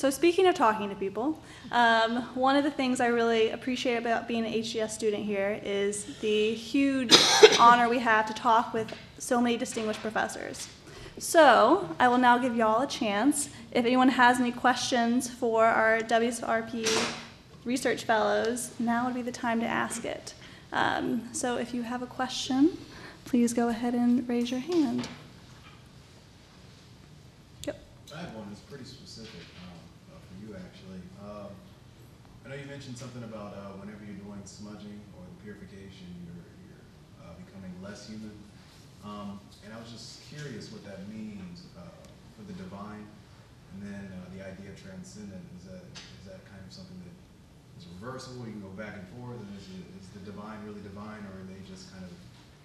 So 0.00 0.08
speaking 0.08 0.46
of 0.46 0.54
talking 0.54 0.88
to 0.88 0.94
people, 0.94 1.38
um, 1.72 2.22
one 2.34 2.56
of 2.56 2.64
the 2.64 2.70
things 2.70 3.02
I 3.02 3.08
really 3.08 3.50
appreciate 3.50 3.96
about 3.96 4.26
being 4.26 4.46
an 4.46 4.52
HDS 4.54 4.92
student 4.92 5.26
here 5.26 5.60
is 5.62 6.18
the 6.20 6.54
huge 6.54 7.14
honor 7.60 7.86
we 7.86 7.98
have 7.98 8.24
to 8.24 8.32
talk 8.32 8.72
with 8.72 8.96
so 9.18 9.42
many 9.42 9.58
distinguished 9.58 10.00
professors. 10.00 10.68
So 11.18 11.86
I 11.98 12.08
will 12.08 12.16
now 12.16 12.38
give 12.38 12.56
y'all 12.56 12.80
a 12.80 12.86
chance. 12.86 13.50
If 13.72 13.84
anyone 13.84 14.08
has 14.08 14.40
any 14.40 14.52
questions 14.52 15.28
for 15.28 15.66
our 15.66 16.00
WSRP 16.00 17.14
research 17.66 18.04
fellows, 18.04 18.72
now 18.78 19.04
would 19.04 19.14
be 19.14 19.20
the 19.20 19.30
time 19.30 19.60
to 19.60 19.66
ask 19.66 20.06
it. 20.06 20.32
Um, 20.72 21.28
so 21.34 21.58
if 21.58 21.74
you 21.74 21.82
have 21.82 22.00
a 22.00 22.06
question, 22.06 22.78
please 23.26 23.52
go 23.52 23.68
ahead 23.68 23.92
and 23.92 24.26
raise 24.26 24.50
your 24.50 24.60
hand. 24.60 25.06
Yep. 27.66 27.78
I 28.16 28.20
have 28.22 28.34
one 28.34 28.46
that's 28.48 28.60
pretty 28.60 28.84
specific 28.84 29.42
um, 29.62 29.70
uh, 30.10 30.18
for 30.26 30.46
you, 30.46 30.56
actually. 30.56 31.00
Um, 31.24 31.48
I 32.50 32.58
know 32.58 32.66
you 32.66 32.74
mentioned 32.74 32.98
something 32.98 33.22
about 33.22 33.54
uh, 33.54 33.78
whenever 33.78 34.02
you're 34.02 34.18
doing 34.26 34.42
smudging 34.42 34.98
or 35.14 35.22
the 35.22 35.38
purification, 35.38 36.10
you're, 36.26 36.50
you're 36.66 36.82
uh, 37.22 37.38
becoming 37.46 37.70
less 37.78 38.10
human. 38.10 38.34
Um, 39.06 39.38
and 39.62 39.70
I 39.70 39.78
was 39.78 39.86
just 39.86 40.26
curious 40.26 40.74
what 40.74 40.82
that 40.82 41.06
means 41.06 41.70
uh, 41.78 41.86
for 42.34 42.42
the 42.50 42.58
divine, 42.58 43.06
and 43.70 43.78
then 43.86 44.02
uh, 44.10 44.34
the 44.34 44.42
idea 44.42 44.74
of 44.74 44.82
transcendent. 44.82 45.46
Is 45.62 45.70
that 45.70 45.86
is 45.94 46.26
that 46.26 46.42
kind 46.50 46.58
of 46.58 46.74
something 46.74 46.98
that 47.06 47.14
is 47.78 47.86
reversible? 48.02 48.42
You 48.50 48.58
can 48.58 48.66
go 48.66 48.74
back 48.74 48.98
and 48.98 49.06
forth, 49.14 49.38
and 49.38 49.54
is, 49.54 49.70
it, 49.70 49.86
is 50.02 50.10
the 50.10 50.26
divine 50.26 50.58
really 50.66 50.82
divine, 50.82 51.22
or 51.30 51.38
are 51.38 51.46
they 51.46 51.62
just 51.70 51.94
kind 51.94 52.02
of 52.02 52.12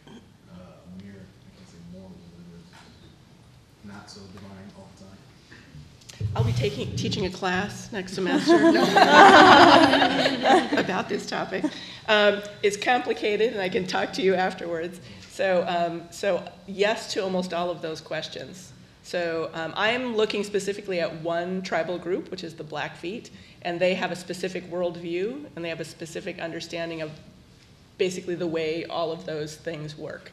uh, 0.10 0.82
a 0.82 0.92
mere, 1.06 1.22
I 1.22 1.50
can't 1.62 1.70
say 1.70 1.78
mortal, 1.94 2.18
but 2.34 2.58
not 3.86 4.10
so 4.10 4.26
divine 4.34 4.66
all 4.82 4.90
the 4.98 5.14
time? 5.14 5.22
I'll 6.36 6.44
be 6.44 6.54
taking, 6.54 6.96
teaching 6.96 7.26
a 7.26 7.30
class 7.30 7.92
next 7.92 8.14
semester 8.14 8.56
about 10.78 11.08
this 11.08 11.26
topic. 11.26 11.64
Um, 12.08 12.42
it's 12.62 12.78
complicated, 12.78 13.54
and 13.54 13.62
I 13.62 13.70
can 13.70 13.88
talk 13.88 14.14
to 14.14 14.22
you 14.22 14.36
afterwards. 14.36 15.00
So, 15.30 15.66
um, 15.68 16.04
so 16.12 16.48
yes 16.68 17.14
to 17.14 17.24
almost 17.24 17.54
all 17.54 17.70
of 17.70 17.82
those 17.82 18.02
questions. 18.02 18.72
So 19.04 19.50
um, 19.54 19.74
I'm 19.76 20.16
looking 20.16 20.44
specifically 20.44 21.00
at 21.00 21.22
one 21.22 21.62
tribal 21.62 21.98
group, 21.98 22.32
which 22.32 22.44
is 22.44 22.56
the 22.56 22.64
Blackfeet, 22.64 23.30
and 23.62 23.80
they 23.80 23.94
have 23.94 24.12
a 24.12 24.16
specific 24.16 24.70
worldview, 24.72 25.46
and 25.56 25.64
they 25.64 25.70
have 25.70 25.80
a 25.80 25.86
specific 25.86 26.40
understanding 26.40 27.02
of 27.02 27.12
basically 27.98 28.36
the 28.36 28.48
way 28.48 28.86
all 28.86 29.12
of 29.12 29.26
those 29.26 29.56
things 29.56 29.98
work 29.98 30.32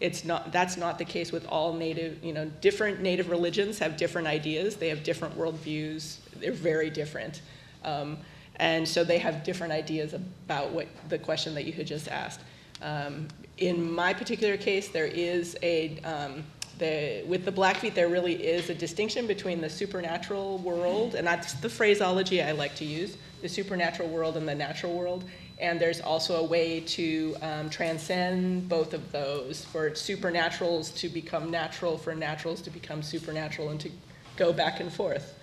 it's 0.00 0.24
not 0.24 0.50
that's 0.50 0.76
not 0.76 0.98
the 0.98 1.04
case 1.04 1.30
with 1.30 1.46
all 1.46 1.72
native 1.72 2.22
you 2.24 2.32
know 2.32 2.46
different 2.60 3.00
native 3.00 3.30
religions 3.30 3.78
have 3.78 3.96
different 3.96 4.26
ideas 4.26 4.76
they 4.76 4.88
have 4.88 5.02
different 5.02 5.36
worldviews 5.36 6.16
they're 6.40 6.52
very 6.52 6.90
different 6.90 7.42
um, 7.84 8.16
and 8.56 8.86
so 8.86 9.04
they 9.04 9.18
have 9.18 9.42
different 9.44 9.72
ideas 9.72 10.14
about 10.14 10.70
what 10.70 10.86
the 11.08 11.18
question 11.18 11.54
that 11.54 11.64
you 11.64 11.72
had 11.72 11.86
just 11.86 12.08
asked 12.08 12.40
um, 12.82 13.28
in 13.58 13.92
my 13.92 14.12
particular 14.12 14.56
case 14.56 14.88
there 14.88 15.06
is 15.06 15.56
a 15.62 15.98
um, 16.00 16.44
the, 16.80 17.22
with 17.26 17.44
the 17.44 17.52
Blackfeet, 17.52 17.94
there 17.94 18.08
really 18.08 18.32
is 18.32 18.70
a 18.70 18.74
distinction 18.74 19.26
between 19.26 19.60
the 19.60 19.68
supernatural 19.68 20.56
world, 20.58 21.14
and 21.14 21.26
that's 21.26 21.52
the 21.52 21.68
phraseology 21.68 22.42
I 22.42 22.52
like 22.52 22.74
to 22.76 22.86
use 22.86 23.18
the 23.42 23.48
supernatural 23.48 24.08
world 24.08 24.36
and 24.36 24.48
the 24.48 24.54
natural 24.54 24.94
world. 24.94 25.24
And 25.60 25.78
there's 25.78 26.00
also 26.00 26.36
a 26.36 26.44
way 26.44 26.80
to 26.80 27.36
um, 27.42 27.70
transcend 27.70 28.68
both 28.68 28.94
of 28.94 29.12
those 29.12 29.64
for 29.64 29.90
supernaturals 29.90 30.96
to 30.96 31.08
become 31.08 31.50
natural, 31.50 31.98
for 31.98 32.14
naturals 32.14 32.62
to 32.62 32.70
become 32.70 33.02
supernatural, 33.02 33.68
and 33.68 33.78
to 33.80 33.90
go 34.36 34.52
back 34.52 34.80
and 34.80 34.90
forth. 34.90 35.38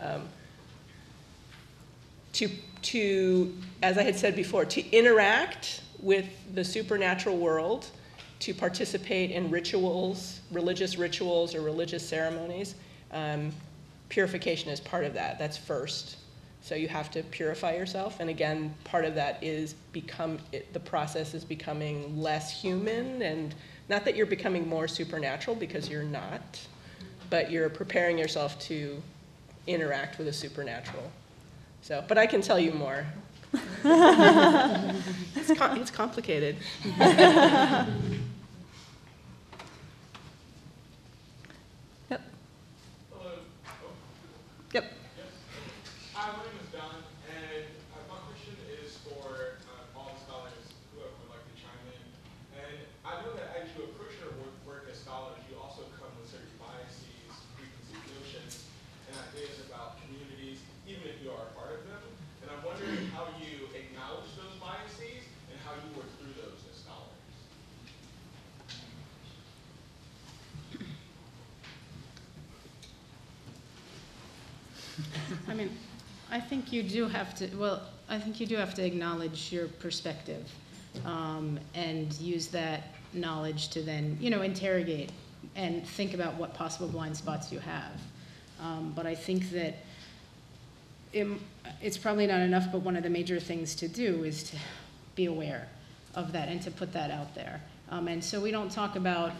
Um, 0.00 0.22
to, 2.32 2.48
to, 2.82 3.54
as 3.82 3.98
I 3.98 4.02
had 4.02 4.16
said 4.16 4.34
before, 4.34 4.64
to 4.64 4.90
interact 4.90 5.82
with 6.00 6.26
the 6.54 6.64
supernatural 6.64 7.36
world, 7.36 7.86
to 8.40 8.54
participate 8.54 9.32
in 9.32 9.50
rituals, 9.50 10.40
religious 10.50 10.96
rituals 10.96 11.54
or 11.54 11.60
religious 11.60 12.08
ceremonies. 12.08 12.74
Um, 13.10 13.52
purification 14.08 14.70
is 14.70 14.80
part 14.80 15.04
of 15.04 15.14
that. 15.14 15.38
That's 15.38 15.56
first. 15.56 16.16
So 16.68 16.74
you 16.74 16.88
have 16.88 17.10
to 17.12 17.22
purify 17.22 17.74
yourself, 17.74 18.20
and 18.20 18.28
again, 18.28 18.74
part 18.84 19.06
of 19.06 19.14
that 19.14 19.42
is 19.42 19.72
become 19.92 20.38
it, 20.52 20.70
the 20.74 20.80
process 20.80 21.32
is 21.32 21.42
becoming 21.42 22.20
less 22.20 22.60
human, 22.60 23.22
and 23.22 23.54
not 23.88 24.04
that 24.04 24.14
you're 24.16 24.26
becoming 24.26 24.68
more 24.68 24.86
supernatural 24.86 25.56
because 25.56 25.88
you're 25.88 26.02
not, 26.02 26.60
but 27.30 27.50
you're 27.50 27.70
preparing 27.70 28.18
yourself 28.18 28.58
to 28.60 29.02
interact 29.66 30.18
with 30.18 30.28
a 30.28 30.32
supernatural. 30.32 31.10
So, 31.80 32.04
but 32.06 32.18
I 32.18 32.26
can 32.26 32.42
tell 32.42 32.58
you 32.58 32.72
more. 32.72 33.06
it's, 33.54 35.58
com- 35.58 35.80
it's 35.80 35.90
complicated. 35.90 36.56
Yep. 42.10 42.20
Hello. 43.10 43.32
Yep. 44.74 44.84
Hi, 46.14 46.32
my 46.34 46.42
name 46.44 46.58
is 46.58 46.68
Don, 46.74 46.98
and 47.30 47.62
uh, 47.94 48.02
my 48.10 48.18
question 48.26 48.58
is 48.82 48.98
for 49.06 49.62
uh, 49.70 49.94
all 49.94 50.10
the 50.10 50.18
scholars, 50.18 50.66
whoever 50.90 51.14
would 51.22 51.30
like 51.30 51.46
to 51.46 51.54
chime 51.54 51.78
in. 51.94 52.02
And 52.58 52.74
I 53.06 53.22
know 53.22 53.30
that 53.38 53.54
as 53.54 53.70
you 53.78 53.86
approach 53.86 54.18
your 54.18 54.34
work, 54.42 54.56
work 54.66 54.84
as 54.90 54.98
scholars, 54.98 55.38
you 55.46 55.54
also 55.62 55.86
come 56.00 56.10
with 56.18 56.26
certain 56.26 56.50
biases, 56.58 57.30
preconceived 57.54 58.08
notions, 58.18 58.66
and 59.06 59.14
ideas 59.30 59.62
about 59.70 60.02
communities, 60.02 60.58
even 60.90 61.06
if 61.06 61.22
you 61.22 61.30
are 61.30 61.44
a 61.48 61.52
part 61.54 61.78
of 61.78 61.82
them. 61.86 62.02
And 62.42 62.50
I'm 62.50 62.62
wondering 62.66 63.06
how 63.14 63.30
you 63.38 63.70
acknowledge 63.78 64.32
those 64.34 64.58
biases 64.58 65.22
and 65.52 65.56
how 65.62 65.76
you 65.78 65.86
work 65.94 66.10
through 66.18 66.34
those 66.34 66.58
as 66.66 66.82
scholars. 66.82 67.14
I 75.46 75.54
mean, 75.54 75.70
I 76.30 76.40
think 76.68 76.84
you 76.84 76.90
do 76.90 77.08
have 77.08 77.34
to, 77.34 77.48
well, 77.56 77.82
I 78.10 78.18
think 78.18 78.40
you 78.40 78.46
do 78.46 78.56
have 78.56 78.74
to 78.74 78.84
acknowledge 78.84 79.50
your 79.52 79.68
perspective 79.68 80.50
um, 81.06 81.58
and 81.74 82.12
use 82.20 82.48
that 82.48 82.88
knowledge 83.14 83.68
to 83.70 83.82
then, 83.82 84.18
you 84.20 84.28
know, 84.28 84.42
interrogate 84.42 85.10
and 85.56 85.86
think 85.86 86.12
about 86.12 86.34
what 86.34 86.52
possible 86.54 86.88
blind 86.88 87.16
spots 87.16 87.50
you 87.50 87.58
have. 87.60 88.00
Um, 88.60 88.92
but 88.94 89.06
I 89.06 89.14
think 89.14 89.50
that 89.50 89.76
it, 91.12 91.26
it's 91.80 91.96
probably 91.96 92.26
not 92.26 92.40
enough, 92.40 92.70
but 92.70 92.82
one 92.82 92.96
of 92.96 93.02
the 93.02 93.10
major 93.10 93.40
things 93.40 93.74
to 93.76 93.88
do 93.88 94.24
is 94.24 94.42
to 94.50 94.56
be 95.14 95.24
aware 95.24 95.68
of 96.14 96.32
that 96.32 96.48
and 96.48 96.60
to 96.62 96.70
put 96.70 96.92
that 96.92 97.10
out 97.10 97.34
there. 97.34 97.62
Um, 97.90 98.08
and 98.08 98.22
so 98.22 98.40
we 98.40 98.50
don't 98.50 98.70
talk 98.70 98.94
about 98.96 99.32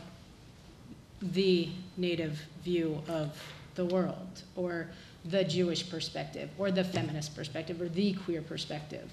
the 1.20 1.68
native 1.99 2.41
view 2.64 3.03
of 3.07 3.37
the 3.74 3.85
world 3.85 4.43
or 4.57 4.89
the 5.31 5.45
Jewish 5.45 5.89
perspective 5.89 6.51
or 6.59 6.70
the 6.70 6.85
feminist 6.85 7.37
perspective 7.37 7.81
or 7.81 7.89
the 7.89 8.14
queer 8.14 8.43
perspective. 8.43 9.11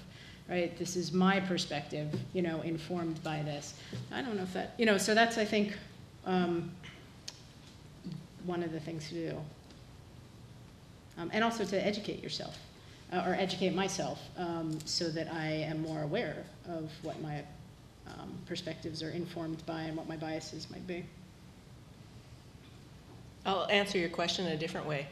right? 0.48 0.76
This 0.78 0.96
is 0.96 1.12
my 1.12 1.40
perspective, 1.40 2.14
you 2.32 2.42
know, 2.42 2.60
informed 2.62 3.22
by 3.22 3.42
this. 3.42 3.74
I 4.12 4.22
don't 4.22 4.36
know 4.36 4.42
if 4.42 4.52
that, 4.54 4.74
you 4.78 4.86
know, 4.86 4.98
so 4.98 5.14
that's, 5.14 5.38
I 5.38 5.44
think, 5.44 5.76
um, 6.24 6.70
one 8.44 8.62
of 8.62 8.72
the 8.72 8.80
things 8.80 9.08
to 9.08 9.14
do. 9.14 9.36
Um, 11.18 11.30
and 11.32 11.42
also 11.42 11.64
to 11.64 11.86
educate 11.86 12.22
yourself, 12.22 12.58
uh, 13.12 13.24
or 13.26 13.34
educate 13.34 13.74
myself, 13.74 14.20
um, 14.36 14.78
so 14.84 15.08
that 15.10 15.32
I 15.32 15.46
am 15.46 15.82
more 15.82 16.02
aware 16.02 16.44
of 16.68 16.90
what 17.02 17.20
my 17.22 17.42
um, 18.06 18.32
perspectives 18.46 19.02
are 19.02 19.10
informed 19.10 19.64
by 19.66 19.82
and 19.82 19.96
what 19.96 20.08
my 20.08 20.16
biases 20.16 20.70
might 20.70 20.86
be. 20.86 21.04
I'll 23.44 23.66
answer 23.66 23.98
your 23.98 24.08
question 24.08 24.46
in 24.46 24.52
a 24.52 24.56
different 24.56 24.86
way. 24.86 25.06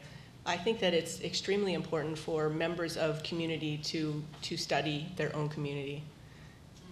I 0.47 0.57
think 0.57 0.79
that 0.79 0.93
it's 0.93 1.21
extremely 1.21 1.73
important 1.73 2.17
for 2.17 2.49
members 2.49 2.97
of 2.97 3.23
community 3.23 3.77
to, 3.85 4.23
to 4.43 4.57
study 4.57 5.07
their 5.15 5.35
own 5.35 5.49
community. 5.49 6.03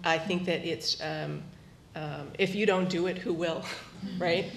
I 0.02 0.18
think 0.18 0.44
that 0.46 0.64
it's, 0.66 1.00
um, 1.00 1.40
um, 1.94 2.28
if 2.36 2.54
you 2.56 2.66
don't 2.66 2.88
do 2.88 3.06
it, 3.06 3.16
who 3.16 3.32
will, 3.32 3.64
right? 4.18 4.50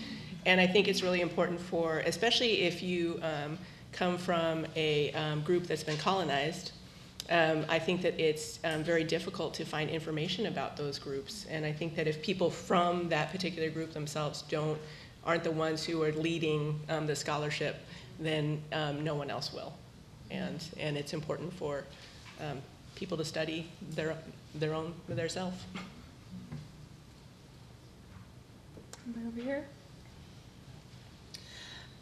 And 0.48 0.60
I 0.60 0.66
think 0.66 0.88
it's 0.88 1.04
really 1.04 1.22
important 1.22 1.60
for, 1.60 2.00
especially 2.00 2.64
if 2.64 2.82
you 2.82 3.20
um, 3.22 3.60
come 3.92 4.18
from 4.18 4.66
a 4.76 5.12
um, 5.14 5.42
group 5.42 5.68
that's 5.68 5.84
been 5.84 5.98
colonized, 5.98 6.72
um, 7.30 7.66
I 7.70 7.78
think 7.78 8.02
that 8.02 8.20
it's 8.20 8.60
um, 8.64 8.84
very 8.84 9.04
difficult 9.04 9.54
to 9.56 9.66
find 9.66 9.92
information 9.92 10.48
about 10.48 10.76
those 10.76 10.98
groups. 10.98 11.46
And 11.52 11.66
I 11.66 11.72
think 11.72 11.96
that 11.98 12.08
if 12.08 12.24
people 12.24 12.50
from 12.50 13.10
that 13.10 13.32
particular 13.32 13.70
group 13.70 13.94
themselves 13.94 14.42
don't, 14.44 14.80
aren't 15.24 15.44
the 15.44 15.52
ones 15.52 15.84
who 15.84 16.02
are 16.02 16.14
leading 16.14 16.80
the 16.88 17.16
scholarship, 17.16 17.76
then 18.20 18.62
um, 18.74 19.04
no 19.04 19.16
one 19.16 19.30
else 19.30 19.54
will. 19.54 19.74
And, 20.32 20.64
and 20.80 20.98
it's 20.98 21.14
important 21.14 21.54
for 21.54 21.84
um, 22.42 22.60
people 22.96 23.18
to 23.18 23.26
study 23.26 23.68
their, 23.92 24.16
their 24.56 24.74
own, 24.74 24.94
their 25.08 25.30
self. 25.30 25.66
Over 29.26 29.42
here? 29.42 29.66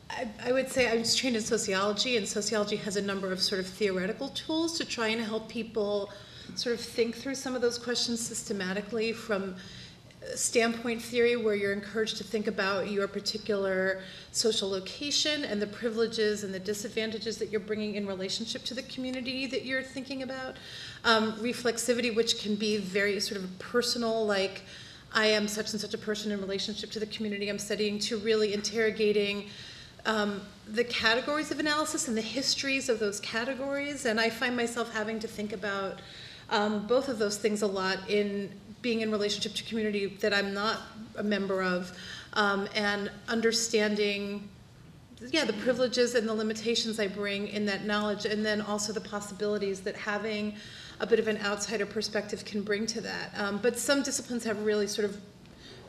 I, 0.09 0.27
I 0.43 0.51
would 0.51 0.71
say 0.71 0.89
I 0.89 0.95
was 0.95 1.15
trained 1.15 1.35
in 1.35 1.41
sociology, 1.41 2.17
and 2.17 2.27
sociology 2.27 2.77
has 2.77 2.95
a 2.95 3.01
number 3.01 3.31
of 3.31 3.41
sort 3.41 3.59
of 3.59 3.67
theoretical 3.67 4.29
tools 4.29 4.77
to 4.77 4.85
try 4.85 5.09
and 5.09 5.21
help 5.21 5.49
people 5.49 6.11
sort 6.55 6.75
of 6.75 6.81
think 6.83 7.15
through 7.15 7.35
some 7.35 7.55
of 7.55 7.61
those 7.61 7.77
questions 7.77 8.25
systematically 8.25 9.11
from 9.11 9.55
standpoint 10.33 11.01
theory, 11.01 11.35
where 11.35 11.55
you're 11.55 11.73
encouraged 11.73 12.17
to 12.17 12.23
think 12.23 12.47
about 12.47 12.89
your 12.89 13.07
particular 13.07 14.01
social 14.31 14.69
location 14.69 15.43
and 15.43 15.61
the 15.61 15.67
privileges 15.67 16.43
and 16.43 16.53
the 16.53 16.59
disadvantages 16.59 17.37
that 17.37 17.49
you're 17.49 17.59
bringing 17.59 17.95
in 17.95 18.07
relationship 18.07 18.63
to 18.63 18.73
the 18.73 18.83
community 18.83 19.45
that 19.45 19.65
you're 19.65 19.83
thinking 19.83 20.23
about. 20.23 20.55
Um, 21.03 21.33
reflexivity, 21.33 22.13
which 22.15 22.41
can 22.41 22.55
be 22.55 22.77
very 22.77 23.19
sort 23.19 23.39
of 23.39 23.59
personal, 23.59 24.25
like 24.25 24.63
I 25.13 25.27
am 25.27 25.47
such 25.47 25.71
and 25.71 25.79
such 25.79 25.93
a 25.93 25.97
person 25.97 26.31
in 26.31 26.41
relationship 26.41 26.91
to 26.91 26.99
the 26.99 27.05
community 27.05 27.47
I'm 27.47 27.59
studying, 27.59 27.99
to 27.99 28.17
really 28.17 28.53
interrogating 28.53 29.47
um, 30.05 30.41
the 30.67 30.83
categories 30.83 31.51
of 31.51 31.59
analysis 31.59 32.07
and 32.07 32.17
the 32.17 32.21
histories 32.21 32.89
of 32.89 32.99
those 32.99 33.19
categories. 33.19 34.05
And 34.05 34.19
I 34.19 34.29
find 34.29 34.55
myself 34.55 34.93
having 34.93 35.19
to 35.19 35.27
think 35.27 35.53
about 35.53 35.99
um, 36.49 36.85
both 36.85 37.09
of 37.09 37.17
those 37.17 37.37
things 37.37 37.61
a 37.61 37.67
lot 37.67 38.09
in 38.09 38.51
being 38.85 39.01
in 39.01 39.09
relationship 39.09 39.51
to 39.55 39.63
community 39.63 40.05
that 40.05 40.31
I'm 40.31 40.53
not 40.53 40.79
a 41.15 41.23
member 41.23 41.63
of, 41.63 41.91
um, 42.33 42.69
and 42.75 43.09
understanding, 43.27 44.47
yeah, 45.31 45.43
the 45.43 45.53
privileges 45.53 46.13
and 46.13 46.29
the 46.29 46.33
limitations 46.35 46.99
I 46.99 47.07
bring 47.07 47.47
in 47.47 47.65
that 47.65 47.83
knowledge, 47.85 48.25
and 48.25 48.45
then 48.45 48.61
also 48.61 48.93
the 48.93 49.01
possibilities 49.01 49.79
that 49.81 49.95
having 49.95 50.53
a 50.99 51.07
bit 51.07 51.17
of 51.17 51.27
an 51.27 51.39
outsider 51.39 51.87
perspective 51.87 52.45
can 52.45 52.61
bring 52.61 52.85
to 52.85 53.01
that. 53.01 53.31
Um, 53.35 53.57
but 53.57 53.79
some 53.79 54.03
disciplines 54.03 54.43
have 54.43 54.61
really 54.63 54.85
sort 54.85 55.05
of 55.05 55.19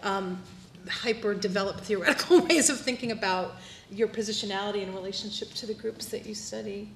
um, 0.03 0.43
hyper 0.89 1.35
developed 1.35 1.81
theoretical 1.81 2.41
ways 2.47 2.71
of 2.71 2.81
thinking 2.81 3.13
about 3.13 3.57
your 3.91 4.09
positionality 4.09 4.83
in 4.83 4.95
relationship 4.95 5.53
to 5.53 5.67
the 5.67 5.75
groups 5.75 6.07
that 6.07 6.25
you 6.25 6.35
study. 6.35 6.89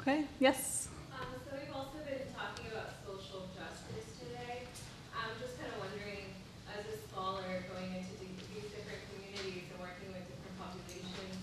Okay, 0.00 0.24
yes? 0.40 0.88
Um, 1.12 1.28
so 1.44 1.52
we've 1.60 1.74
also 1.76 2.00
been 2.08 2.24
talking 2.32 2.72
about 2.72 2.96
social 3.04 3.44
justice 3.52 4.08
today. 4.16 4.64
I'm 5.12 5.36
just 5.44 5.60
kind 5.60 5.68
of 5.76 5.78
wondering, 5.84 6.32
as 6.72 6.88
a 6.88 6.96
scholar 7.04 7.44
going 7.68 7.92
into 7.92 8.14
the- 8.16 8.32
these 8.56 8.68
different 8.72 9.04
communities 9.12 9.68
and 9.68 9.76
working 9.78 10.08
with 10.16 10.24
different 10.24 10.56
populations, 10.56 11.36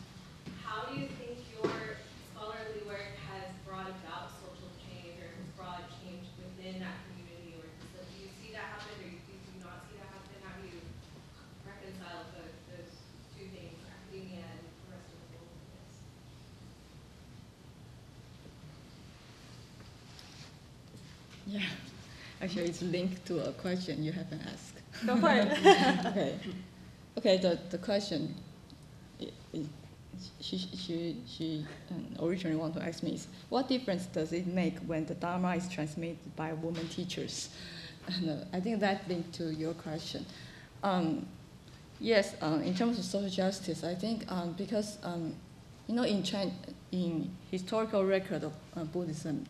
how 0.65 0.89
do 0.89 0.97
you 0.97 1.05
think 1.21 1.37
your 1.53 2.01
scholarly 2.33 2.81
work 2.89 3.13
has 3.29 3.45
brought 3.61 3.93
about 4.01 4.33
social 4.41 4.73
change 4.81 5.21
or 5.21 5.29
has 5.37 5.49
brought 5.53 5.85
change 6.01 6.25
within 6.41 6.81
that 6.81 6.97
community? 7.05 7.61
Or 7.61 7.69
does 7.69 7.93
that- 7.93 8.09
do 8.09 8.15
you 8.25 8.29
see 8.41 8.49
that 8.57 8.73
happen 8.73 8.89
or 8.89 9.05
do 9.05 9.05
you 9.13 9.21
do 9.21 9.37
you 9.53 9.61
not 9.61 9.85
see 9.85 10.01
that 10.01 10.09
happen? 10.17 10.33
How 10.41 10.57
do 10.57 10.65
you 10.65 10.81
reconcile 11.61 12.25
those, 12.33 12.57
those 12.73 12.91
two 13.37 13.45
things, 13.53 13.77
academia 13.85 14.49
and 14.49 14.65
the 14.65 14.97
rest 14.97 15.13
of 15.13 15.21
the 15.29 15.37
world? 15.37 15.53
Yes. 15.77 15.93
Yeah, 21.47 21.69
actually, 22.41 22.65
it's 22.65 22.81
linked 22.81 23.25
to 23.27 23.47
a 23.47 23.51
question 23.53 24.03
you 24.03 24.11
haven't 24.11 24.41
asked. 24.53 24.73
Go 25.05 25.17
for 25.17 25.29
it. 25.29 26.05
okay, 26.05 26.35
okay. 27.17 27.37
The 27.37 27.59
the 27.69 27.77
question, 27.77 28.35
she 30.41 30.57
she 30.57 31.17
she 31.27 31.65
um, 31.91 32.27
originally 32.27 32.57
wanted 32.57 32.79
to 32.79 32.85
ask 32.85 33.03
me 33.03 33.13
is 33.13 33.27
what 33.49 33.67
difference 33.67 34.05
does 34.07 34.33
it 34.33 34.47
make 34.47 34.77
when 34.79 35.05
the 35.05 35.15
dharma 35.15 35.55
is 35.55 35.67
transmitted 35.69 36.35
by 36.35 36.53
women 36.53 36.87
teachers? 36.89 37.49
And 38.07 38.29
uh, 38.29 38.45
I 38.53 38.59
think 38.59 38.79
that 38.79 39.07
linked 39.07 39.33
to 39.33 39.53
your 39.53 39.73
question. 39.73 40.25
Um, 40.83 41.27
yes, 41.99 42.35
um, 42.41 42.61
in 42.61 42.73
terms 42.73 42.97
of 42.97 43.05
social 43.05 43.29
justice, 43.29 43.83
I 43.83 43.95
think 43.95 44.31
um, 44.31 44.53
because 44.53 44.97
um, 45.03 45.33
you 45.87 45.95
know 45.95 46.03
in 46.03 46.23
China, 46.23 46.51
in 46.91 47.29
historical 47.51 48.05
record 48.05 48.43
of 48.43 48.53
uh, 48.75 48.83
Buddhism, 48.83 49.45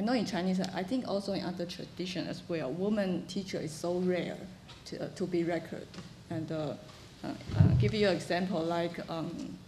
I 0.00 0.02
know 0.02 0.14
in 0.14 0.24
Chinese, 0.24 0.60
I 0.74 0.82
think 0.82 1.06
also 1.06 1.34
in 1.34 1.44
other 1.44 1.66
tradition 1.66 2.26
as 2.26 2.42
well, 2.48 2.72
woman 2.72 3.26
teacher 3.26 3.58
is 3.58 3.70
so 3.70 3.98
rare 3.98 4.38
to, 4.86 5.04
uh, 5.04 5.08
to 5.14 5.26
be 5.26 5.44
recorded. 5.44 5.86
And 6.30 6.50
uh, 6.50 6.72
uh, 7.22 7.26
uh, 7.26 7.32
give 7.78 7.92
you 7.92 8.08
an 8.08 8.16
example, 8.16 8.62
like 8.62 8.98
um, 9.10 9.58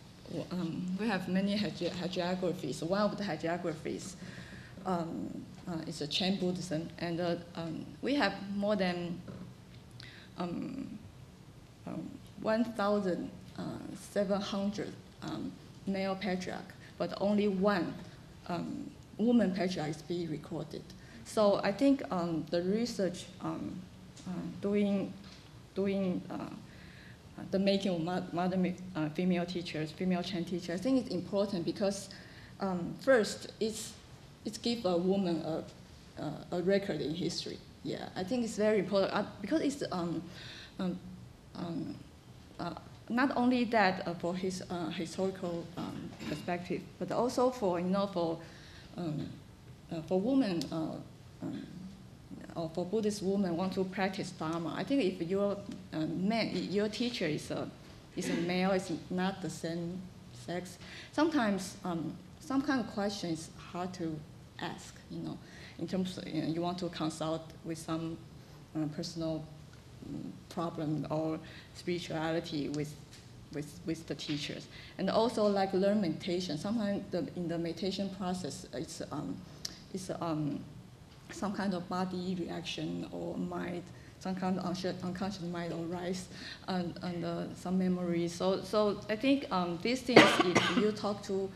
um, 0.51 0.97
we 0.99 1.07
have 1.07 1.28
many 1.28 1.55
hagi- 1.55 1.91
hagiographies. 1.91 2.83
One 2.83 3.03
of 3.03 3.18
the 3.18 3.24
hagiographies 3.24 4.14
um, 4.87 5.45
uh, 5.68 5.76
is 5.87 6.01
a 6.01 6.07
Chan 6.07 6.37
Buddhism, 6.37 6.89
and 6.99 7.20
uh, 7.20 7.37
um, 7.55 7.85
we 8.01 8.14
have 8.14 8.33
more 8.57 8.74
than 8.74 9.20
um, 10.39 10.99
um, 11.87 12.11
1,700 12.41 14.93
um, 15.24 15.53
male 15.87 16.16
patriarch, 16.16 16.72
but 16.97 17.12
only 17.20 17.49
one 17.49 17.93
woman 19.26 19.52
patriarch 19.52 19.90
is 19.90 20.02
being 20.02 20.30
recorded. 20.30 20.82
So 21.24 21.60
I 21.62 21.72
think 21.72 22.02
um, 22.10 22.44
the 22.50 22.62
research 22.62 23.24
um, 23.40 23.80
uh, 24.26 24.30
doing, 24.60 25.12
doing 25.74 26.20
uh, 26.30 26.36
the 27.50 27.58
making 27.58 27.92
of 27.92 28.32
modern 28.32 28.76
uh, 28.94 29.08
female 29.10 29.46
teachers, 29.46 29.90
female 29.92 30.22
Chan 30.22 30.44
teachers, 30.44 30.80
I 30.80 30.82
think 30.82 31.04
it's 31.04 31.14
important 31.14 31.64
because 31.64 32.08
um, 32.60 32.94
first, 33.00 33.52
it's, 33.60 33.92
it's 34.44 34.58
give 34.58 34.84
a 34.84 34.96
woman 34.96 35.42
a, 35.44 35.64
a, 36.22 36.58
a 36.58 36.62
record 36.62 37.00
in 37.00 37.14
history. 37.14 37.58
Yeah, 37.84 38.08
I 38.14 38.22
think 38.22 38.44
it's 38.44 38.56
very 38.56 38.78
important 38.78 39.12
uh, 39.12 39.24
because 39.40 39.60
it's 39.60 39.82
um, 39.90 40.22
um, 40.78 40.98
um, 41.56 41.94
uh, 42.60 42.74
not 43.08 43.36
only 43.36 43.64
that 43.64 44.06
uh, 44.06 44.14
for 44.14 44.34
his 44.34 44.62
uh, 44.70 44.90
historical 44.90 45.66
um, 45.76 46.10
perspective, 46.28 46.80
but 46.98 47.10
also 47.10 47.50
for 47.50 47.80
you 47.80 47.86
know 47.86 48.06
for 48.06 48.38
um, 48.97 49.28
uh, 49.90 50.03
for 50.03 50.20
women 50.20 50.62
uh, 50.70 50.97
um, 51.43 51.66
or 52.55 52.70
for 52.74 52.84
Buddhist 52.84 53.22
women 53.22 53.57
want 53.57 53.72
to 53.74 53.84
practice 53.84 54.30
Dharma. 54.30 54.74
I 54.76 54.84
think 54.84 55.03
if 55.03 55.28
your 55.28 55.57
uh, 55.93 55.99
man, 56.01 56.51
your 56.70 56.88
teacher 56.88 57.26
is 57.26 57.51
a 57.51 57.68
is 58.16 58.28
a 58.28 58.34
male, 58.34 58.72
is 58.72 58.93
not 59.11 59.40
the 59.40 59.51
same 59.51 60.01
sex. 60.47 60.78
Sometimes 61.12 61.76
um, 61.84 62.14
some 62.40 62.62
kind 62.62 62.80
of 62.80 62.93
question 62.93 63.30
is 63.30 63.51
hard 63.72 63.93
to 63.95 64.18
ask. 64.61 64.95
You 65.11 65.20
know, 65.20 65.38
in 65.78 65.86
terms 65.86 66.18
of, 66.18 66.26
you, 66.28 66.43
know, 66.43 66.49
you 66.49 66.61
want 66.61 66.78
to 66.78 66.88
consult 66.88 67.51
with 67.64 67.78
some 67.78 68.16
uh, 68.76 68.86
personal 68.95 69.45
mm, 70.11 70.30
problem 70.49 71.07
or 71.11 71.38
spirituality 71.74 72.68
with, 72.70 72.95
with, 73.55 73.80
with 73.86 74.07
the 74.07 74.14
teachers. 74.14 74.66
And 74.98 75.11
also 75.11 75.46
like 75.46 75.72
learn 75.72 76.00
meditation. 76.00 76.59
Sometimes 76.59 77.05
the, 77.11 77.28
in 77.36 77.48
the 77.48 77.59
meditation 77.59 78.11
process, 78.16 78.66
it's, 78.72 79.03
um, 79.11 79.36
it's 79.92 80.11
um, 80.20 80.61
some 81.30 81.53
kind 81.53 81.74
of 81.74 81.88
body 81.88 82.36
reaction 82.38 83.09
or 83.12 83.36
mind, 83.36 83.82
some 84.20 84.34
kind 84.34 84.59
of 84.59 84.64
unconscious, 84.64 85.42
mind 85.42 85.72
arise 85.72 86.28
and, 86.68 86.98
and 87.03 87.24
uh, 87.24 87.55
some 87.55 87.78
memories. 87.78 88.32
So, 88.32 88.62
so 88.62 89.00
I 89.09 89.16
think 89.16 89.50
um, 89.50 89.78
these 89.82 90.03
things, 90.03 90.22
if 90.44 90.76
you 90.76 90.92
talk 90.92 91.22
to 91.24 91.50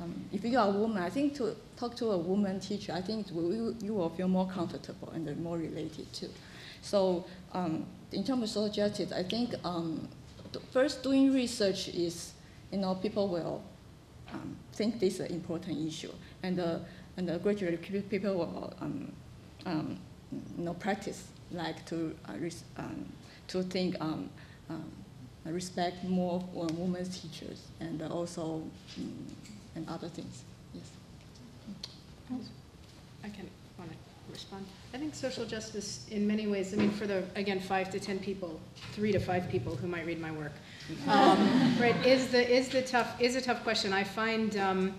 um, 0.00 0.24
if 0.32 0.44
you 0.44 0.58
are 0.58 0.68
a 0.68 0.70
woman, 0.72 1.02
I 1.02 1.10
think 1.10 1.34
to 1.36 1.54
talk 1.76 1.94
to 1.96 2.10
a 2.10 2.18
woman 2.18 2.58
teacher, 2.58 2.92
I 2.92 3.00
think 3.00 3.28
will, 3.30 3.54
you, 3.54 3.76
you 3.80 3.94
will 3.94 4.10
feel 4.10 4.28
more 4.28 4.48
comfortable 4.48 5.10
and 5.14 5.36
more 5.40 5.56
related 5.56 6.12
too. 6.12 6.30
So 6.82 7.24
um, 7.52 7.86
in 8.12 8.24
terms 8.24 8.42
of 8.42 8.48
social 8.50 8.74
justice, 8.74 9.12
I 9.12 9.22
think 9.22 9.54
um, 9.64 10.08
first 10.72 11.02
doing 11.02 11.32
research 11.32 11.88
is, 11.88 12.32
you 12.70 12.78
know, 12.78 12.94
people 12.94 13.28
will 13.28 13.62
um, 14.32 14.56
think 14.72 15.00
this 15.00 15.14
is 15.14 15.20
an 15.20 15.26
important 15.32 15.86
issue, 15.86 16.12
and 16.42 16.58
uh, 16.58 16.78
and 17.16 17.30
uh, 17.30 17.38
gradually 17.38 17.76
people 17.76 18.34
will 18.34 18.72
um, 18.80 19.12
um, 19.66 19.98
you 20.58 20.64
know 20.64 20.74
practice 20.74 21.28
like 21.52 21.84
to 21.86 22.14
uh, 22.28 22.32
um, 22.78 23.06
to 23.48 23.62
think 23.62 23.96
um, 24.00 24.28
um, 24.70 24.90
respect 25.44 26.02
more 26.04 26.42
women's 26.52 27.20
teachers 27.20 27.68
and 27.80 28.02
also 28.02 28.62
mm, 28.98 29.12
and 29.76 29.88
other 29.88 30.08
things. 30.08 30.42
Yes. 30.72 30.84
I 33.22 33.28
can 33.28 33.48
respond. 34.34 34.66
I 34.92 34.98
think 34.98 35.14
social 35.14 35.44
justice, 35.44 36.06
in 36.10 36.26
many 36.26 36.46
ways, 36.46 36.74
I 36.74 36.76
mean, 36.76 36.90
for 36.90 37.06
the, 37.06 37.22
again, 37.36 37.60
five 37.60 37.90
to 37.92 38.00
10 38.00 38.18
people, 38.18 38.60
three 38.92 39.12
to 39.12 39.20
five 39.20 39.48
people 39.48 39.76
who 39.76 39.86
might 39.86 40.04
read 40.04 40.20
my 40.20 40.32
work, 40.32 40.52
um, 41.08 41.38
right, 41.80 41.94
is 42.04 42.28
the, 42.28 42.42
is 42.48 42.68
the 42.68 42.82
tough, 42.82 43.20
is 43.20 43.36
a 43.36 43.40
tough 43.40 43.62
question. 43.62 43.92
I 43.92 44.02
find, 44.02 44.56
um, 44.56 44.94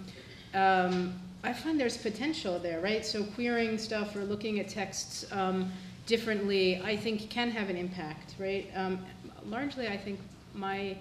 um, 0.53 1.13
I 1.43 1.51
find 1.51 1.77
there's 1.77 1.97
potential 1.97 2.57
there, 2.59 2.79
right? 2.79 3.05
So 3.05 3.23
queering 3.23 3.77
stuff 3.77 4.15
or 4.15 4.23
looking 4.23 4.59
at 4.59 4.69
texts 4.69 5.29
um, 5.33 5.71
differently, 6.05 6.81
I 6.81 6.95
think 6.95 7.29
can 7.29 7.51
have 7.51 7.69
an 7.69 7.75
impact, 7.75 8.35
right? 8.39 8.71
Um, 8.73 9.05
largely, 9.45 9.87
I 9.87 9.97
think 9.97 10.19
my 10.53 10.95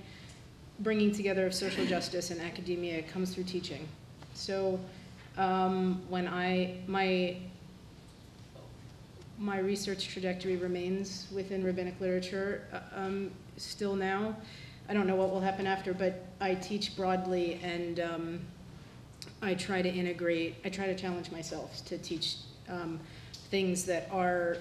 bringing 0.80 1.12
together 1.12 1.46
of 1.46 1.54
social 1.54 1.86
justice 1.86 2.30
and 2.32 2.40
academia 2.40 3.02
comes 3.02 3.32
through 3.32 3.44
teaching. 3.44 3.86
So 4.34 4.80
um, 5.38 6.02
when 6.08 6.26
I, 6.26 6.78
my, 6.86 7.36
my 9.44 9.58
research 9.58 10.08
trajectory 10.08 10.56
remains 10.56 11.28
within 11.30 11.62
rabbinic 11.62 12.00
literature 12.00 12.62
uh, 12.72 12.78
um, 12.96 13.30
still 13.58 13.94
now. 13.94 14.34
I 14.88 14.94
don't 14.94 15.06
know 15.06 15.16
what 15.16 15.30
will 15.30 15.40
happen 15.40 15.66
after, 15.66 15.92
but 15.92 16.26
I 16.40 16.54
teach 16.54 16.96
broadly 16.96 17.60
and 17.62 18.00
um, 18.00 18.40
I 19.42 19.52
try 19.54 19.82
to 19.82 19.88
integrate, 19.88 20.54
I 20.64 20.70
try 20.70 20.86
to 20.86 20.94
challenge 20.94 21.30
myself 21.30 21.84
to 21.86 21.98
teach 21.98 22.36
um, 22.70 22.98
things 23.50 23.84
that 23.84 24.08
are 24.10 24.56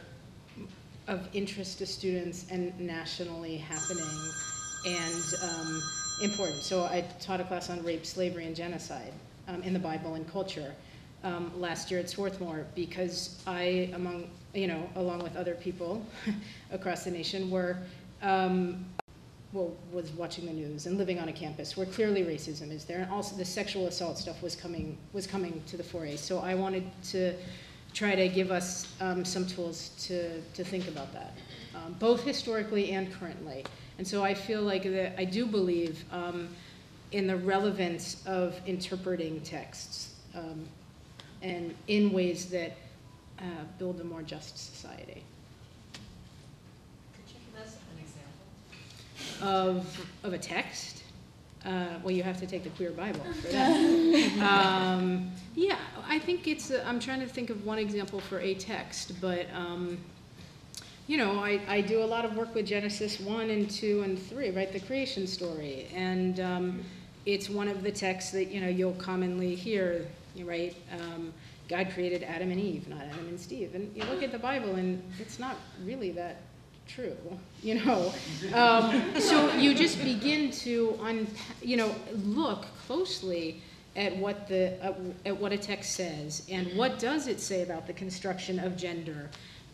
of 1.07 1.29
interest 1.33 1.77
to 1.77 1.85
students 1.85 2.45
and 2.51 2.77
nationally 2.77 3.57
happening 3.57 4.31
and 4.85 5.23
um, 5.43 5.81
important. 6.21 6.61
So 6.61 6.83
I 6.83 7.05
taught 7.21 7.39
a 7.39 7.45
class 7.45 7.69
on 7.69 7.81
rape, 7.83 8.05
slavery, 8.05 8.47
and 8.47 8.55
genocide 8.55 9.13
um, 9.47 9.63
in 9.63 9.71
the 9.71 9.79
Bible 9.79 10.15
and 10.15 10.29
culture 10.29 10.73
um, 11.23 11.51
last 11.59 11.89
year 11.89 12.01
at 12.01 12.09
Swarthmore 12.09 12.65
because 12.75 13.41
I, 13.47 13.91
among 13.93 14.29
you 14.53 14.67
know, 14.67 14.89
along 14.95 15.23
with 15.23 15.35
other 15.35 15.55
people 15.55 16.05
across 16.71 17.03
the 17.03 17.11
nation, 17.11 17.49
were 17.49 17.77
um, 18.21 18.85
well, 19.51 19.71
was 19.91 20.11
watching 20.11 20.45
the 20.45 20.53
news 20.53 20.87
and 20.87 20.97
living 20.97 21.19
on 21.19 21.29
a 21.29 21.33
campus 21.33 21.77
where 21.77 21.85
clearly 21.85 22.23
racism 22.23 22.71
is 22.71 22.85
there, 22.85 22.99
and 22.99 23.11
also 23.11 23.35
the 23.35 23.45
sexual 23.45 23.87
assault 23.87 24.17
stuff 24.17 24.41
was 24.41 24.55
coming 24.55 24.97
was 25.13 25.27
coming 25.27 25.61
to 25.67 25.77
the 25.77 25.83
fore. 25.83 26.17
So 26.17 26.39
I 26.39 26.55
wanted 26.55 26.83
to 27.09 27.35
try 27.93 28.15
to 28.15 28.27
give 28.27 28.49
us 28.49 28.87
um, 28.99 29.23
some 29.23 29.45
tools 29.45 29.91
to 30.07 30.41
to 30.41 30.63
think 30.63 30.87
about 30.87 31.13
that, 31.13 31.33
um, 31.75 31.95
both 31.99 32.23
historically 32.23 32.91
and 32.91 33.11
currently. 33.13 33.63
And 33.99 34.07
so 34.07 34.23
I 34.23 34.33
feel 34.33 34.61
like 34.61 34.83
that 34.83 35.19
I 35.19 35.25
do 35.25 35.45
believe 35.45 36.03
um, 36.11 36.49
in 37.11 37.27
the 37.27 37.37
relevance 37.37 38.23
of 38.25 38.59
interpreting 38.65 39.39
texts 39.41 40.15
um, 40.35 40.65
and 41.43 41.75
in 41.87 42.11
ways 42.11 42.47
that 42.47 42.75
uh, 43.39 43.43
build 43.77 43.99
a 44.01 44.03
more 44.03 44.21
just 44.21 44.57
society. 44.57 45.23
Could 47.13 47.25
you 47.27 47.39
give 47.51 47.61
us 47.61 47.75
an 47.75 47.99
example? 48.01 49.47
of, 49.47 50.07
of 50.23 50.33
a 50.33 50.37
text. 50.37 51.03
Uh, 51.65 51.85
well, 52.03 52.11
you 52.11 52.23
have 52.23 52.39
to 52.39 52.45
take 52.45 52.63
the 52.63 52.69
Queer 52.71 52.91
Bible 52.91 53.23
for 53.41 53.47
that. 53.47 53.71
um, 54.41 55.31
yeah, 55.55 55.77
I 56.07 56.19
think 56.19 56.47
it's. 56.47 56.71
i 56.71 56.83
I'm 56.83 56.99
trying 56.99 57.21
to 57.21 57.27
think 57.27 57.49
of 57.49 57.65
one 57.65 57.79
example 57.79 58.19
for 58.19 58.39
a 58.39 58.53
text, 58.53 59.21
but 59.21 59.47
um, 59.55 59.97
you 61.07 61.17
know, 61.17 61.39
I, 61.39 61.61
I 61.69 61.81
do 61.81 62.03
a 62.03 62.05
lot 62.05 62.25
of 62.25 62.35
work 62.35 62.53
with 62.53 62.65
Genesis 62.65 63.19
one 63.19 63.49
and 63.49 63.69
two 63.69 64.01
and 64.03 64.19
three, 64.19 64.51
right? 64.51 64.71
The 64.73 64.81
creation 64.81 65.25
story, 65.25 65.87
and 65.95 66.39
um, 66.41 66.83
it's 67.25 67.49
one 67.49 67.69
of 67.69 67.81
the 67.81 67.91
texts 67.91 68.31
that 68.31 68.51
you 68.51 68.59
know 68.59 68.67
you'll 68.67 68.93
commonly 68.93 69.55
hear, 69.55 70.05
right? 70.43 70.75
Um, 70.91 71.33
God 71.67 71.89
created 71.93 72.23
Adam 72.23 72.51
and 72.51 72.59
Eve, 72.59 72.87
not 72.87 73.01
Adam 73.01 73.27
and 73.27 73.39
Steve. 73.39 73.75
And 73.75 73.95
you 73.95 74.03
look 74.05 74.23
at 74.23 74.31
the 74.31 74.39
Bible, 74.39 74.75
and 74.75 75.01
it's 75.19 75.39
not 75.39 75.55
really 75.83 76.11
that 76.11 76.41
true, 76.87 77.15
you 77.61 77.83
know. 77.83 78.13
Um, 78.53 79.19
so 79.19 79.53
you 79.53 79.73
just 79.73 80.03
begin 80.03 80.51
to 80.51 80.97
un, 81.01 81.27
you 81.61 81.77
know, 81.77 81.95
look 82.23 82.65
closely 82.85 83.61
at 83.95 84.15
what 84.17 84.47
the 84.47 84.73
uh, 84.83 84.93
at 85.25 85.37
what 85.37 85.51
a 85.51 85.57
text 85.57 85.93
says 85.93 86.45
and 86.49 86.75
what 86.75 86.99
does 86.99 87.27
it 87.27 87.39
say 87.39 87.61
about 87.61 87.85
the 87.87 87.93
construction 87.93 88.59
of 88.59 88.75
gender 88.75 89.29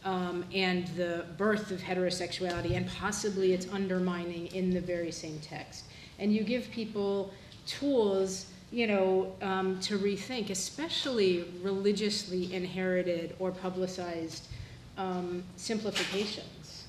um, 0.06 0.46
and 0.54 0.88
the 0.90 1.26
birth 1.38 1.72
of 1.72 1.80
heterosexuality 1.80 2.76
and 2.76 2.88
possibly 2.88 3.54
its 3.54 3.68
undermining 3.72 4.48
in 4.48 4.70
the 4.70 4.82
very 4.82 5.12
same 5.12 5.40
text. 5.40 5.86
And 6.20 6.34
you 6.34 6.44
give 6.44 6.70
people 6.72 7.34
tools 7.66 8.48
you 8.72 8.88
know, 8.88 9.36
um, 9.42 9.80
to 9.82 9.98
rethink, 9.98 10.50
especially 10.50 11.46
religiously 11.62 12.54
inherited 12.54 13.36
or 13.40 13.52
publicized 13.52 14.48
um, 14.98 15.44
simplifications. 15.56 16.86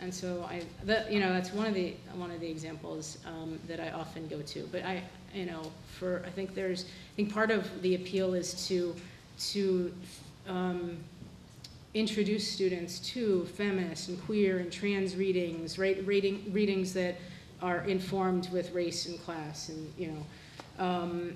And 0.00 0.12
so 0.12 0.46
I, 0.48 0.62
that, 0.84 1.12
you 1.12 1.20
know, 1.20 1.32
that's 1.32 1.52
one 1.52 1.66
of 1.66 1.74
the 1.74 1.94
one 2.14 2.30
of 2.30 2.40
the 2.40 2.50
examples 2.50 3.18
um, 3.26 3.58
that 3.68 3.78
I 3.78 3.90
often 3.90 4.26
go 4.26 4.40
to. 4.42 4.68
But 4.72 4.84
I, 4.84 5.02
you 5.32 5.46
know, 5.46 5.70
for 5.98 6.22
I 6.26 6.30
think 6.30 6.54
there's, 6.54 6.84
I 6.84 7.16
think 7.16 7.32
part 7.32 7.50
of 7.50 7.82
the 7.82 7.94
appeal 7.94 8.34
is 8.34 8.66
to 8.68 8.96
to 9.50 9.94
um, 10.48 10.96
introduce 11.94 12.50
students 12.50 12.98
to 13.00 13.44
feminist 13.46 14.08
and 14.08 14.20
queer 14.24 14.58
and 14.58 14.72
trans 14.72 15.14
readings, 15.14 15.78
right? 15.78 16.04
Reading 16.06 16.50
readings 16.52 16.92
that 16.94 17.16
are 17.60 17.82
informed 17.82 18.48
with 18.50 18.72
race 18.72 19.06
and 19.06 19.22
class, 19.24 19.68
and 19.68 19.92
you 19.96 20.08
know 20.08 20.26
um, 20.78 21.34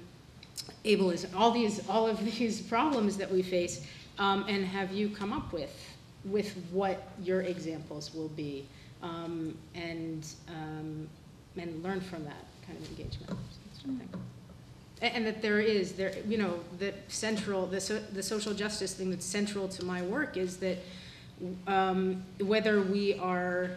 ableism, 0.85 1.29
all 1.37 1.51
these, 1.51 1.87
all 1.89 2.07
of 2.07 2.25
these 2.25 2.61
problems 2.61 3.17
that 3.17 3.31
we 3.31 3.43
face, 3.43 3.87
um, 4.19 4.45
and 4.49 4.65
have 4.65 4.93
you 4.93 5.09
come 5.09 5.33
up 5.33 5.53
with, 5.53 5.95
with 6.25 6.57
what 6.71 7.09
your 7.23 7.43
examples 7.43 8.15
will 8.15 8.29
be, 8.29 8.67
um, 9.03 9.57
and, 9.75 10.27
um, 10.49 11.09
and 11.57 11.83
learn 11.83 12.01
from 12.01 12.25
that 12.25 12.45
kind 12.67 12.79
of 12.81 12.89
engagement. 12.91 13.39
thing. 13.83 14.09
And 15.03 15.27
that 15.27 15.43
there 15.43 15.61
is, 15.61 15.93
there, 15.93 16.15
you 16.27 16.39
know, 16.39 16.61
that 16.79 16.95
central, 17.09 17.67
the, 17.67 17.81
so, 17.81 17.99
the 17.99 18.23
social 18.23 18.55
justice 18.55 18.95
thing 18.95 19.11
that's 19.11 19.27
central 19.27 19.69
to 19.69 19.85
my 19.85 20.01
work 20.03 20.39
is 20.39 20.57
that 20.59 20.79
um, 21.67 22.23
whether 22.41 22.81
we 22.81 23.19
are, 23.19 23.71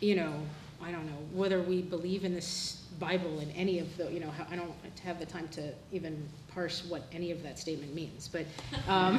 you 0.00 0.16
know, 0.16 0.34
I 0.82 0.90
don't 0.92 1.06
know, 1.06 1.18
whether 1.32 1.60
we 1.60 1.82
believe 1.82 2.24
in 2.24 2.34
this 2.34 2.84
Bible 2.98 3.40
in 3.40 3.50
any 3.52 3.78
of 3.78 3.96
the, 3.96 4.10
you 4.12 4.20
know, 4.20 4.32
I 4.50 4.56
don't 4.56 4.72
have 5.04 5.18
the 5.18 5.26
time 5.26 5.48
to 5.48 5.72
even 5.92 6.28
parse 6.52 6.84
what 6.84 7.02
any 7.12 7.30
of 7.30 7.42
that 7.42 7.58
statement 7.58 7.94
means, 7.94 8.28
but, 8.28 8.46
um, 8.88 9.18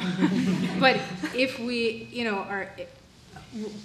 but 0.80 1.00
if 1.34 1.58
we, 1.58 2.08
you 2.10 2.24
know, 2.24 2.38
are, 2.38 2.70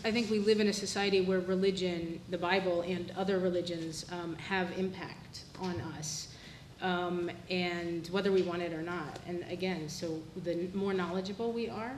I 0.03 0.11
think 0.11 0.29
we 0.29 0.39
live 0.39 0.59
in 0.59 0.67
a 0.67 0.73
society 0.73 1.21
where 1.21 1.39
religion, 1.39 2.19
the 2.29 2.37
Bible, 2.37 2.81
and 2.81 3.11
other 3.17 3.39
religions 3.39 4.05
um, 4.11 4.35
have 4.35 4.77
impact 4.77 5.43
on 5.59 5.79
us, 5.97 6.33
um, 6.81 7.31
and 7.49 8.07
whether 8.07 8.31
we 8.31 8.41
want 8.41 8.61
it 8.61 8.73
or 8.73 8.81
not. 8.81 9.19
And 9.27 9.45
again, 9.49 9.89
so 9.89 10.19
the 10.43 10.67
more 10.73 10.93
knowledgeable 10.93 11.51
we 11.51 11.69
are 11.69 11.93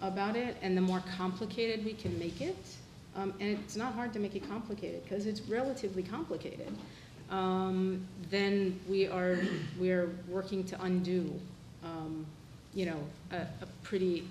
about 0.00 0.36
it, 0.36 0.56
and 0.62 0.76
the 0.76 0.80
more 0.80 1.02
complicated 1.16 1.84
we 1.84 1.92
can 1.92 2.18
make 2.18 2.40
it, 2.40 2.56
and 3.16 3.34
it's 3.40 3.76
not 3.76 3.94
hard 3.94 4.12
to 4.12 4.18
make 4.18 4.34
it 4.34 4.48
complicated 4.48 5.02
because 5.04 5.26
it's 5.26 5.40
relatively 5.42 6.02
complicated 6.02 6.72
um, 7.30 8.06
then 8.30 8.78
we 8.88 9.06
are, 9.06 9.38
we 9.80 9.90
are 9.90 10.10
working 10.28 10.64
to 10.64 10.82
undo, 10.82 11.32
um, 11.82 12.26
you 12.74 12.86
know, 12.86 12.98
a, 13.32 13.38
a 13.62 13.66
pretty 13.82 14.28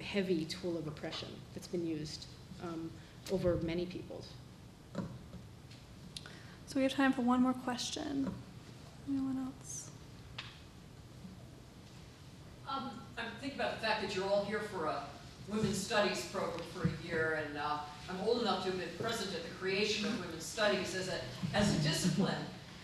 heavy 0.00 0.44
tool 0.44 0.76
of 0.76 0.86
oppression 0.86 1.28
that's 1.54 1.66
been 1.66 1.86
used 1.86 2.26
um, 2.62 2.90
over 3.30 3.56
many 3.62 3.86
peoples. 3.86 4.28
So 6.66 6.76
we 6.76 6.82
have 6.82 6.92
time 6.92 7.12
for 7.12 7.22
one 7.22 7.42
more 7.42 7.52
question. 7.52 8.32
Anyone 9.08 9.46
else? 9.46 9.90
Um, 12.68 12.90
I'm 13.18 13.26
thinking 13.40 13.60
about 13.60 13.80
the 13.80 13.86
fact 13.86 14.02
that 14.02 14.16
you're 14.16 14.26
all 14.26 14.44
here 14.46 14.60
for 14.60 14.86
a 14.86 15.02
women's 15.48 15.78
studies 15.78 16.24
program 16.32 16.60
for 16.74 16.88
a 16.88 17.06
year, 17.06 17.42
and 17.46 17.58
uh, 17.58 17.78
I'm 18.08 18.20
old 18.26 18.42
enough 18.42 18.64
to 18.64 18.70
have 18.70 18.78
been 18.78 18.88
present 18.98 19.34
at 19.34 19.42
the 19.42 19.54
creation 19.60 20.06
of 20.06 20.18
women's 20.20 20.44
studies 20.44 20.94
as 20.94 21.08
a, 21.08 21.18
as 21.54 21.76
a 21.76 21.80
discipline. 21.80 22.34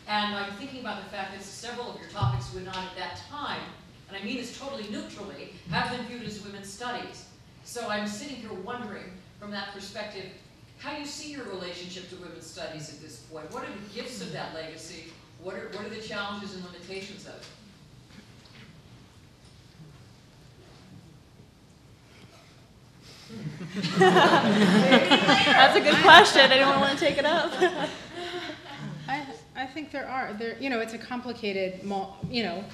And 0.07 0.35
I'm 0.35 0.53
thinking 0.53 0.81
about 0.81 1.05
the 1.05 1.11
fact 1.11 1.35
that 1.35 1.43
several 1.43 1.91
of 1.91 2.01
your 2.01 2.09
topics 2.11 2.53
would 2.55 2.65
not 2.65 2.77
at 2.77 2.97
that 2.97 3.21
time, 3.31 3.61
and 4.09 4.17
I 4.17 4.25
mean 4.25 4.37
this 4.37 4.59
totally 4.59 4.89
neutrally, 4.91 5.53
have 5.71 5.91
been 5.97 6.07
viewed 6.07 6.23
as 6.23 6.43
women's 6.43 6.73
studies. 6.73 7.27
So 7.65 7.89
I'm 7.89 8.07
sitting 8.07 8.37
here 8.37 8.53
wondering, 8.65 9.05
from 9.39 9.51
that 9.51 9.73
perspective, 9.75 10.25
how 10.79 10.97
you 10.97 11.05
see 11.05 11.33
your 11.33 11.45
relationship 11.45 12.09
to 12.11 12.17
women's 12.17 12.47
studies 12.47 12.89
at 12.89 13.01
this 13.01 13.19
point. 13.31 13.53
What 13.53 13.65
are 13.65 13.67
the 13.67 13.95
gifts 13.95 14.23
of 14.23 14.33
that 14.33 14.55
legacy? 14.55 15.13
What 15.43 15.55
are, 15.57 15.69
what 15.69 15.85
are 15.85 15.91
the 15.91 16.01
challenges 16.01 16.55
and 16.55 16.65
limitations 16.65 17.27
of 17.27 17.35
it? 17.35 17.47
That's 23.99 25.77
a 25.77 25.81
good 25.81 25.97
question. 26.03 26.51
Anyone 26.51 26.81
want 26.81 26.99
to 26.99 27.05
take 27.05 27.19
it 27.19 27.27
up? 27.27 27.53
I, 29.09 29.27
I 29.55 29.67
think 29.67 29.91
there 29.91 30.09
are, 30.09 30.33
there, 30.33 30.57
you 30.59 30.71
know, 30.71 30.81
it's 30.81 30.95
a 30.95 30.99
complicated, 30.99 31.81
you 32.31 32.43
know, 32.43 32.65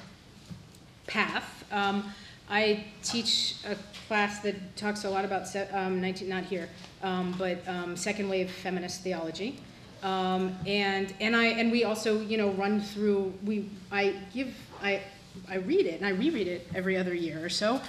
path. 1.06 1.64
Um, 1.72 2.12
I 2.48 2.84
teach 3.02 3.56
a 3.66 3.76
class 4.06 4.40
that 4.40 4.76
talks 4.76 5.04
a 5.04 5.10
lot 5.10 5.24
about, 5.24 5.48
um, 5.72 6.00
19, 6.00 6.28
not 6.28 6.44
here, 6.44 6.68
um, 7.02 7.34
but 7.38 7.66
um, 7.66 7.96
second 7.96 8.28
wave 8.28 8.50
feminist 8.50 9.02
theology. 9.02 9.58
Um, 10.02 10.56
and, 10.66 11.12
and 11.20 11.34
I, 11.34 11.46
and 11.46 11.72
we 11.72 11.84
also, 11.84 12.20
you 12.20 12.36
know, 12.36 12.50
run 12.50 12.80
through, 12.80 13.32
we, 13.44 13.68
I 13.90 14.14
give, 14.32 14.54
I, 14.82 15.00
I 15.48 15.56
read 15.56 15.86
it 15.86 16.00
and 16.00 16.06
I 16.06 16.10
reread 16.10 16.46
it 16.46 16.68
every 16.74 16.96
other 16.96 17.14
year 17.14 17.44
or 17.44 17.48
so. 17.48 17.80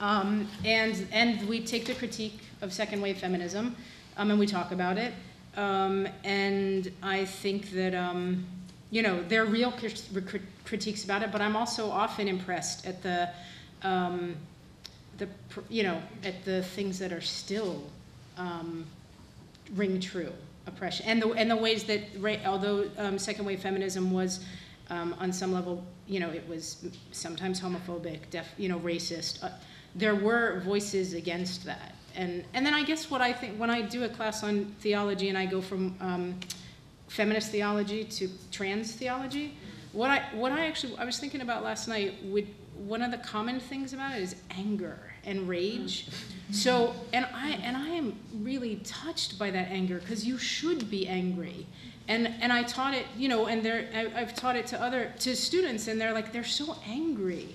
Um, 0.00 0.48
and, 0.64 1.06
and 1.12 1.46
we 1.48 1.60
take 1.60 1.86
the 1.86 1.94
critique 1.94 2.40
of 2.64 2.72
second 2.72 3.00
wave 3.00 3.18
feminism 3.18 3.76
um, 4.16 4.30
and 4.30 4.40
we 4.40 4.46
talk 4.46 4.72
about 4.72 4.98
it. 4.98 5.12
Um, 5.56 6.08
and 6.24 6.90
I 7.02 7.24
think 7.24 7.70
that, 7.72 7.94
um, 7.94 8.44
you 8.90 9.02
know, 9.02 9.22
there 9.22 9.42
are 9.42 9.46
real 9.46 9.70
crit- 9.70 10.08
crit- 10.26 10.42
critiques 10.64 11.04
about 11.04 11.22
it, 11.22 11.30
but 11.30 11.40
I'm 11.40 11.54
also 11.54 11.90
often 11.90 12.26
impressed 12.26 12.86
at 12.86 13.02
the, 13.02 13.28
um, 13.82 14.36
the, 15.18 15.28
you 15.68 15.84
know, 15.84 16.00
at 16.24 16.44
the 16.44 16.62
things 16.62 16.98
that 16.98 17.12
are 17.12 17.20
still 17.20 17.84
um, 18.36 18.84
ring 19.74 20.00
true 20.00 20.32
oppression 20.66 21.04
and 21.06 21.20
the 21.20 21.28
and 21.32 21.50
the 21.50 21.56
ways 21.56 21.84
that 21.84 22.00
although 22.46 22.88
um, 22.96 23.18
second 23.18 23.44
wave 23.44 23.60
feminism 23.60 24.10
was 24.10 24.44
on 24.90 25.30
some 25.30 25.52
level 25.52 25.84
you 26.06 26.18
know 26.18 26.30
it 26.30 26.46
was 26.48 26.86
sometimes 27.12 27.60
homophobic 27.60 28.20
you 28.56 28.68
know 28.68 28.78
racist 28.80 29.44
uh, 29.44 29.50
there 29.94 30.14
were 30.14 30.60
voices 30.60 31.12
against 31.12 31.64
that 31.64 31.94
and 32.14 32.44
and 32.54 32.64
then 32.64 32.74
I 32.74 32.84
guess 32.84 33.10
what 33.10 33.20
I 33.20 33.32
think 33.32 33.58
when 33.58 33.70
I 33.70 33.82
do 33.82 34.04
a 34.04 34.08
class 34.08 34.42
on 34.42 34.66
theology 34.80 35.28
and 35.28 35.38
I 35.38 35.46
go 35.46 35.60
from 35.60 35.96
um, 36.00 36.40
feminist 37.08 37.50
theology 37.50 38.04
to 38.04 38.28
trans 38.50 38.92
theology 38.92 39.56
what 39.94 40.10
I 40.10 40.22
what 40.34 40.52
I 40.52 40.66
actually 40.66 40.96
I 40.98 41.04
was 41.04 41.18
thinking 41.18 41.40
about 41.40 41.62
last 41.62 41.88
night 41.88 42.14
would 42.24 42.48
one 42.76 43.00
of 43.00 43.12
the 43.12 43.18
common 43.18 43.60
things 43.60 43.92
about 43.92 44.16
it 44.16 44.22
is 44.22 44.34
anger 44.50 44.98
and 45.24 45.48
rage. 45.48 46.08
So 46.50 46.94
and 47.12 47.26
I 47.32 47.50
and 47.62 47.76
I 47.76 47.88
am 47.90 48.18
really 48.34 48.76
touched 48.84 49.38
by 49.38 49.50
that 49.52 49.68
anger 49.70 50.00
because 50.00 50.26
you 50.26 50.36
should 50.36 50.90
be 50.90 51.06
angry. 51.06 51.66
And 52.08 52.26
and 52.40 52.52
I 52.52 52.64
taught 52.64 52.94
it, 52.94 53.06
you 53.16 53.28
know, 53.28 53.46
and 53.46 53.64
there 53.64 53.88
I, 53.94 54.20
I've 54.20 54.34
taught 54.34 54.56
it 54.56 54.66
to 54.68 54.82
other 54.82 55.12
to 55.20 55.36
students 55.36 55.86
and 55.86 56.00
they're 56.00 56.12
like 56.12 56.32
they're 56.32 56.44
so 56.44 56.76
angry. 56.86 57.54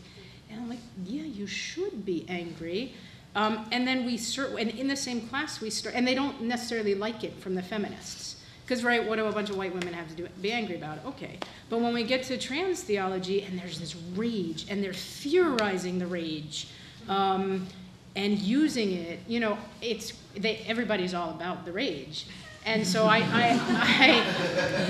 And 0.50 0.62
I'm 0.62 0.70
like, 0.70 0.80
yeah, 1.06 1.24
you 1.24 1.46
should 1.46 2.06
be 2.06 2.26
angry. 2.30 2.94
Um, 3.40 3.66
and 3.72 3.88
then 3.88 4.06
we 4.06 4.18
start, 4.18 4.52
and 4.60 4.70
in 4.72 4.90
the 4.90 4.98
same 4.98 5.22
class 5.30 5.62
we 5.62 5.70
start, 5.70 5.96
and 5.96 6.06
they 6.06 6.14
don't 6.14 6.42
necessarily 6.42 6.94
like 6.94 7.24
it 7.24 7.34
from 7.40 7.56
the 7.56 7.64
feminists. 7.64 8.36
Because, 8.66 8.84
right, 8.84 9.08
what 9.08 9.16
do 9.16 9.26
a 9.28 9.32
bunch 9.32 9.50
of 9.50 9.56
white 9.56 9.74
women 9.74 9.94
have 9.94 10.10
to 10.10 10.14
do? 10.14 10.28
Be 10.42 10.52
angry 10.52 10.76
about? 10.76 11.06
Okay. 11.06 11.40
But 11.70 11.80
when 11.80 11.94
we 11.94 12.04
get 12.04 12.24
to 12.24 12.38
trans 12.38 12.84
theology, 12.84 13.44
and 13.44 13.58
there's 13.58 13.80
this 13.80 13.96
rage, 14.14 14.66
and 14.70 14.84
they're 14.84 14.92
theorizing 14.92 16.00
the 16.00 16.06
rage, 16.06 16.68
um, 17.08 17.66
and 18.18 18.38
using 18.40 18.92
it, 18.92 19.20
you 19.26 19.40
know, 19.40 19.58
it's, 19.82 20.12
they, 20.36 20.58
everybody's 20.68 21.14
all 21.14 21.30
about 21.30 21.64
the 21.64 21.72
rage. 21.72 22.26
And 22.66 22.86
so 22.86 23.06
I, 23.06 23.20
I, 23.20 23.58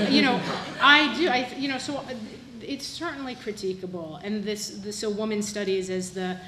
I, 0.02 0.08
you 0.10 0.24
know, 0.24 0.42
I 0.82 1.16
do, 1.16 1.30
I, 1.30 1.54
you 1.56 1.68
know, 1.68 1.78
so 1.78 2.04
it's 2.64 2.88
certainly 2.88 3.36
critiquable. 3.36 4.20
And 4.24 4.44
this, 4.44 4.70
this 4.70 4.98
so 4.98 5.12
woman 5.12 5.44
studies 5.44 5.92
as 5.92 6.10
the, 6.10 6.40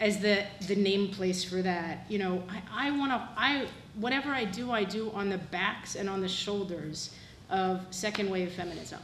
as 0.00 0.18
the, 0.18 0.44
the 0.66 0.74
name 0.74 1.08
place 1.08 1.44
for 1.44 1.62
that. 1.62 2.06
You 2.08 2.18
know, 2.18 2.42
I, 2.48 2.88
I 2.88 2.90
want 2.98 3.12
to, 3.12 3.28
I, 3.36 3.66
whatever 3.94 4.30
I 4.30 4.44
do, 4.44 4.72
I 4.72 4.82
do 4.82 5.10
on 5.12 5.28
the 5.28 5.38
backs 5.38 5.94
and 5.94 6.08
on 6.08 6.20
the 6.20 6.28
shoulders 6.28 7.14
of 7.50 7.86
second 7.90 8.30
wave 8.30 8.52
feminism. 8.52 9.00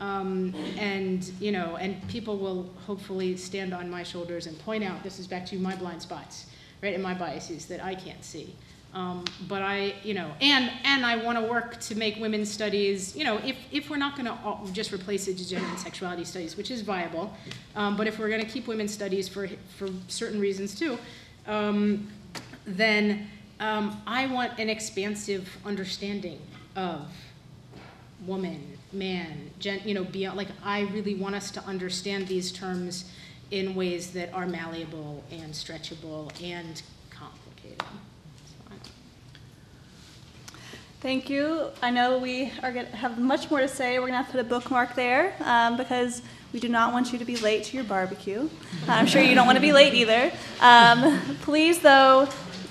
Um, 0.00 0.54
and, 0.76 1.24
you 1.40 1.52
know, 1.52 1.76
and 1.76 2.06
people 2.08 2.36
will 2.36 2.68
hopefully 2.86 3.36
stand 3.36 3.72
on 3.72 3.88
my 3.88 4.02
shoulders 4.02 4.46
and 4.46 4.58
point 4.58 4.84
out, 4.84 5.02
this 5.02 5.18
is 5.18 5.26
back 5.26 5.46
to 5.46 5.56
my 5.56 5.76
blind 5.76 6.02
spots, 6.02 6.46
right, 6.82 6.92
and 6.92 7.02
my 7.02 7.14
biases 7.14 7.66
that 7.66 7.82
I 7.82 7.94
can't 7.94 8.24
see. 8.24 8.54
Um, 8.94 9.24
but 9.48 9.60
I, 9.60 9.94
you 10.04 10.14
know, 10.14 10.30
and 10.40 10.70
and 10.84 11.04
I 11.04 11.16
want 11.16 11.36
to 11.36 11.44
work 11.44 11.80
to 11.80 11.96
make 11.96 12.16
women's 12.18 12.50
studies, 12.50 13.16
you 13.16 13.24
know, 13.24 13.38
if, 13.38 13.56
if 13.72 13.90
we're 13.90 13.96
not 13.96 14.16
going 14.16 14.26
to 14.26 14.72
just 14.72 14.92
replace 14.92 15.26
it 15.26 15.36
to 15.38 15.48
gender 15.48 15.66
and 15.66 15.78
sexuality 15.78 16.24
studies, 16.24 16.56
which 16.56 16.70
is 16.70 16.82
viable, 16.82 17.34
um, 17.74 17.96
but 17.96 18.06
if 18.06 18.20
we're 18.20 18.28
going 18.28 18.44
to 18.44 18.48
keep 18.48 18.68
women's 18.68 18.94
studies 18.94 19.28
for 19.28 19.48
for 19.76 19.88
certain 20.06 20.38
reasons 20.38 20.78
too, 20.78 20.96
um, 21.48 22.06
then 22.66 23.26
um, 23.58 24.00
I 24.06 24.26
want 24.26 24.58
an 24.60 24.70
expansive 24.70 25.48
understanding 25.64 26.40
of 26.76 27.08
woman, 28.26 28.78
man, 28.92 29.50
gen, 29.58 29.80
you 29.84 29.94
know, 29.94 30.04
beyond. 30.04 30.36
Like 30.36 30.48
I 30.64 30.82
really 30.82 31.16
want 31.16 31.34
us 31.34 31.50
to 31.52 31.64
understand 31.64 32.28
these 32.28 32.52
terms 32.52 33.10
in 33.50 33.74
ways 33.74 34.12
that 34.12 34.32
are 34.32 34.46
malleable 34.46 35.24
and 35.32 35.52
stretchable 35.52 36.30
and 36.42 36.80
complicated. 37.10 37.82
Thank 41.04 41.28
you. 41.28 41.68
I 41.82 41.90
know 41.90 42.16
we 42.16 42.50
are 42.62 42.72
going 42.72 42.86
to 42.86 42.96
have 42.96 43.18
much 43.18 43.50
more 43.50 43.60
to 43.60 43.68
say. 43.68 43.98
We're 43.98 44.06
going 44.06 44.12
to 44.12 44.16
have 44.16 44.26
to 44.28 44.32
put 44.32 44.40
a 44.40 44.48
bookmark 44.48 44.94
there 44.94 45.34
um, 45.44 45.76
because 45.76 46.22
we 46.54 46.60
do 46.60 46.70
not 46.70 46.94
want 46.94 47.12
you 47.12 47.18
to 47.18 47.26
be 47.26 47.36
late 47.36 47.64
to 47.64 47.76
your 47.76 47.84
barbecue. 47.84 48.48
I'm 48.88 49.04
sure 49.04 49.20
you 49.20 49.34
don't 49.34 49.44
want 49.44 49.56
to 49.56 49.60
be 49.60 49.74
late 49.74 49.92
either. 49.92 50.32
Um, 50.62 51.20
please, 51.42 51.80
though, 51.80 52.26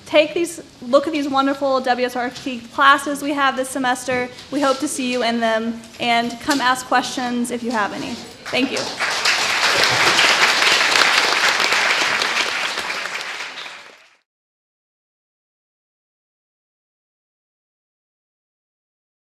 take 0.07 0.33
these, 0.33 0.63
look 0.81 1.05
at 1.05 1.13
these 1.13 1.29
wonderful 1.29 1.79
WSRP 1.79 2.73
classes 2.73 3.21
we 3.21 3.33
have 3.33 3.55
this 3.55 3.69
semester. 3.69 4.27
We 4.49 4.61
hope 4.61 4.79
to 4.79 4.87
see 4.87 5.11
you 5.11 5.21
in 5.21 5.39
them 5.39 5.79
and 5.99 6.31
come 6.39 6.59
ask 6.59 6.87
questions 6.87 7.51
if 7.51 7.61
you 7.61 7.69
have 7.69 7.93
any. 7.93 8.13
Thank 8.45 8.71
you. 8.71 9.32